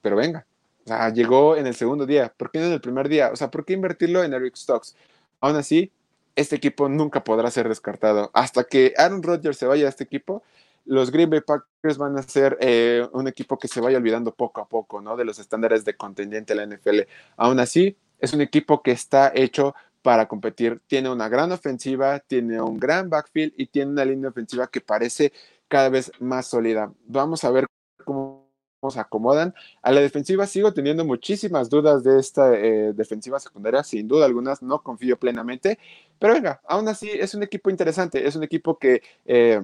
pero 0.01 0.17
venga, 0.17 0.47
llegó 1.15 1.57
en 1.57 1.67
el 1.67 1.75
segundo 1.75 2.07
día. 2.07 2.33
¿Por 2.37 2.51
qué 2.51 2.59
no 2.59 2.67
en 2.67 2.73
el 2.73 2.81
primer 2.81 3.09
día? 3.09 3.31
O 3.33 3.37
sea, 3.37 3.51
¿por 3.51 3.65
qué 3.65 3.75
invertirlo 3.75 4.25
en 4.25 4.33
Eric 4.33 4.57
Stocks? 4.57 4.97
Aún 5.41 5.57
así, 5.57 5.93
este 6.37 6.57
equipo 6.57 6.89
nunca 6.89 7.25
podrá 7.25 7.51
ser 7.51 7.69
descartado. 7.69 8.31
Hasta 8.35 8.65
que 8.65 8.95
Aaron 8.97 9.23
Rodgers 9.23 9.59
se 9.59 9.67
vaya 9.67 9.87
a 9.87 9.89
este 9.89 10.05
equipo, 10.05 10.43
los 10.85 11.11
Green 11.11 11.31
Bay 11.31 11.41
Packers 11.41 11.99
van 11.99 12.17
a 12.17 12.23
ser 12.23 12.57
eh, 12.61 13.07
un 13.13 13.29
equipo 13.29 13.59
que 13.59 13.69
se 13.69 13.81
vaya 13.81 13.99
olvidando 13.99 14.35
poco 14.35 14.61
a 14.61 14.69
poco, 14.69 15.01
¿no? 15.01 15.17
De 15.17 15.25
los 15.25 15.39
estándares 15.39 15.85
de 15.85 15.95
contendiente 15.95 16.55
de 16.55 16.67
la 16.67 16.75
NFL. 16.75 17.01
Aún 17.37 17.61
así, 17.61 17.97
es 18.19 18.33
un 18.33 18.41
equipo 18.41 18.83
que 18.83 18.93
está 18.93 19.33
hecho 19.35 19.75
para 20.03 20.27
competir. 20.27 20.81
Tiene 20.87 21.11
una 21.11 21.29
gran 21.29 21.53
ofensiva, 21.53 22.21
tiene 22.21 22.61
un 22.61 22.79
gran 22.79 23.11
backfield 23.11 23.53
y 23.57 23.67
tiene 23.67 23.93
una 23.93 24.05
línea 24.05 24.31
ofensiva 24.31 24.67
que 24.67 24.81
parece 24.81 25.33
cada 25.69 25.89
vez 25.89 26.11
más 26.19 26.47
sólida. 26.47 26.93
Vamos 27.07 27.45
a 27.45 27.51
ver 27.51 27.67
se 28.89 29.01
acomodan. 29.01 29.55
A 29.83 29.93
la 29.93 30.01
defensiva 30.01 30.47
sigo 30.47 30.73
teniendo 30.73 31.05
muchísimas 31.05 31.69
dudas 31.69 32.03
de 32.03 32.19
esta 32.19 32.55
eh, 32.55 32.95
defensiva 32.95 33.39
secundaria, 33.39 33.83
sin 33.83 34.09
duda 34.09 34.25
algunas 34.25 34.63
no 34.63 34.83
confío 34.83 35.19
plenamente, 35.19 35.79
pero 36.19 36.33
venga, 36.33 36.63
aún 36.67 36.89
así 36.89 37.11
es 37.11 37.35
un 37.35 37.43
equipo 37.43 37.69
interesante, 37.69 38.27
es 38.27 38.37
un 38.37 38.45
equipo 38.45 38.79
que 38.79 39.03
eh, 39.27 39.63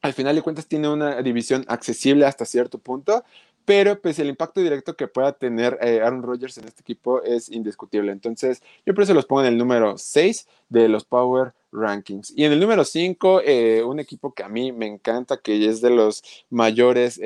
al 0.00 0.12
final 0.14 0.34
de 0.36 0.42
cuentas 0.42 0.66
tiene 0.66 0.88
una 0.88 1.20
división 1.20 1.64
accesible 1.68 2.24
hasta 2.24 2.46
cierto 2.46 2.78
punto, 2.78 3.24
pero 3.66 4.00
pues 4.00 4.18
el 4.20 4.28
impacto 4.28 4.60
directo 4.60 4.96
que 4.96 5.08
pueda 5.08 5.32
tener 5.32 5.76
eh, 5.82 6.00
Aaron 6.00 6.22
Rodgers 6.22 6.56
en 6.58 6.66
este 6.66 6.82
equipo 6.82 7.22
es 7.22 7.50
indiscutible. 7.50 8.12
Entonces, 8.12 8.62
yo 8.86 8.94
por 8.94 9.02
eso 9.02 9.12
los 9.12 9.26
pongo 9.26 9.40
en 9.42 9.48
el 9.48 9.58
número 9.58 9.98
6 9.98 10.46
de 10.68 10.88
los 10.88 11.04
Power 11.04 11.52
Rankings. 11.72 12.32
Y 12.36 12.44
en 12.44 12.52
el 12.52 12.60
número 12.60 12.84
5, 12.84 13.42
un 13.84 13.98
equipo 13.98 14.32
que 14.32 14.44
a 14.44 14.48
mí 14.48 14.70
me 14.70 14.86
encanta, 14.86 15.38
que 15.38 15.66
es 15.66 15.80
de 15.80 15.90
los 15.90 16.22
mayores 16.48 17.18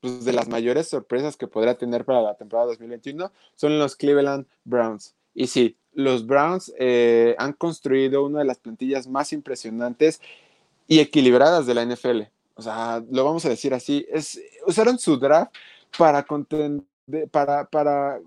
pues, 0.00 0.24
de 0.24 0.32
las 0.32 0.48
mayores 0.48 0.88
sorpresas 0.88 1.36
que 1.36 1.46
podrá 1.46 1.74
tener 1.74 2.04
para 2.04 2.22
la 2.22 2.34
temporada 2.34 2.68
2021 2.68 3.32
son 3.54 3.78
los 3.78 3.96
Cleveland 3.96 4.46
Browns. 4.64 5.14
Y 5.34 5.46
sí, 5.48 5.76
los 5.92 6.26
Browns 6.26 6.72
eh, 6.78 7.34
han 7.38 7.52
construido 7.52 8.24
una 8.24 8.40
de 8.40 8.44
las 8.44 8.58
plantillas 8.58 9.08
más 9.08 9.32
impresionantes 9.32 10.20
y 10.86 11.00
equilibradas 11.00 11.66
de 11.66 11.74
la 11.74 11.84
NFL. 11.84 12.22
O 12.54 12.62
sea, 12.62 13.02
lo 13.10 13.24
vamos 13.24 13.44
a 13.44 13.48
decir 13.48 13.74
así. 13.74 14.06
Es, 14.10 14.40
usaron 14.66 14.98
su 14.98 15.16
draft 15.16 15.52
para, 15.96 16.26
para, 17.30 17.64
para 17.68 18.20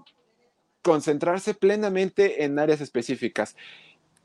concentrarse 0.82 1.54
plenamente 1.54 2.44
en 2.44 2.58
áreas 2.60 2.82
específicas. 2.82 3.56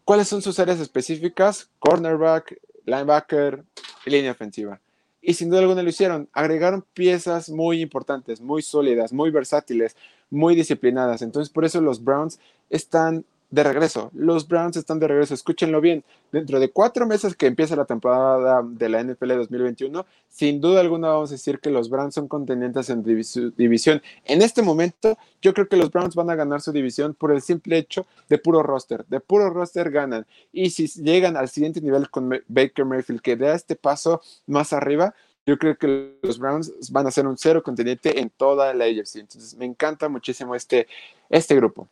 ¿Cuáles 0.05 0.29
son 0.29 0.43
sus 0.43 0.59
áreas 0.61 0.79
específicas? 0.79 1.69
Cornerback, 1.81 2.61
linebacker, 2.85 3.65
línea 4.05 4.33
ofensiva. 4.33 4.81
Y 5.29 5.35
sin 5.35 5.51
duda 5.51 5.59
alguna 5.59 5.83
lo 5.83 5.89
hicieron. 5.89 6.29
Agregaron 6.33 6.85
piezas 6.95 7.51
muy 7.51 7.81
importantes, 7.81 8.41
muy 8.41 8.63
sólidas, 8.63 9.13
muy 9.13 9.31
versátiles, 9.31 9.97
muy 10.31 10.55
disciplinadas. 10.55 11.21
Entonces, 11.21 11.53
por 11.53 11.65
eso 11.65 11.81
los 11.81 12.05
Browns 12.05 12.39
están 12.71 13.25
de 13.51 13.63
regreso. 13.63 14.11
Los 14.15 14.49
Browns 14.49 14.77
están 14.77 14.99
de 14.99 15.09
regreso. 15.09 15.35
Escúchenlo 15.35 15.81
bien. 15.81 16.05
Dentro 16.33 16.59
de 16.61 16.71
cuatro 16.71 17.07
meses 17.07 17.37
que 17.37 17.47
empieza 17.47 17.77
la 17.77 17.85
temporada 17.85 18.63
de 18.63 18.89
la 18.89 19.03
NFL 19.03 19.37
2021, 19.37 20.05
sin 20.29 20.61
duda 20.61 20.81
alguna 20.81 21.09
vamos 21.09 21.31
a 21.31 21.35
decir 21.35 21.61
que 21.61 21.71
los 21.71 21.89
Browns 21.89 22.15
son 22.15 22.29
contendientes 22.29 22.91
en 22.91 23.03
división. 23.05 24.03
En 24.25 24.43
este 24.43 24.63
momento, 24.63 25.17
yo 25.41 25.55
creo 25.55 25.69
que 25.69 25.77
los 25.77 25.91
Browns 25.91 26.15
van 26.15 26.31
a 26.31 26.35
ganar 26.35 26.61
su 26.61 26.73
división 26.73 27.15
por 27.15 27.33
el 27.33 27.41
simple 27.41 27.79
hecho 27.79 28.07
de 28.29 28.39
puro 28.39 28.63
roster. 28.63 29.07
De 29.07 29.21
puro 29.21 29.51
roster 29.51 29.91
ganan. 29.91 30.27
Y 30.53 30.71
si 30.71 30.89
llegan 31.03 31.37
al 31.37 31.49
siguiente 31.49 31.81
nivel 31.81 32.11
con 32.11 32.29
Baker 32.49 32.85
Mayfield, 32.85 33.21
que 33.21 33.37
da 33.37 33.55
este 33.55 33.77
paso 33.77 34.21
más 34.47 34.73
arriba, 34.73 35.15
yo 35.47 35.57
creo 35.59 35.79
que 35.79 36.19
los 36.23 36.39
Browns 36.39 36.91
van 36.91 37.07
a 37.07 37.13
ser 37.13 37.27
un 37.27 37.39
cero 37.39 37.63
contendiente 37.63 38.21
en 38.21 38.31
toda 38.31 38.75
la 38.75 38.87
AFC. 38.87 39.17
Entonces, 39.17 39.55
me 39.57 39.65
encanta 39.65 40.09
muchísimo 40.09 40.57
este, 40.57 40.89
este 41.31 41.55
grupo. 41.55 41.89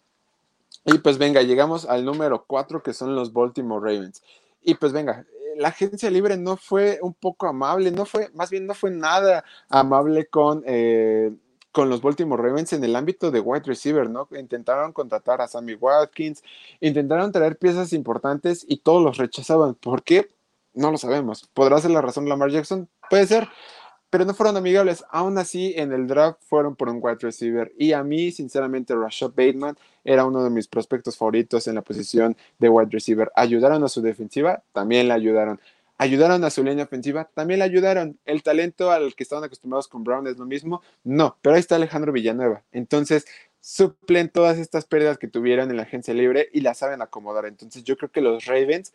Y 0.85 0.99
pues 0.99 1.19
venga, 1.19 1.43
llegamos 1.43 1.87
al 1.87 2.05
número 2.05 2.45
cuatro, 2.47 2.83
que 2.83 2.93
son 2.93 3.15
los 3.15 3.33
Baltimore 3.33 3.81
Ravens. 3.83 4.23
Y 4.63 4.75
pues 4.75 4.93
venga, 4.93 5.27
la 5.57 5.69
agencia 5.69 6.11
libre 6.11 6.37
no 6.37 6.57
fue 6.57 6.99
un 7.03 7.15
poco 7.15 7.47
amable, 7.47 7.91
no 7.91 8.05
fue, 8.05 8.31
más 8.35 8.51
bien 8.51 8.67
no 8.67 8.75
fue 8.75 8.91
nada 8.91 9.45
amable 9.69 10.27
con, 10.27 10.63
eh, 10.67 11.33
con 11.73 11.89
los 11.89 12.03
Baltimore 12.03 12.43
Ravens 12.43 12.73
en 12.73 12.85
el 12.85 12.97
ámbito 12.97 13.31
de 13.31 13.41
wide 13.41 13.65
receiver, 13.65 14.09
¿no? 14.09 14.29
Intentaron 14.39 14.93
contratar 14.93 15.41
a 15.41 15.49
Sammy 15.49 15.75
Watkins, 15.75 16.43
intentaron 16.81 17.33
traer 17.33 17.57
piezas 17.57 17.93
importantes 17.93 18.65
y 18.69 18.79
todos 18.79 19.03
los 19.03 19.17
rechazaban. 19.17 19.75
¿Por 19.75 20.03
qué? 20.03 20.29
No 20.73 20.91
lo 20.91 20.99
sabemos. 20.99 21.49
¿Podrá 21.55 21.79
ser 21.79 21.93
la 21.93 22.01
razón 22.01 22.29
Lamar 22.29 22.51
Jackson? 22.51 22.89
Puede 23.09 23.27
ser, 23.27 23.49
pero 24.15 24.27
no 24.27 24.33
fueron 24.33 24.57
amigables. 24.57 25.05
Aún 25.11 25.39
así, 25.39 25.75
en 25.77 25.93
el 25.93 26.07
draft 26.07 26.39
fueron 26.47 26.77
por 26.77 26.89
un 26.89 27.01
wide 27.03 27.19
receiver. 27.21 27.73
Y 27.77 27.95
a 27.95 28.05
mí, 28.05 28.31
sinceramente, 28.31 28.95
Rashad 28.95 29.31
Bateman 29.31 29.77
era 30.05 30.25
uno 30.25 30.45
de 30.45 30.51
mis 30.51 30.69
prospectos 30.69 31.17
favoritos 31.17 31.67
en 31.67 31.75
la 31.75 31.83
posición 31.83 32.37
de 32.61 32.69
wide 32.69 32.91
receiver. 32.93 33.33
¿Ayudaron 33.35 33.83
a 33.83 33.89
su 33.89 34.03
defensiva? 34.03 34.63
También 34.73 35.09
la 35.09 35.15
ayudaron. 35.15 35.61
¿Ayudaron 35.99 36.45
a 36.45 36.51
su 36.51 36.63
línea 36.63 36.85
ofensiva? 36.85 37.29
También 37.35 37.59
la 37.59 37.65
ayudaron. 37.65 38.17
¿El 38.25 38.45
talento 38.45 38.93
al 38.93 39.17
que 39.17 39.25
estaban 39.25 39.43
acostumbrados 39.43 39.89
con 39.89 40.05
Brown 40.05 40.29
es 40.29 40.39
lo 40.39 40.47
mismo? 40.47 40.81
No, 41.03 41.37
pero 41.43 41.57
ahí 41.57 41.61
está 41.61 41.75
Alejandro 41.75 42.13
Villanueva. 42.13 42.63
Entonces, 42.71 43.27
suplen 43.61 44.29
todas 44.29 44.59
estas 44.59 44.85
pérdidas 44.85 45.19
que 45.19 45.27
tuvieron 45.27 45.73
en 45.73 45.77
la 45.77 45.83
agencia 45.83 46.15
libre 46.15 46.51
y 46.53 46.61
la 46.61 46.75
saben 46.75 47.03
acomodar. 47.03 47.47
Entonces, 47.47 47.83
yo 47.83 47.97
creo 47.97 48.13
que 48.13 48.21
los 48.21 48.45
Ravens 48.45 48.93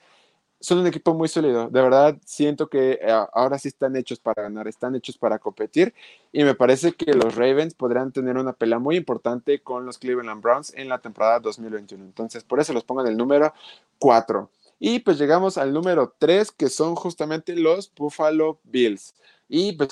son 0.60 0.80
un 0.80 0.88
equipo 0.88 1.14
muy 1.14 1.28
sólido. 1.28 1.70
De 1.70 1.82
verdad, 1.82 2.18
siento 2.26 2.68
que 2.70 3.00
eh, 3.02 3.12
ahora 3.34 3.58
sí 3.58 3.70
están 3.70 3.96
hechos 3.96 4.20
para 4.20 4.44
ganar, 4.44 4.68
están 4.68 4.96
hechos 4.96 5.18
para 5.18 5.40
competir. 5.40 5.94
Y 6.32 6.44
me 6.44 6.54
parece 6.56 6.94
que 6.94 7.14
los 7.14 7.36
Ravens 7.36 7.74
podrán 7.74 8.12
tener 8.12 8.38
una 8.38 8.54
pelea 8.54 8.80
muy 8.80 8.98
importante 8.98 9.62
con 9.62 9.86
los 9.86 9.98
Cleveland 9.98 10.42
Browns 10.42 10.74
en 10.76 10.90
la 10.90 11.00
temporada 11.00 11.40
2021. 11.40 12.04
Entonces, 12.04 12.44
por 12.44 12.60
eso 12.60 12.74
los 12.74 12.84
pongo 12.84 13.02
en 13.02 13.08
el 13.08 13.18
número 13.18 13.54
4. 14.00 14.50
Y 14.80 15.00
pues 15.00 15.18
llegamos 15.18 15.58
al 15.58 15.74
número 15.74 16.14
3, 16.20 16.52
que 16.52 16.70
son 16.70 16.96
justamente 16.96 17.56
los 17.56 17.92
Buffalo 17.94 18.60
Bills. 18.64 19.14
Y 19.48 19.74
pues 19.74 19.90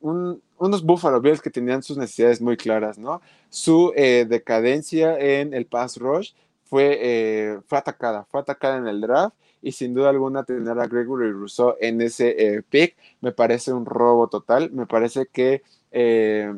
unos 0.00 0.82
Buffalo 0.82 1.20
Bills 1.20 1.42
que 1.42 1.50
tenían 1.50 1.82
sus 1.82 1.98
necesidades 1.98 2.40
muy 2.40 2.56
claras, 2.56 2.98
¿no? 2.98 3.20
Su 3.50 3.92
eh, 3.94 4.26
decadencia 4.28 5.18
en 5.18 5.52
el 5.52 5.66
pass 5.66 5.98
rush 5.98 6.32
fue, 6.64 6.98
eh, 7.00 7.60
fue 7.66 7.78
atacada, 7.78 8.24
fue 8.30 8.40
atacada 8.40 8.78
en 8.78 8.86
el 8.86 9.00
draft 9.00 9.34
y 9.62 9.72
sin 9.72 9.94
duda 9.94 10.10
alguna 10.10 10.44
tener 10.44 10.78
a 10.78 10.86
Gregory 10.86 11.30
Rousseau 11.32 11.76
en 11.80 12.00
ese 12.00 12.34
eh, 12.38 12.62
pick 12.62 12.96
me 13.20 13.32
parece 13.32 13.72
un 13.72 13.86
robo 13.86 14.28
total, 14.28 14.70
me 14.72 14.86
parece 14.86 15.26
que, 15.26 15.62
eh, 15.90 16.54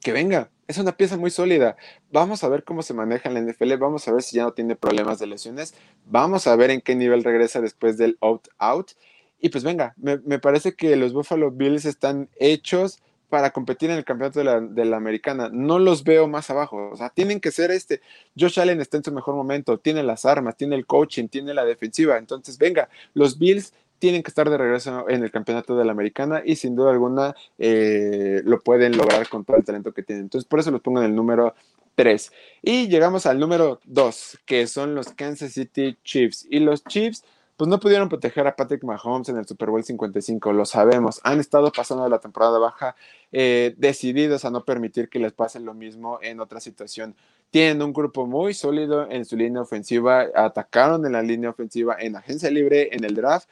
que 0.00 0.12
venga, 0.12 0.50
es 0.66 0.78
una 0.78 0.96
pieza 0.96 1.16
muy 1.16 1.30
sólida. 1.30 1.76
Vamos 2.10 2.42
a 2.42 2.48
ver 2.48 2.64
cómo 2.64 2.82
se 2.82 2.94
maneja 2.94 3.28
en 3.28 3.34
la 3.34 3.40
NFL, 3.40 3.76
vamos 3.76 4.08
a 4.08 4.12
ver 4.12 4.22
si 4.22 4.36
ya 4.36 4.44
no 4.44 4.52
tiene 4.52 4.76
problemas 4.76 5.18
de 5.18 5.26
lesiones, 5.26 5.74
vamos 6.06 6.46
a 6.46 6.56
ver 6.56 6.70
en 6.70 6.80
qué 6.80 6.94
nivel 6.94 7.24
regresa 7.24 7.60
después 7.60 7.98
del 7.98 8.16
out-out. 8.20 8.92
Y 9.40 9.50
pues 9.50 9.62
venga, 9.62 9.94
me, 9.96 10.18
me 10.18 10.38
parece 10.38 10.74
que 10.74 10.96
los 10.96 11.12
Buffalo 11.12 11.50
Bills 11.50 11.84
están 11.84 12.30
hechos 12.36 13.02
para 13.34 13.50
competir 13.50 13.90
en 13.90 13.96
el 13.96 14.04
campeonato 14.04 14.38
de 14.38 14.84
la, 14.84 14.96
americana. 14.96 15.50
No 15.52 15.80
los 15.80 16.04
veo 16.04 16.28
más 16.28 16.50
abajo. 16.50 16.90
O 16.92 16.96
sea, 16.96 17.10
tienen 17.10 17.40
que 17.40 17.50
ser 17.50 17.72
este. 17.72 18.00
Josh 18.38 18.60
Allen 18.60 18.80
está 18.80 18.96
en 18.96 19.02
su 19.02 19.10
mejor 19.10 19.34
momento, 19.34 19.76
tiene 19.76 20.04
las 20.04 20.24
armas, 20.24 20.56
tiene 20.56 20.76
el 20.76 20.86
coaching, 20.86 21.26
tiene 21.26 21.52
la 21.52 21.64
defensiva. 21.64 22.16
Entonces, 22.16 22.56
venga, 22.58 22.88
los 23.12 23.36
Bills 23.36 23.74
tienen 23.98 24.22
que 24.22 24.28
estar 24.28 24.48
de 24.48 24.56
regreso 24.56 25.08
en 25.08 25.24
el 25.24 25.32
campeonato 25.32 25.76
de 25.76 25.84
la 25.84 25.90
americana 25.90 26.42
y 26.44 26.54
sin 26.54 26.76
duda 26.76 26.92
alguna 26.92 27.34
eh, 27.58 28.40
lo 28.44 28.60
pueden 28.60 28.96
lograr 28.96 29.28
con 29.28 29.44
todo 29.44 29.56
el 29.56 29.64
talento 29.64 29.92
que 29.92 30.04
tienen. 30.04 30.26
Entonces, 30.26 30.48
por 30.48 30.60
eso 30.60 30.70
los 30.70 30.80
pongo 30.80 31.00
en 31.00 31.06
el 31.06 31.16
número 31.16 31.56
3. 31.96 32.30
Y 32.62 32.86
llegamos 32.86 33.26
al 33.26 33.40
número 33.40 33.80
2, 33.82 34.42
que 34.46 34.68
son 34.68 34.94
los 34.94 35.08
Kansas 35.08 35.54
City 35.54 35.98
Chiefs. 36.04 36.46
Y 36.48 36.60
los 36.60 36.84
Chiefs 36.84 37.24
pues 37.56 37.68
no 37.68 37.78
pudieron 37.78 38.08
proteger 38.08 38.46
a 38.46 38.56
Patrick 38.56 38.82
Mahomes 38.82 39.28
en 39.28 39.36
el 39.36 39.46
Super 39.46 39.70
Bowl 39.70 39.84
55, 39.84 40.52
lo 40.52 40.64
sabemos. 40.64 41.20
Han 41.22 41.38
estado 41.38 41.70
pasando 41.70 42.08
la 42.08 42.18
temporada 42.18 42.58
baja 42.58 42.96
eh, 43.30 43.74
decididos 43.76 44.44
a 44.44 44.50
no 44.50 44.64
permitir 44.64 45.08
que 45.08 45.20
les 45.20 45.32
pase 45.32 45.60
lo 45.60 45.72
mismo 45.72 46.18
en 46.20 46.40
otra 46.40 46.58
situación. 46.58 47.14
Tienen 47.50 47.80
un 47.82 47.92
grupo 47.92 48.26
muy 48.26 48.54
sólido 48.54 49.08
en 49.08 49.24
su 49.24 49.36
línea 49.36 49.62
ofensiva, 49.62 50.26
atacaron 50.34 51.06
en 51.06 51.12
la 51.12 51.22
línea 51.22 51.50
ofensiva 51.50 51.96
en 52.00 52.16
agencia 52.16 52.50
libre, 52.50 52.88
en 52.92 53.04
el 53.04 53.14
draft, 53.14 53.48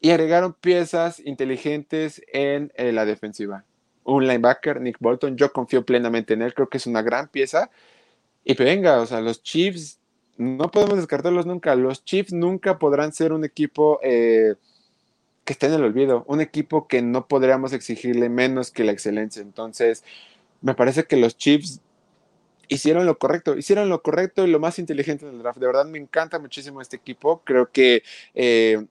y 0.00 0.10
agregaron 0.10 0.54
piezas 0.54 1.20
inteligentes 1.20 2.22
en 2.32 2.72
eh, 2.76 2.92
la 2.92 3.04
defensiva. 3.04 3.64
Un 4.04 4.26
linebacker, 4.26 4.80
Nick 4.80 4.98
Bolton, 5.00 5.36
yo 5.36 5.52
confío 5.52 5.84
plenamente 5.84 6.34
en 6.34 6.42
él, 6.42 6.54
creo 6.54 6.68
que 6.68 6.78
es 6.78 6.86
una 6.86 7.02
gran 7.02 7.28
pieza. 7.28 7.70
Y 8.44 8.54
pues 8.54 8.68
venga, 8.68 9.00
o 9.00 9.06
sea, 9.06 9.20
los 9.20 9.42
Chiefs 9.42 9.99
no 10.40 10.70
podemos 10.70 10.96
descartarlos 10.96 11.44
nunca. 11.44 11.74
Los 11.74 12.02
Chiefs 12.02 12.32
nunca 12.32 12.78
podrán 12.78 13.12
ser 13.12 13.34
un 13.34 13.44
equipo 13.44 14.00
eh, 14.02 14.54
que 15.44 15.52
esté 15.52 15.66
en 15.66 15.74
el 15.74 15.84
olvido, 15.84 16.24
un 16.28 16.40
equipo 16.40 16.88
que 16.88 17.02
no 17.02 17.28
podríamos 17.28 17.74
exigirle 17.74 18.30
menos 18.30 18.70
que 18.70 18.84
la 18.84 18.92
excelencia. 18.92 19.42
Entonces, 19.42 20.02
me 20.62 20.74
parece 20.74 21.04
que 21.04 21.18
los 21.18 21.36
Chiefs 21.36 21.82
hicieron 22.68 23.04
lo 23.04 23.18
correcto, 23.18 23.54
hicieron 23.54 23.90
lo 23.90 24.00
correcto 24.02 24.46
y 24.46 24.50
lo 24.50 24.60
más 24.60 24.78
inteligente 24.78 25.26
en 25.26 25.34
el 25.34 25.40
draft. 25.40 25.58
De 25.58 25.66
verdad 25.66 25.84
me 25.84 25.98
encanta 25.98 26.38
muchísimo 26.38 26.80
este 26.80 26.96
equipo. 26.96 27.42
Creo 27.44 27.70
que 27.70 28.02
eh, 28.32 28.86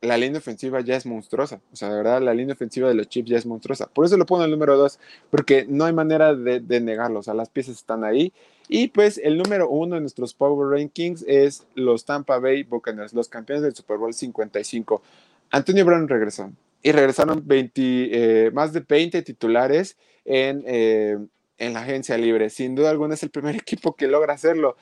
la 0.00 0.16
línea 0.16 0.38
ofensiva 0.38 0.80
ya 0.80 0.96
es 0.96 1.06
monstruosa. 1.06 1.60
O 1.72 1.76
sea, 1.76 1.88
de 1.90 1.96
verdad, 1.96 2.22
la 2.22 2.34
línea 2.34 2.54
ofensiva 2.54 2.88
de 2.88 2.94
los 2.94 3.08
Chiefs 3.08 3.30
ya 3.30 3.38
es 3.38 3.46
monstruosa. 3.46 3.86
Por 3.86 4.04
eso 4.04 4.16
lo 4.16 4.26
pongo 4.26 4.44
el 4.44 4.50
número 4.50 4.76
2, 4.76 4.98
porque 5.30 5.66
no 5.68 5.84
hay 5.84 5.92
manera 5.92 6.34
de, 6.34 6.60
de, 6.60 6.80
negarlo. 6.80 7.20
O 7.20 7.22
sea, 7.22 7.34
las 7.34 7.48
piezas 7.48 7.76
están 7.76 8.04
ahí. 8.04 8.32
Y 8.68 8.88
pues 8.88 9.18
el 9.18 9.38
número 9.38 9.68
uno 9.68 9.94
de 9.94 10.00
nuestros 10.00 10.34
Power 10.34 10.78
Rankings 10.78 11.24
es 11.26 11.66
los 11.74 12.04
Tampa 12.04 12.38
Bay 12.38 12.64
Buccaneers, 12.64 13.14
los 13.14 13.28
campeones 13.28 13.62
del 13.62 13.74
Super 13.74 13.98
Bowl 13.98 14.12
55. 14.12 15.02
Antonio 15.50 15.84
Brown 15.84 16.08
regresó 16.08 16.50
y 16.82 16.92
regresaron 16.92 17.42
20, 17.44 18.46
eh, 18.46 18.50
más 18.52 18.72
de 18.72 18.80
20 18.80 19.22
titulares 19.22 19.96
en, 20.24 20.62
eh, 20.66 21.18
en 21.58 21.72
la 21.72 21.80
agencia 21.80 22.18
libre. 22.18 22.50
Sin 22.50 22.74
duda 22.74 22.90
alguna 22.90 23.14
es 23.14 23.22
el 23.22 23.30
primer 23.30 23.56
equipo 23.56 23.94
que 23.96 24.08
logra 24.08 24.34
hacerlo. 24.34 24.76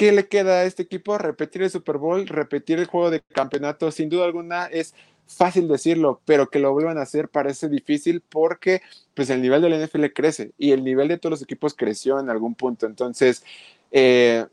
¿Qué 0.00 0.12
le 0.12 0.28
queda 0.28 0.60
a 0.60 0.64
este 0.64 0.84
equipo? 0.84 1.18
Repetir 1.18 1.60
el 1.60 1.68
Super 1.68 1.98
Bowl, 1.98 2.26
repetir 2.26 2.78
el 2.78 2.86
juego 2.86 3.10
de 3.10 3.20
campeonato. 3.20 3.90
Sin 3.90 4.08
duda 4.08 4.24
alguna 4.24 4.64
es 4.64 4.94
fácil 5.26 5.68
decirlo, 5.68 6.22
pero 6.24 6.48
que 6.48 6.58
lo 6.58 6.72
vuelvan 6.72 6.96
a 6.96 7.02
hacer 7.02 7.28
parece 7.28 7.68
difícil 7.68 8.22
porque 8.26 8.80
pues 9.12 9.28
el 9.28 9.42
nivel 9.42 9.60
de 9.60 9.68
la 9.68 9.76
NFL 9.76 10.06
crece 10.14 10.52
y 10.56 10.70
el 10.72 10.84
nivel 10.84 11.08
de 11.08 11.18
todos 11.18 11.32
los 11.32 11.42
equipos 11.42 11.74
creció 11.74 12.18
en 12.18 12.30
algún 12.30 12.54
punto. 12.54 12.86
Entonces, 12.86 13.44
eh, 13.90 14.46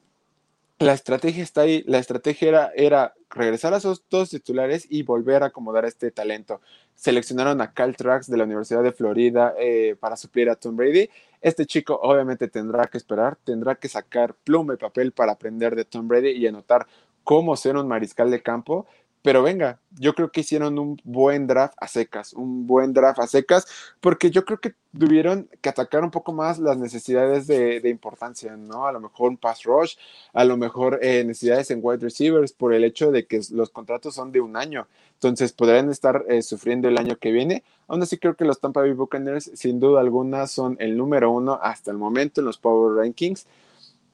la 0.80 0.94
estrategia 0.94 1.44
está 1.44 1.62
ahí, 1.62 1.84
la 1.88 1.98
estrategia 1.98 2.72
era, 2.76 3.14
regresar 3.30 3.74
a 3.74 3.78
esos 3.78 4.04
dos 4.10 4.30
titulares 4.30 4.86
y 4.90 5.04
volver 5.04 5.44
a 5.44 5.48
acomodar 5.48 5.86
este 5.86 6.12
talento. 6.12 6.62
Seleccionaron 6.96 7.62
a 7.62 7.74
Cal 7.74 7.96
Trax 7.96 8.30
de 8.30 8.38
la 8.38 8.44
Universidad 8.44 8.84
de 8.84 8.92
Florida 8.92 9.54
eh, 9.60 9.96
para 10.00 10.16
suplir 10.16 10.50
a 10.50 10.56
Tom 10.56 10.76
Brady. 10.76 11.10
Este 11.42 11.66
chico 11.66 12.00
obviamente 12.02 12.48
tendrá 12.48 12.86
que 12.88 12.98
esperar, 12.98 13.38
tendrá 13.44 13.76
que 13.76 13.90
sacar 13.90 14.36
pluma 14.36 14.76
y 14.76 14.78
papel 14.78 15.12
para 15.12 15.34
aprender 15.34 15.76
de 15.76 15.86
Tom 15.86 16.08
Brady 16.08 16.30
y 16.30 16.48
anotar 16.48 16.88
cómo 17.24 17.56
ser 17.58 17.76
un 17.76 17.88
mariscal 17.88 18.32
de 18.32 18.42
campo, 18.42 18.86
pero 19.28 19.44
venga, 19.44 19.82
yo 20.00 20.16
creo 20.16 20.32
que 20.32 20.40
hicieron 20.40 20.80
un 20.80 21.02
buen 21.04 21.48
draft 21.48 21.74
a 21.82 21.90
secas, 21.90 22.32
un 22.32 22.66
buen 22.66 22.94
draft 22.94 23.20
a 23.20 23.28
secas, 23.28 23.68
porque 24.00 24.32
yo 24.32 24.46
creo 24.46 24.62
que 24.62 24.74
tuvieron 24.98 25.50
que 25.60 25.68
atacar 25.68 26.06
un 26.06 26.12
poco 26.12 26.32
más 26.32 26.60
las 26.60 26.78
necesidades 26.78 27.46
de, 27.46 27.82
importancia, 27.90 28.56
¿no? 28.56 28.88
A 28.88 28.94
lo 28.94 29.02
mejor 29.02 29.32
un 29.32 29.36
pass 29.36 29.64
rush, 29.64 29.96
a 30.32 30.46
lo 30.46 30.56
mejor 30.56 31.00
eh, 31.02 31.26
necesidades 31.26 31.70
en 31.72 31.82
wide 31.84 31.98
receivers 31.98 32.54
por 32.54 32.74
el 32.74 32.86
hecho 32.86 33.12
de 33.12 33.26
que 33.26 33.42
los 33.52 33.70
contratos 33.70 34.16
son 34.16 34.32
de 34.32 34.40
un 34.40 34.56
año, 34.56 34.88
entonces 35.16 35.52
podrían 35.52 35.90
estar 35.90 36.24
eh, 36.30 36.42
sufriendo 36.42 36.88
el 36.88 36.98
año 36.98 37.18
que 37.18 37.34
viene. 37.34 37.66
Aún 37.90 38.02
así 38.02 38.18
creo 38.18 38.38
que 38.38 38.46
los 38.46 38.62
Tampa 38.62 38.80
Bay 38.80 38.94
Buccaneers 38.94 39.52
sin 39.56 39.82
duda 39.82 40.00
alguna 40.00 40.48
son 40.48 40.78
el 40.80 40.96
número 40.96 41.32
uno 41.32 41.60
hasta 41.62 41.92
el 41.92 41.98
momento 41.98 42.40
en 42.40 42.46
los 42.46 42.58
Power 42.58 42.96
Rankings. 42.96 43.46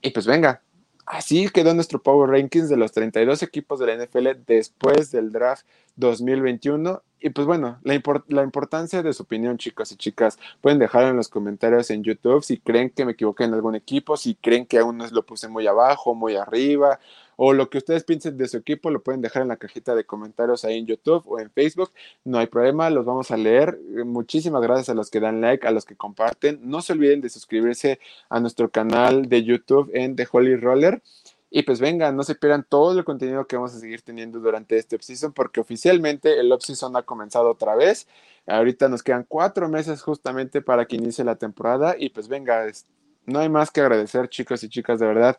Y 0.02 0.10
pues 0.10 0.26
venga, 0.26 0.64
Así 1.06 1.50
quedó 1.50 1.74
nuestro 1.74 2.02
Power 2.02 2.30
Rankings 2.30 2.70
de 2.70 2.78
los 2.78 2.92
32 2.92 3.44
equipos 3.44 3.80
de 3.80 3.88
la 3.88 4.06
NFL 4.06 4.44
después 4.48 5.12
del 5.12 5.32
draft 5.32 5.66
2021. 5.98 7.02
Y 7.26 7.30
pues 7.30 7.48
bueno, 7.48 7.80
la, 7.84 8.02
la, 8.28 8.44
importancia 8.44 9.02
de 9.02 9.14
su 9.14 9.24
opinión, 9.24 9.58
chicos 9.58 9.94
y 9.94 9.96
chicas, 9.96 10.38
pueden 10.60 10.78
dejar 10.78 11.06
en 11.06 11.16
los 11.16 11.30
comentarios 11.30 11.90
en 11.90 12.04
YouTube 12.04 12.44
si 12.44 12.58
creen 12.58 12.90
que 12.90 13.06
me 13.06 13.14
equivoqué 13.14 13.46
en 13.46 13.54
algún 13.54 13.76
equipo, 13.76 14.18
si 14.18 14.36
creen 14.36 14.66
que 14.66 14.80
aún 14.80 14.98
no 14.98 15.08
lo 15.08 15.26
puse 15.26 15.48
muy 15.48 15.66
abajo, 15.66 16.16
muy 16.16 16.36
arriba, 16.36 17.00
o 17.38 17.54
lo 17.54 17.70
que 17.70 17.78
ustedes 17.78 18.04
piensen 18.04 18.38
de 18.38 18.50
su 18.50 18.58
equipo, 18.58 18.90
lo 18.90 19.02
pueden 19.02 19.22
dejar 19.22 19.42
en 19.42 19.48
la 19.48 19.56
cajita 19.56 19.96
de 19.96 20.04
comentarios 20.04 20.66
ahí 20.66 20.78
en 20.78 20.86
YouTube 20.86 21.24
o 21.26 21.40
en 21.40 21.50
Facebook. 21.50 21.92
No 22.26 22.40
hay 22.40 22.48
problema, 22.48 22.90
los 22.90 23.06
vamos 23.06 23.32
a 23.32 23.38
leer. 23.38 23.80
Muchísimas 24.06 24.62
gracias 24.62 24.90
a 24.90 24.94
los 24.94 25.10
que 25.10 25.22
dan 25.22 25.40
like, 25.40 25.66
a 25.66 25.72
los 25.72 25.86
que 25.86 25.96
comparten. 25.96 26.60
No 26.62 26.82
se 26.82 26.92
olviden 26.92 27.22
de 27.22 27.30
suscribirse 27.30 28.00
a 28.28 28.42
nuestro 28.42 28.70
canal 28.70 29.30
de 29.30 29.46
YouTube 29.46 29.90
en 29.94 30.18
The 30.18 30.28
Holy 30.30 30.58
Roller. 30.58 31.02
Y 31.56 31.62
pues 31.62 31.80
venga, 31.80 32.12
no 32.12 32.24
se 32.24 32.34
pierdan 32.34 32.66
todo 32.68 32.98
el 32.98 33.06
contenido 33.06 33.46
que 33.46 33.56
vamos 33.56 33.76
a 33.76 33.80
seguir 33.80 34.02
teniendo 34.02 34.40
durante 34.40 34.76
este 34.76 34.96
offseason, 34.96 35.34
porque 35.34 35.60
oficialmente 35.60 36.40
el 36.40 36.52
offseason 36.52 36.96
ha 36.96 37.04
comenzado 37.04 37.52
otra 37.52 37.76
vez. 37.76 38.08
Ahorita 38.48 38.90
nos 38.90 39.04
quedan 39.04 39.24
cuatro 39.28 39.70
meses 39.70 40.02
justamente 40.02 40.64
para 40.64 40.86
que 40.88 40.96
inicie 40.96 41.24
la 41.24 41.36
temporada. 41.36 41.96
Y 41.96 42.10
pues 42.10 42.28
venga, 42.28 42.66
no 43.28 43.38
hay 43.38 43.50
más 43.50 43.70
que 43.70 43.82
agradecer, 43.82 44.30
chicos 44.30 44.64
y 44.64 44.70
chicas, 44.70 45.00
de 45.00 45.06
verdad. 45.06 45.38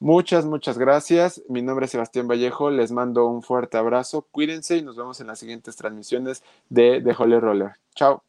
Muchas, 0.00 0.44
muchas 0.44 0.76
gracias. 0.76 1.40
Mi 1.48 1.62
nombre 1.62 1.86
es 1.86 1.92
Sebastián 1.92 2.28
Vallejo. 2.28 2.70
Les 2.70 2.92
mando 2.92 3.26
un 3.26 3.42
fuerte 3.42 3.78
abrazo. 3.78 4.28
Cuídense 4.30 4.76
y 4.76 4.82
nos 4.82 4.96
vemos 4.96 5.18
en 5.22 5.28
las 5.28 5.38
siguientes 5.38 5.76
transmisiones 5.76 6.42
de 6.68 7.00
The 7.02 7.14
Holy 7.16 7.40
Roller. 7.40 7.72
Chao. 7.94 8.22